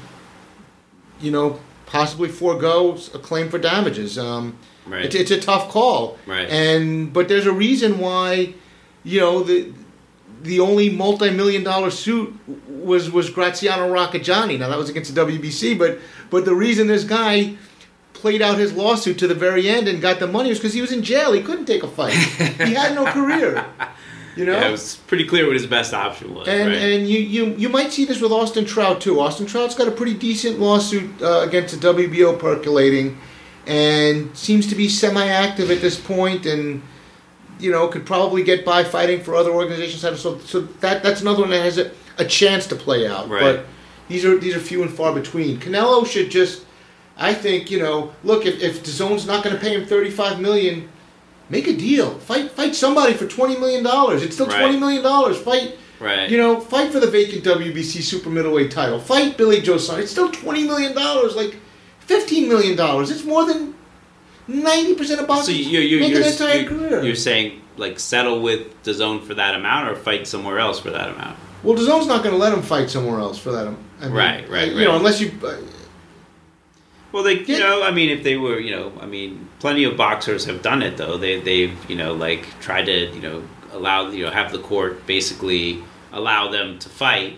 [1.20, 4.18] you know, possibly forego a claim for damages.
[4.18, 5.06] Um, Right.
[5.06, 6.18] It's, it's a tough call.
[6.26, 6.50] Right.
[6.50, 8.54] And but there's a reason why,
[9.04, 9.74] you know, the
[10.44, 12.34] the only multi-million dollar suit
[12.68, 14.60] was was Graciano Rocchigiani.
[14.60, 16.00] Now that was against the WBC, but
[16.30, 17.56] but the reason this guy
[18.14, 20.82] played out his lawsuit to the very end and got the money was because he
[20.82, 21.34] was in jail.
[21.34, 22.14] He couldn't take a fight.
[22.14, 23.66] he had no career.
[24.36, 26.48] You know, yeah, it was pretty clear what his best option was.
[26.48, 26.78] And right?
[26.78, 29.20] and you, you you might see this with Austin Trout too.
[29.20, 33.18] Austin Trout's got a pretty decent lawsuit uh, against the WBO percolating
[33.68, 36.08] and seems to be semi-active at this.
[36.10, 36.82] And
[37.60, 40.02] you know, could probably get by fighting for other organizations.
[40.20, 43.30] So, so that that's another one that has a, a chance to play out.
[43.30, 43.42] Right.
[43.42, 43.66] But
[44.08, 45.60] these are these are few and far between.
[45.60, 46.66] Canelo should just,
[47.18, 50.40] I think, you know, look if if DAZN's not going to pay him thirty five
[50.40, 50.90] million,
[51.50, 52.18] make a deal.
[52.20, 54.24] Fight fight somebody for twenty million dollars.
[54.24, 54.60] It's still Right.
[54.60, 55.40] twenty million dollars.
[55.40, 55.78] Fight.
[56.00, 56.32] Right.
[56.32, 59.00] You know, fight for the vacant WBC super middleweight title.
[59.00, 60.06] Fight Billy Joe Saunders.
[60.06, 61.58] It's still twenty million dollars, like
[62.02, 63.10] fifteen million dollars.
[63.12, 63.74] It's more than
[64.48, 67.04] ninety percent of So boxers you, you, make you're, an entire career.
[67.04, 71.10] you're saying like settle with DAZN for that amount, or fight somewhere else for that
[71.10, 71.38] amount?
[71.64, 73.68] well, DAZN's not going to let him fight somewhere else for that.
[73.68, 74.84] I mean, Right, right, You right.
[74.86, 75.32] know, unless you.
[75.44, 75.56] Uh,
[77.12, 79.98] Well, they, you know, I mean, if they were, you know, I mean, plenty of
[79.98, 81.18] boxers have done it though.
[81.18, 85.06] They, they've, you know, like tried to, you know, allow, you know, have the court
[85.06, 85.84] basically
[86.14, 87.38] allow them to fight,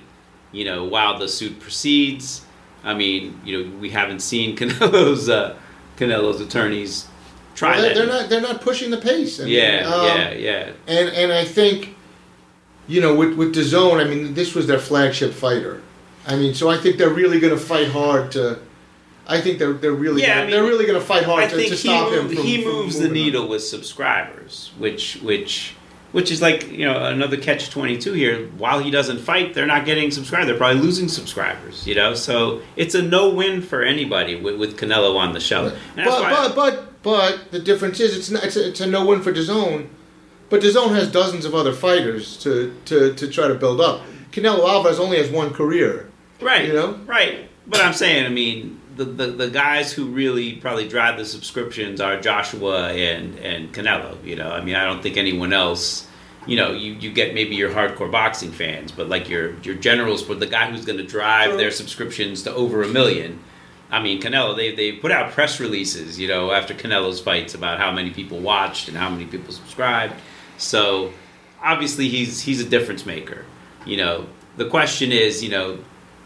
[0.52, 2.43] you know, while the suit proceeds.
[2.84, 5.58] I mean, you know, we haven't seen Canelo's, uh,
[5.98, 7.08] Canelo's attorneys
[7.56, 7.96] try well, that.
[7.96, 8.30] they're, not.
[8.30, 9.40] They're not pushing the pace.
[9.40, 10.72] I mean, yeah, um, yeah, yeah.
[10.88, 11.96] And and I think,
[12.88, 15.82] you know, with with DAZN, I mean, this was their flagship fighter.
[16.26, 18.60] I mean, so I think they're really going to fight hard to.
[19.28, 21.44] I think they're they're really Yeah, gonna, I mean, they're really going to fight hard
[21.46, 22.36] I to, think to stop move- him.
[22.36, 23.26] From, he moves the moving on.
[23.26, 25.76] needle with subscribers, which which
[26.14, 28.48] which is like you know another catch twenty two here.
[28.58, 30.48] While he doesn't fight, they're not getting subscribers.
[30.48, 31.86] They're probably losing subscribers.
[31.86, 35.74] You know, so it's a no win for anybody with, with Canelo on the show.
[35.96, 39.22] But, but but but the difference is it's not, it's a, it's a no win
[39.22, 39.90] for DAZN,
[40.50, 44.02] but DAZN has dozens of other fighters to, to, to try to build up.
[44.32, 46.10] Canelo Alvarez only has one career.
[46.42, 46.94] right, you know?
[47.06, 47.50] right.
[47.68, 52.02] But I'm saying, I mean, the, the the guys who really probably drive the subscriptions
[52.02, 54.24] are Joshua and and Canelo.
[54.24, 56.08] You know, I mean, I don't think anyone else.
[56.46, 60.24] You know, you, you get maybe your hardcore boxing fans, but like your your generals,
[60.24, 63.40] but the guy who's going to drive their subscriptions to over a million.
[63.90, 67.78] I mean, Canelo, they, they put out press releases, you know, after Canelo's fights about
[67.80, 70.16] how many people watched and how many people subscribed.
[70.58, 71.14] So
[71.62, 73.46] obviously he's he's a difference maker.
[73.86, 75.78] You know, the question is, you know,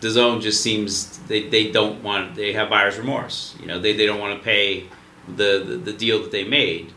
[0.01, 3.55] DAZN just seems they, they don't want they have buyer's remorse.
[3.59, 4.85] You know, they, they don't want to pay
[5.27, 6.93] the, the the deal that they made.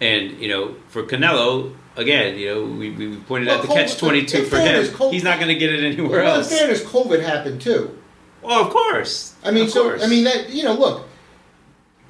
[0.00, 3.98] And, you know, for Canelo, again, you know, we, we pointed Well, out the catch
[3.98, 4.86] twenty two for him.
[4.94, 6.50] Col- He's not going to get it anywhere well, else.
[6.50, 7.96] in fairness, COVID happened too.
[8.42, 9.34] Well, of course.
[9.44, 10.02] I mean, Of so course.
[10.02, 11.06] I mean that you know, look,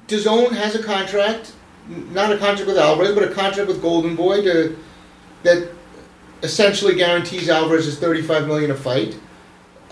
[0.07, 1.53] DAZN has a contract,
[1.87, 4.77] not a contract with Alvarez, but a contract with Golden Boy to
[5.43, 5.69] that
[6.43, 9.17] essentially guarantees Alvarez is thirty five million a fight.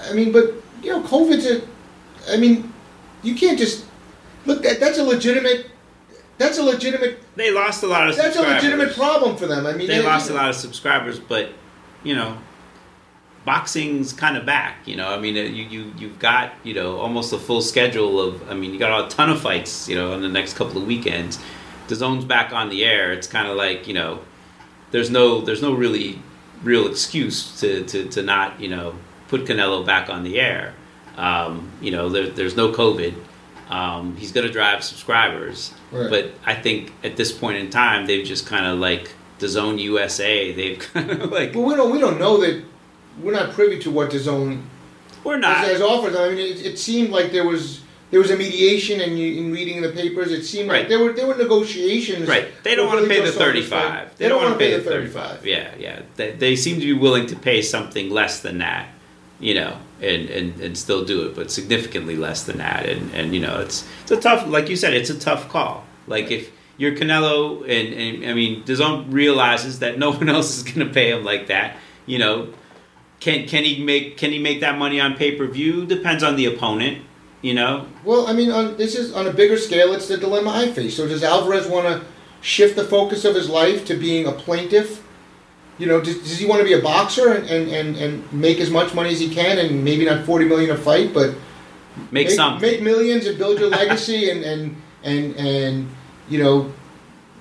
[0.04, 1.62] I mean, but you know, COVID's a.
[2.32, 2.74] I mean,
[3.24, 3.86] you can't just
[4.46, 4.64] look.
[4.64, 5.68] That that's a legitimate.
[6.38, 7.20] That's a legitimate.
[7.36, 9.66] They lost a lot of That's a legitimate problem for them.
[9.66, 11.50] I mean, They lost a lot of subscribers, but
[12.02, 12.38] you know,
[13.44, 14.88] boxing's kind of back.
[14.88, 18.22] You know, I mean, uh, you you you've got you know almost a full schedule
[18.22, 18.50] of.
[18.50, 19.90] I mean, you got a ton of fights.
[19.90, 21.40] You know, in the next couple of weekends,
[21.88, 23.12] DAZN's back on the air.
[23.12, 24.20] It's kind of like you know,
[24.92, 26.22] there's no there's no really
[26.64, 28.96] real excuse to to to not you know
[29.30, 30.74] put Canelo back on the air.
[31.18, 33.14] Um, you know, there, there's no COVID.
[33.70, 36.10] Um, he's going to drive subscribers, Right.
[36.10, 40.52] but I think at this point in time, they've just kind of like DAZN USA.
[40.52, 41.92] They've kind of like Well, we don't.
[41.92, 42.64] We don't know that.
[43.22, 44.62] We're not privy to what DAZN
[45.24, 45.58] we're not.
[45.58, 46.16] has, has offered.
[46.16, 47.82] I mean, it, it seemed like there was
[48.12, 50.90] there was a mediation, and you, in reading the papers, it seemed like Right.
[50.90, 52.28] there were there were negotiations.
[52.28, 54.08] Right, they don't want to pay the thirty-five.
[54.08, 54.18] fight.
[54.18, 54.92] They, don't want to pay the 35.
[55.22, 55.46] thirty-five.
[55.46, 56.02] Yeah, yeah.
[56.16, 58.88] They, they seem to be willing to pay something less than that,
[59.40, 62.88] you know, and, and, and still do it, but significantly less than that.
[62.88, 65.86] And, and you know, it's it's a tough, like you said, it's a tough call.
[66.08, 70.64] Like if you're Canelo, and, and I mean, DAZN realizes that no one else is
[70.64, 71.78] going to pay him like that.
[72.06, 72.54] You know,
[73.20, 75.86] can can he make can he make that money on pay per view?
[75.86, 77.06] Depends on the opponent.
[77.42, 79.94] You know, Well, I mean, on, this is on a bigger scale.
[79.94, 80.98] It's the dilemma I face.
[80.98, 82.06] So, does Alvarez want to
[82.42, 85.02] shift the focus of his life to being a plaintiff?
[85.80, 88.60] You know, does, does he want to be a boxer and, and, and, and make
[88.60, 91.36] as much money as he can, and maybe not forty million a fight, but
[92.12, 92.62] make, something.
[92.62, 95.90] make millions and build your legacy and, and and and
[96.28, 96.72] you know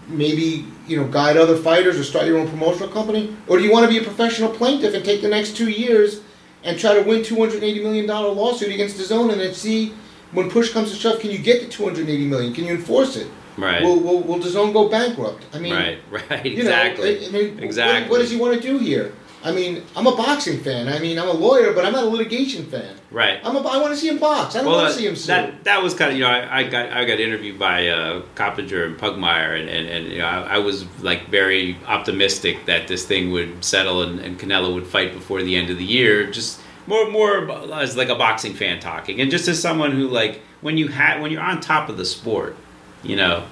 [0.06, 3.36] maybe you know guide other fighters or start your own promotional company?
[3.48, 6.23] Or do you want to be a professional plaintiff and take the next two years
[6.62, 9.94] and try to win 280 million dollar lawsuit against DAZN and then see
[10.32, 12.55] when push comes to shove can you get the 280 million?
[12.55, 13.28] Can you enforce it
[13.59, 13.82] right.
[13.82, 15.98] will, will, will zone go bankrupt i mean right.
[16.10, 16.47] Right.
[16.47, 17.26] you know, Exactly.
[17.26, 18.10] I, mean, what- Exactly.
[18.10, 19.12] what does he want to do here
[19.44, 22.09] i mean i'm a boxing fan i mean i'm a lawyer but i'm not a
[22.09, 23.40] litigation fan right.
[23.44, 24.55] I'm a, I want to see him box.
[24.55, 25.28] I don't well, want uh, to see him sue.
[25.28, 28.22] that that was kind of you know I, I got I got interviewed by uh,
[28.35, 32.89] Coppinger and Pugmire and, and, and you know I, I was like very optimistic that
[32.89, 36.30] this thing would settle and, and Canelo would fight before the end of the year.
[36.30, 40.43] Just more more as like a boxing fan talking, and just as someone who like
[40.60, 42.56] when you had when you're on top of the sport,
[43.02, 43.44] you know,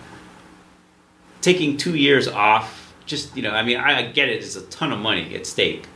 [1.41, 4.43] taking two years off just you know, I mean, I, get it.
[4.43, 5.87] It's a ton of money at stake,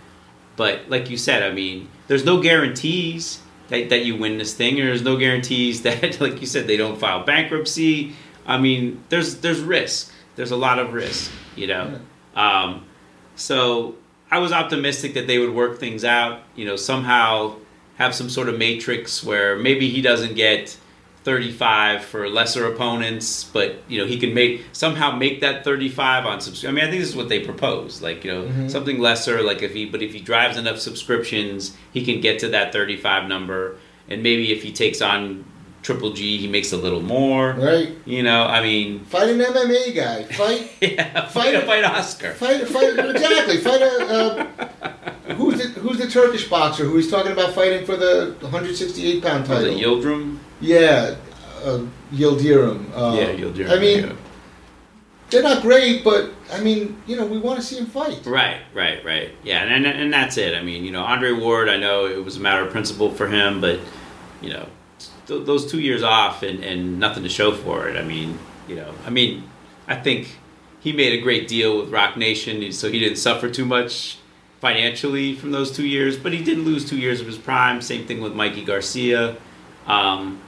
[0.56, 4.80] but like you said, I mean, there's no guarantees that, that you win this thing,
[4.80, 8.14] or there's no guarantees that, like you said, they don't file bankruptcy.
[8.46, 10.12] I mean, there's there's risk.
[10.36, 12.00] There's a lot of risk, you know.
[12.34, 12.86] Um,
[13.34, 13.96] so
[14.30, 16.42] I was optimistic that they would work things out.
[16.54, 17.56] You know, somehow
[17.96, 20.78] have some sort of matrix where maybe he doesn't get
[21.24, 26.40] 35 for lesser opponents, but you know he can make somehow make that 35 on
[26.40, 26.70] subscription.
[26.70, 28.68] I mean, I think this is what they propose, like you know Mm-hmm.
[28.68, 29.42] something lesser.
[29.42, 33.28] Like if he, but if he drives enough subscriptions, he can get to that 35
[33.28, 33.76] number,
[34.08, 35.44] and maybe if he takes on
[35.82, 37.52] Triple G, he makes a little more.
[37.52, 37.96] Right.
[38.06, 40.24] You know, I mean, Fight an MMA guy.
[40.24, 40.70] Fight.
[40.80, 42.32] yeah, fight a fight Oscar.
[42.32, 42.66] Fight.
[42.68, 42.98] Fight.
[42.98, 43.58] Exactly.
[43.58, 43.88] Fight a.
[44.08, 49.22] Uh, who's the Who's the Turkish boxer who he's talking about fighting for the 168
[49.22, 49.66] pound title?
[49.66, 50.38] it Yildirim?
[50.60, 51.16] Yeah.
[51.62, 52.90] Uh, Yildirim.
[52.94, 53.70] Uh, yeah, Yildirim.
[53.70, 54.12] I mean, yeah.
[55.30, 58.24] they're not great, but I mean, you know, we want to see him fight.
[58.26, 59.30] Right, right, right.
[59.44, 60.54] Yeah, and, and and that's it.
[60.54, 61.68] I mean, you know, Andre Ward.
[61.68, 63.78] I know it was a matter of principle for him, but
[64.40, 64.66] you know,
[65.26, 67.96] th- those two years off and and nothing to show for it.
[67.96, 68.38] I mean,
[68.68, 69.44] you know, I mean,
[69.86, 70.38] I think
[70.80, 74.18] he made a great deal with Roc Nation, so he didn't suffer too much
[74.60, 76.18] financially from those two years.
[76.18, 77.80] But he didn't lose two years of his prime.
[77.82, 79.36] Same thing with Mikey Garcia.
[79.86, 80.40] Um,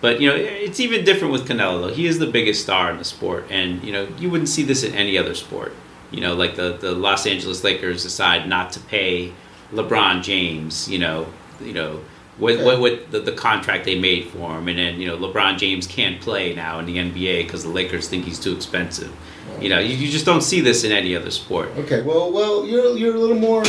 [0.00, 1.82] but you know, it's even different with Canelo.
[1.82, 1.94] Though.
[1.94, 4.82] He is the biggest star in the sport, and you know, you wouldn't see this
[4.82, 5.74] in any other sport.
[6.10, 9.32] You know, like the the Los Angeles Lakers decide not to pay
[9.72, 10.88] LeBron James.
[10.88, 11.26] You know,
[11.60, 12.00] you know.
[12.38, 15.86] What, what the, the contract they made for him, and then you know LeBron James
[15.86, 19.14] can't play now in the NBA because the Lakers think he's too expensive.
[19.60, 21.68] You know, you, you just don't see this in any other sport.
[21.76, 22.00] Okay.
[22.00, 23.62] Well, well, you're you're a little more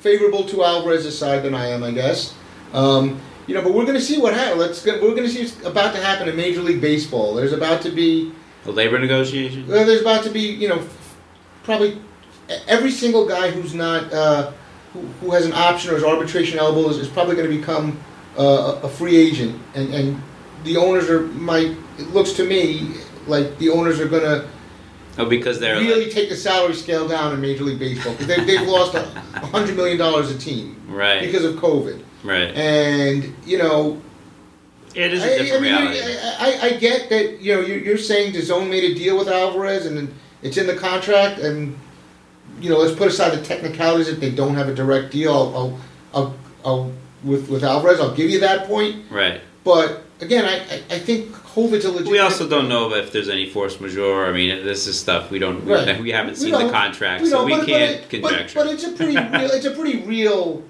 [0.00, 2.34] favorable to Alvarez's side than I am, I guess.
[2.72, 4.84] Um, you know, but we're going to see what happens.
[4.84, 7.34] We're going to see what's about to happen in Major League Baseball.
[7.34, 8.32] There's about to be
[8.64, 9.66] The labor negotiation.
[9.66, 10.86] Well, there's about to be, you know,
[11.64, 12.00] probably
[12.66, 14.52] every single guy who's not uh,
[14.92, 17.98] who, who has an option or is arbitration eligible is, is probably going to become
[18.38, 20.22] uh, a free agent, and and
[20.64, 21.74] the owners are might.
[21.98, 22.94] It looks to me
[23.26, 24.48] like the owners are going to
[25.18, 28.28] Oh, because they're really like, take the salary scale down in Major League Baseball because
[28.28, 29.02] they've, they've lost a
[29.46, 32.50] hundred million dollars a team right, because of COVID, right.
[32.54, 34.00] and you know
[34.94, 36.00] It is a I, I different mean, reality.
[36.00, 39.28] I, I, I get that you know you're, you're saying DAZN made a deal with
[39.28, 40.12] Alvarez and
[40.42, 41.76] it's in the contract, and
[42.60, 45.32] you know let's put aside the technicalities that they don't have a direct deal.
[45.32, 45.78] I'll, I'll,
[46.14, 46.34] I'll,
[46.64, 46.92] I'll
[47.24, 49.04] with with Alvarez, I'll give you that point.
[49.10, 49.40] right.
[49.64, 52.10] But again, I, I, I think COVID's a legitimate.
[52.10, 54.24] We also don't know if there's any force majeure.
[54.26, 55.64] I mean, this is stuff we don't.
[55.66, 56.00] Right.
[56.00, 58.58] We haven't We seen the contract, We so we but- but can't it- but- conjecture.
[58.60, 59.50] But, it's a pretty real.
[59.50, 60.62] It's a pretty real.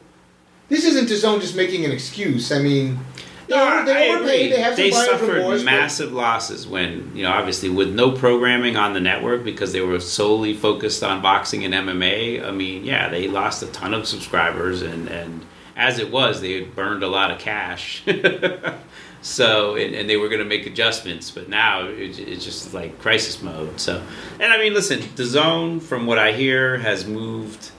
[0.69, 2.53] This isn't DAZN just making an excuse.
[2.53, 2.99] I mean,
[3.47, 4.21] they, No, they overpaid.
[4.21, 4.49] agree.
[4.57, 8.77] They have They suffered remorse, but- massive losses when, you know, obviously with no programming
[8.77, 12.45] on the network because they were solely focused on boxing and MMA.
[12.47, 15.47] I mean, yeah, they lost a ton of subscribers, and, and
[15.77, 18.03] as it was, they had burned a lot of cash.
[19.23, 22.99] so, and, and they were going to make adjustments, but now it, it's just like
[23.01, 23.81] crisis mode.
[23.81, 24.03] So,
[24.39, 27.71] and I mean, listen, DAZN, from what I hear, has moved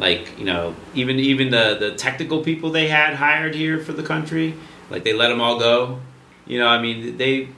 [0.00, 4.02] like you know even even the the technical people they had hired here for the
[4.02, 4.54] country
[4.88, 6.00] like they let them all go.
[6.46, 7.50] You know i mean they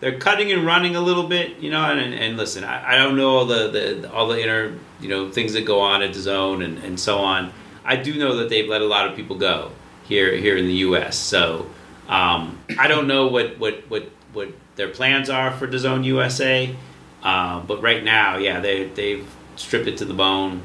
[0.00, 3.16] they're cutting and running a little bit you know and, and, listen I, I don't
[3.16, 6.62] know all the, the all the inner you know things that go on at DAZN
[6.62, 7.52] and, and so on.
[7.86, 9.70] I do know that they've let a lot of people go
[10.04, 11.70] here here in the us so
[12.08, 16.76] um, i don't know what what what what their plans are for zone usa
[17.22, 19.26] um, but right now yeah they they've
[19.56, 20.62] stripped it to the bone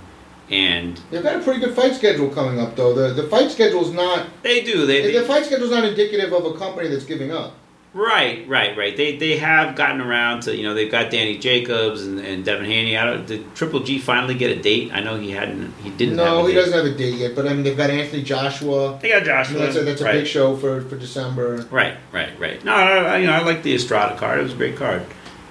[0.49, 2.93] and They've got a pretty good fight schedule coming up, though.
[2.93, 4.85] The the fight schedule's not They do.
[4.85, 7.53] They, the fight schedule's not indicative of a company that's giving up.
[7.93, 8.95] right, right, right.
[8.95, 12.65] They they have gotten around to you know they've got Danny Jacobs and, and Devin
[12.65, 12.95] Haney.
[12.97, 14.91] I don't did Triple G finally get a date?
[14.93, 15.73] I know he hadn't.
[15.83, 16.17] He didn't.
[16.19, 16.59] have No, he date.
[16.61, 17.35] doesn't have a date yet.
[17.35, 18.99] But I mean, they've got Anthony Joshua.
[19.01, 19.59] They got I mean, Joshua.
[19.59, 20.13] that's a, that's a right.
[20.13, 21.65] big show for, for December.
[21.71, 22.63] Right, right, right.
[22.63, 24.39] No, I, you know I like the Estrada card.
[24.39, 25.03] It was a great card.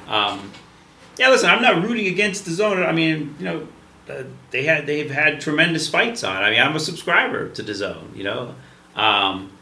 [0.08, 0.52] Um,
[1.18, 2.86] yeah, listen, I'm not rooting against DAZN.
[2.86, 3.68] I mean, you know,
[4.50, 6.42] they had they've had tremendous fights on.
[6.42, 8.16] I mean, I'm a subscriber to DAZN.
[8.16, 8.54] You know,
[8.94, 9.52] um,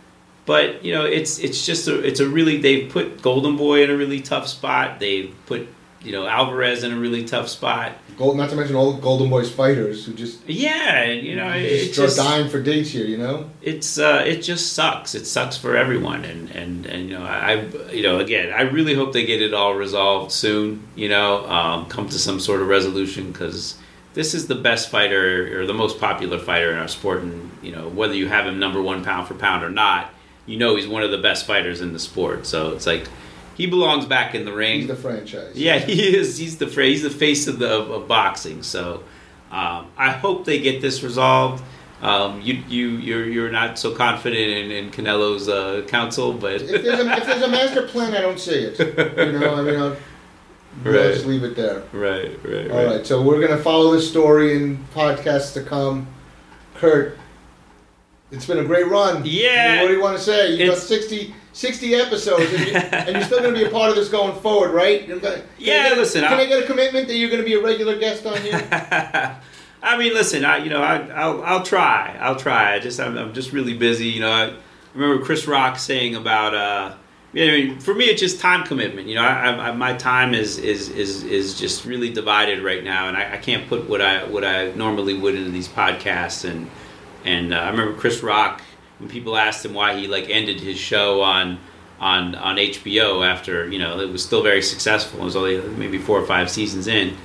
[0.46, 3.90] but you know, it's it's just a it's a really they've put Golden Boy in
[3.90, 5.00] a really tough spot.
[5.00, 5.68] They've put
[6.02, 7.92] you know Alvarez in a really tough spot.
[8.16, 11.94] Gold, not to mention all Golden Boys fighters who just Yeah, you know, it, just,
[11.94, 13.04] just dying for dates here.
[13.04, 13.50] You know.
[13.60, 15.14] it's uh, it just sucks.
[15.14, 18.94] It sucks for everyone, and and and you know, I you know, again, I really
[18.94, 20.86] hope they get it all resolved soon.
[20.94, 23.76] You know, um, come to some sort of resolution because
[24.16, 27.70] this is the best fighter or the most popular fighter in our sport, and you
[27.70, 30.10] know, whether you have him number one pound for pound or not,
[30.46, 32.46] you know, he's one of the best fighters in the sport.
[32.46, 33.06] So it's like.
[33.56, 34.80] he belongs back in the ring.
[34.80, 35.54] He's the franchise.
[35.54, 36.38] Yeah, he is.
[36.38, 38.62] He's the he's the face of the of, of boxing.
[38.62, 39.02] So
[39.50, 41.62] um, I hope they get this resolved.
[42.02, 46.82] Um, you you you're you're not so confident in, in Canelo's uh, counsel, but if
[46.82, 48.78] there's, a, if there's a master plan, I don't see it.
[48.78, 49.96] You know, I mean, I'll,
[50.84, 51.14] Right.
[51.14, 51.82] just leave it there.
[51.92, 56.06] right, right, All right, so we're gonna follow this story in podcasts to come.
[56.76, 57.18] Kurt,
[58.30, 59.22] it's been a great run.
[59.24, 59.80] Yeah.
[59.82, 60.52] What do you want to say?
[60.52, 63.88] You got It's- 60, 60 episodes, and, you, and you're still gonna be a part
[63.90, 65.06] of this going forward, right?
[65.08, 67.14] You're gonna- can Yeah, I get a- listen, Can I- I get a commitment that
[67.16, 68.62] you're gonna be a regular guest on here?
[69.82, 72.74] I mean, listen, I you know I I'll, I'll try, I'll try.
[72.74, 74.06] I just I'm, I'm just really busy.
[74.08, 74.52] You know, I
[74.94, 76.94] remember Chris Rock saying about uh,
[77.36, 79.08] I mean, for me it's just time commitment.
[79.08, 83.08] You know, I, I, my time is is is is just really divided right now,
[83.08, 86.48] and I, I can't put what I what I normally would into these podcasts.
[86.48, 86.70] And
[87.24, 88.62] and uh, I remember Chris Rock
[88.98, 91.58] when people asked him why he like ended his show on.
[91.98, 95.22] On, on HBO after you know it was still very successful.
[95.22, 97.16] It was only maybe four or five seasons in,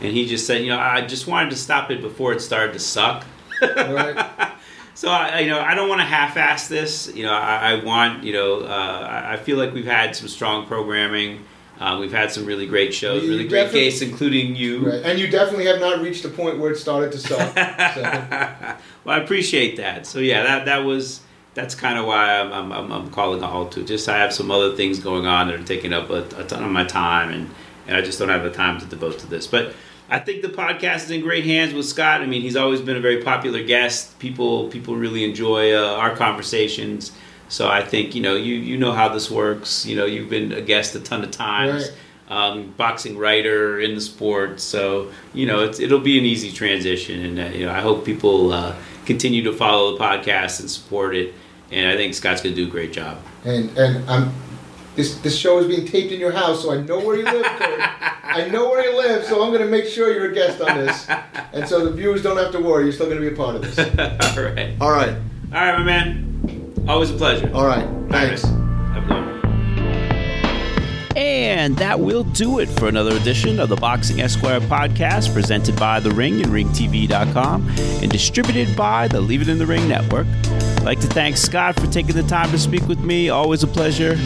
[0.00, 2.74] and he just said, you know, I just wanted to stop it before it started
[2.74, 3.26] to suck.
[3.60, 4.52] Right.
[4.94, 7.12] So I, you know, I don't want to half-ass this.
[7.14, 10.66] You know, I, I want, you know, uh, I feel like we've had some strong
[10.66, 11.44] programming.
[11.78, 14.90] Uh, we've had some really great shows, You really great guests, including you.
[14.90, 15.02] Right.
[15.02, 17.56] And you definitely have not reached the point where it started to suck.
[17.94, 18.02] So,
[19.04, 20.06] well, I appreciate that.
[20.06, 21.22] So yeah, that that was
[21.54, 23.82] that's kind of why I'm, I'm, I'm, I'm calling a halt to.
[23.82, 26.62] Just I have some other things going on that are taking up a, a ton
[26.62, 27.50] of my time, and
[27.86, 29.46] and I just don't have the time to devote to this.
[29.46, 29.74] But
[30.10, 32.20] I think the podcast is in great hands with Scott.
[32.20, 34.18] I mean, he's always been a very popular guest.
[34.18, 37.12] People people really enjoy uh, our conversations.
[37.48, 39.86] So I think you know you you know how this works.
[39.86, 41.88] You know you've been a guest a ton of times.
[41.88, 41.96] Right.
[42.28, 47.24] Um, boxing writer in the sport, so you know it's, it'll be an easy transition,
[47.24, 51.16] and uh, you know I hope people uh, continue to follow the podcast and support
[51.16, 51.34] it.
[51.72, 53.18] And I think Scott's going to do a great job.
[53.44, 54.32] and and I'm
[55.00, 57.44] this this show is being taped in your house, so I know where you live.
[57.44, 57.80] Kurt.
[58.22, 60.76] I know where you live, so I'm going to make sure you're a guest on
[60.76, 61.08] this,
[61.52, 62.84] and so the viewers don't have to worry.
[62.84, 63.78] You're still going to be a part of this.
[64.36, 65.08] All right, All right.
[65.10, 66.84] all right, my man.
[66.86, 67.50] Always a pleasure.
[67.54, 67.86] All right.
[68.10, 68.42] Thanks.
[68.42, 69.26] Have a good one.
[71.16, 75.98] And that will do it for another edition of the Boxing Esquire podcast, presented by
[76.00, 80.26] The Ring and RingTV.com and distributed by the Leave It in the Ring network.
[80.44, 83.28] I'd like to thank Scott for taking the time to speak with me.
[83.28, 84.16] Always a pleasure.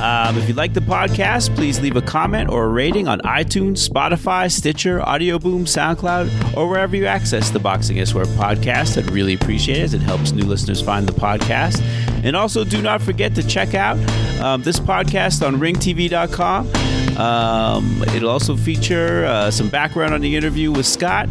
[0.00, 3.88] Um, if you like the podcast, please leave a comment or a rating on iTunes,
[3.88, 8.98] Spotify, Stitcher, Audio Boom, SoundCloud, or wherever you access the Boxing Esquire podcast.
[8.98, 11.80] I'd really appreciate it it helps new listeners find the podcast.
[12.24, 13.96] And also, do not forget to check out
[14.40, 17.18] um, this podcast on ringtv.com.
[17.18, 21.28] Um, it'll also feature uh, some background on the interview with Scott.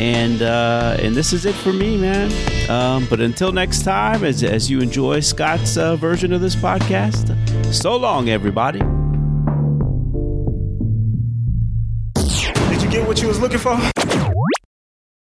[0.00, 2.32] And uh, and this is it for me, man.
[2.70, 7.36] Um, but until next time, as, as you enjoy Scott's uh, version of this podcast,
[7.72, 8.80] so long, everybody.
[12.14, 13.78] Did you get what you was looking for?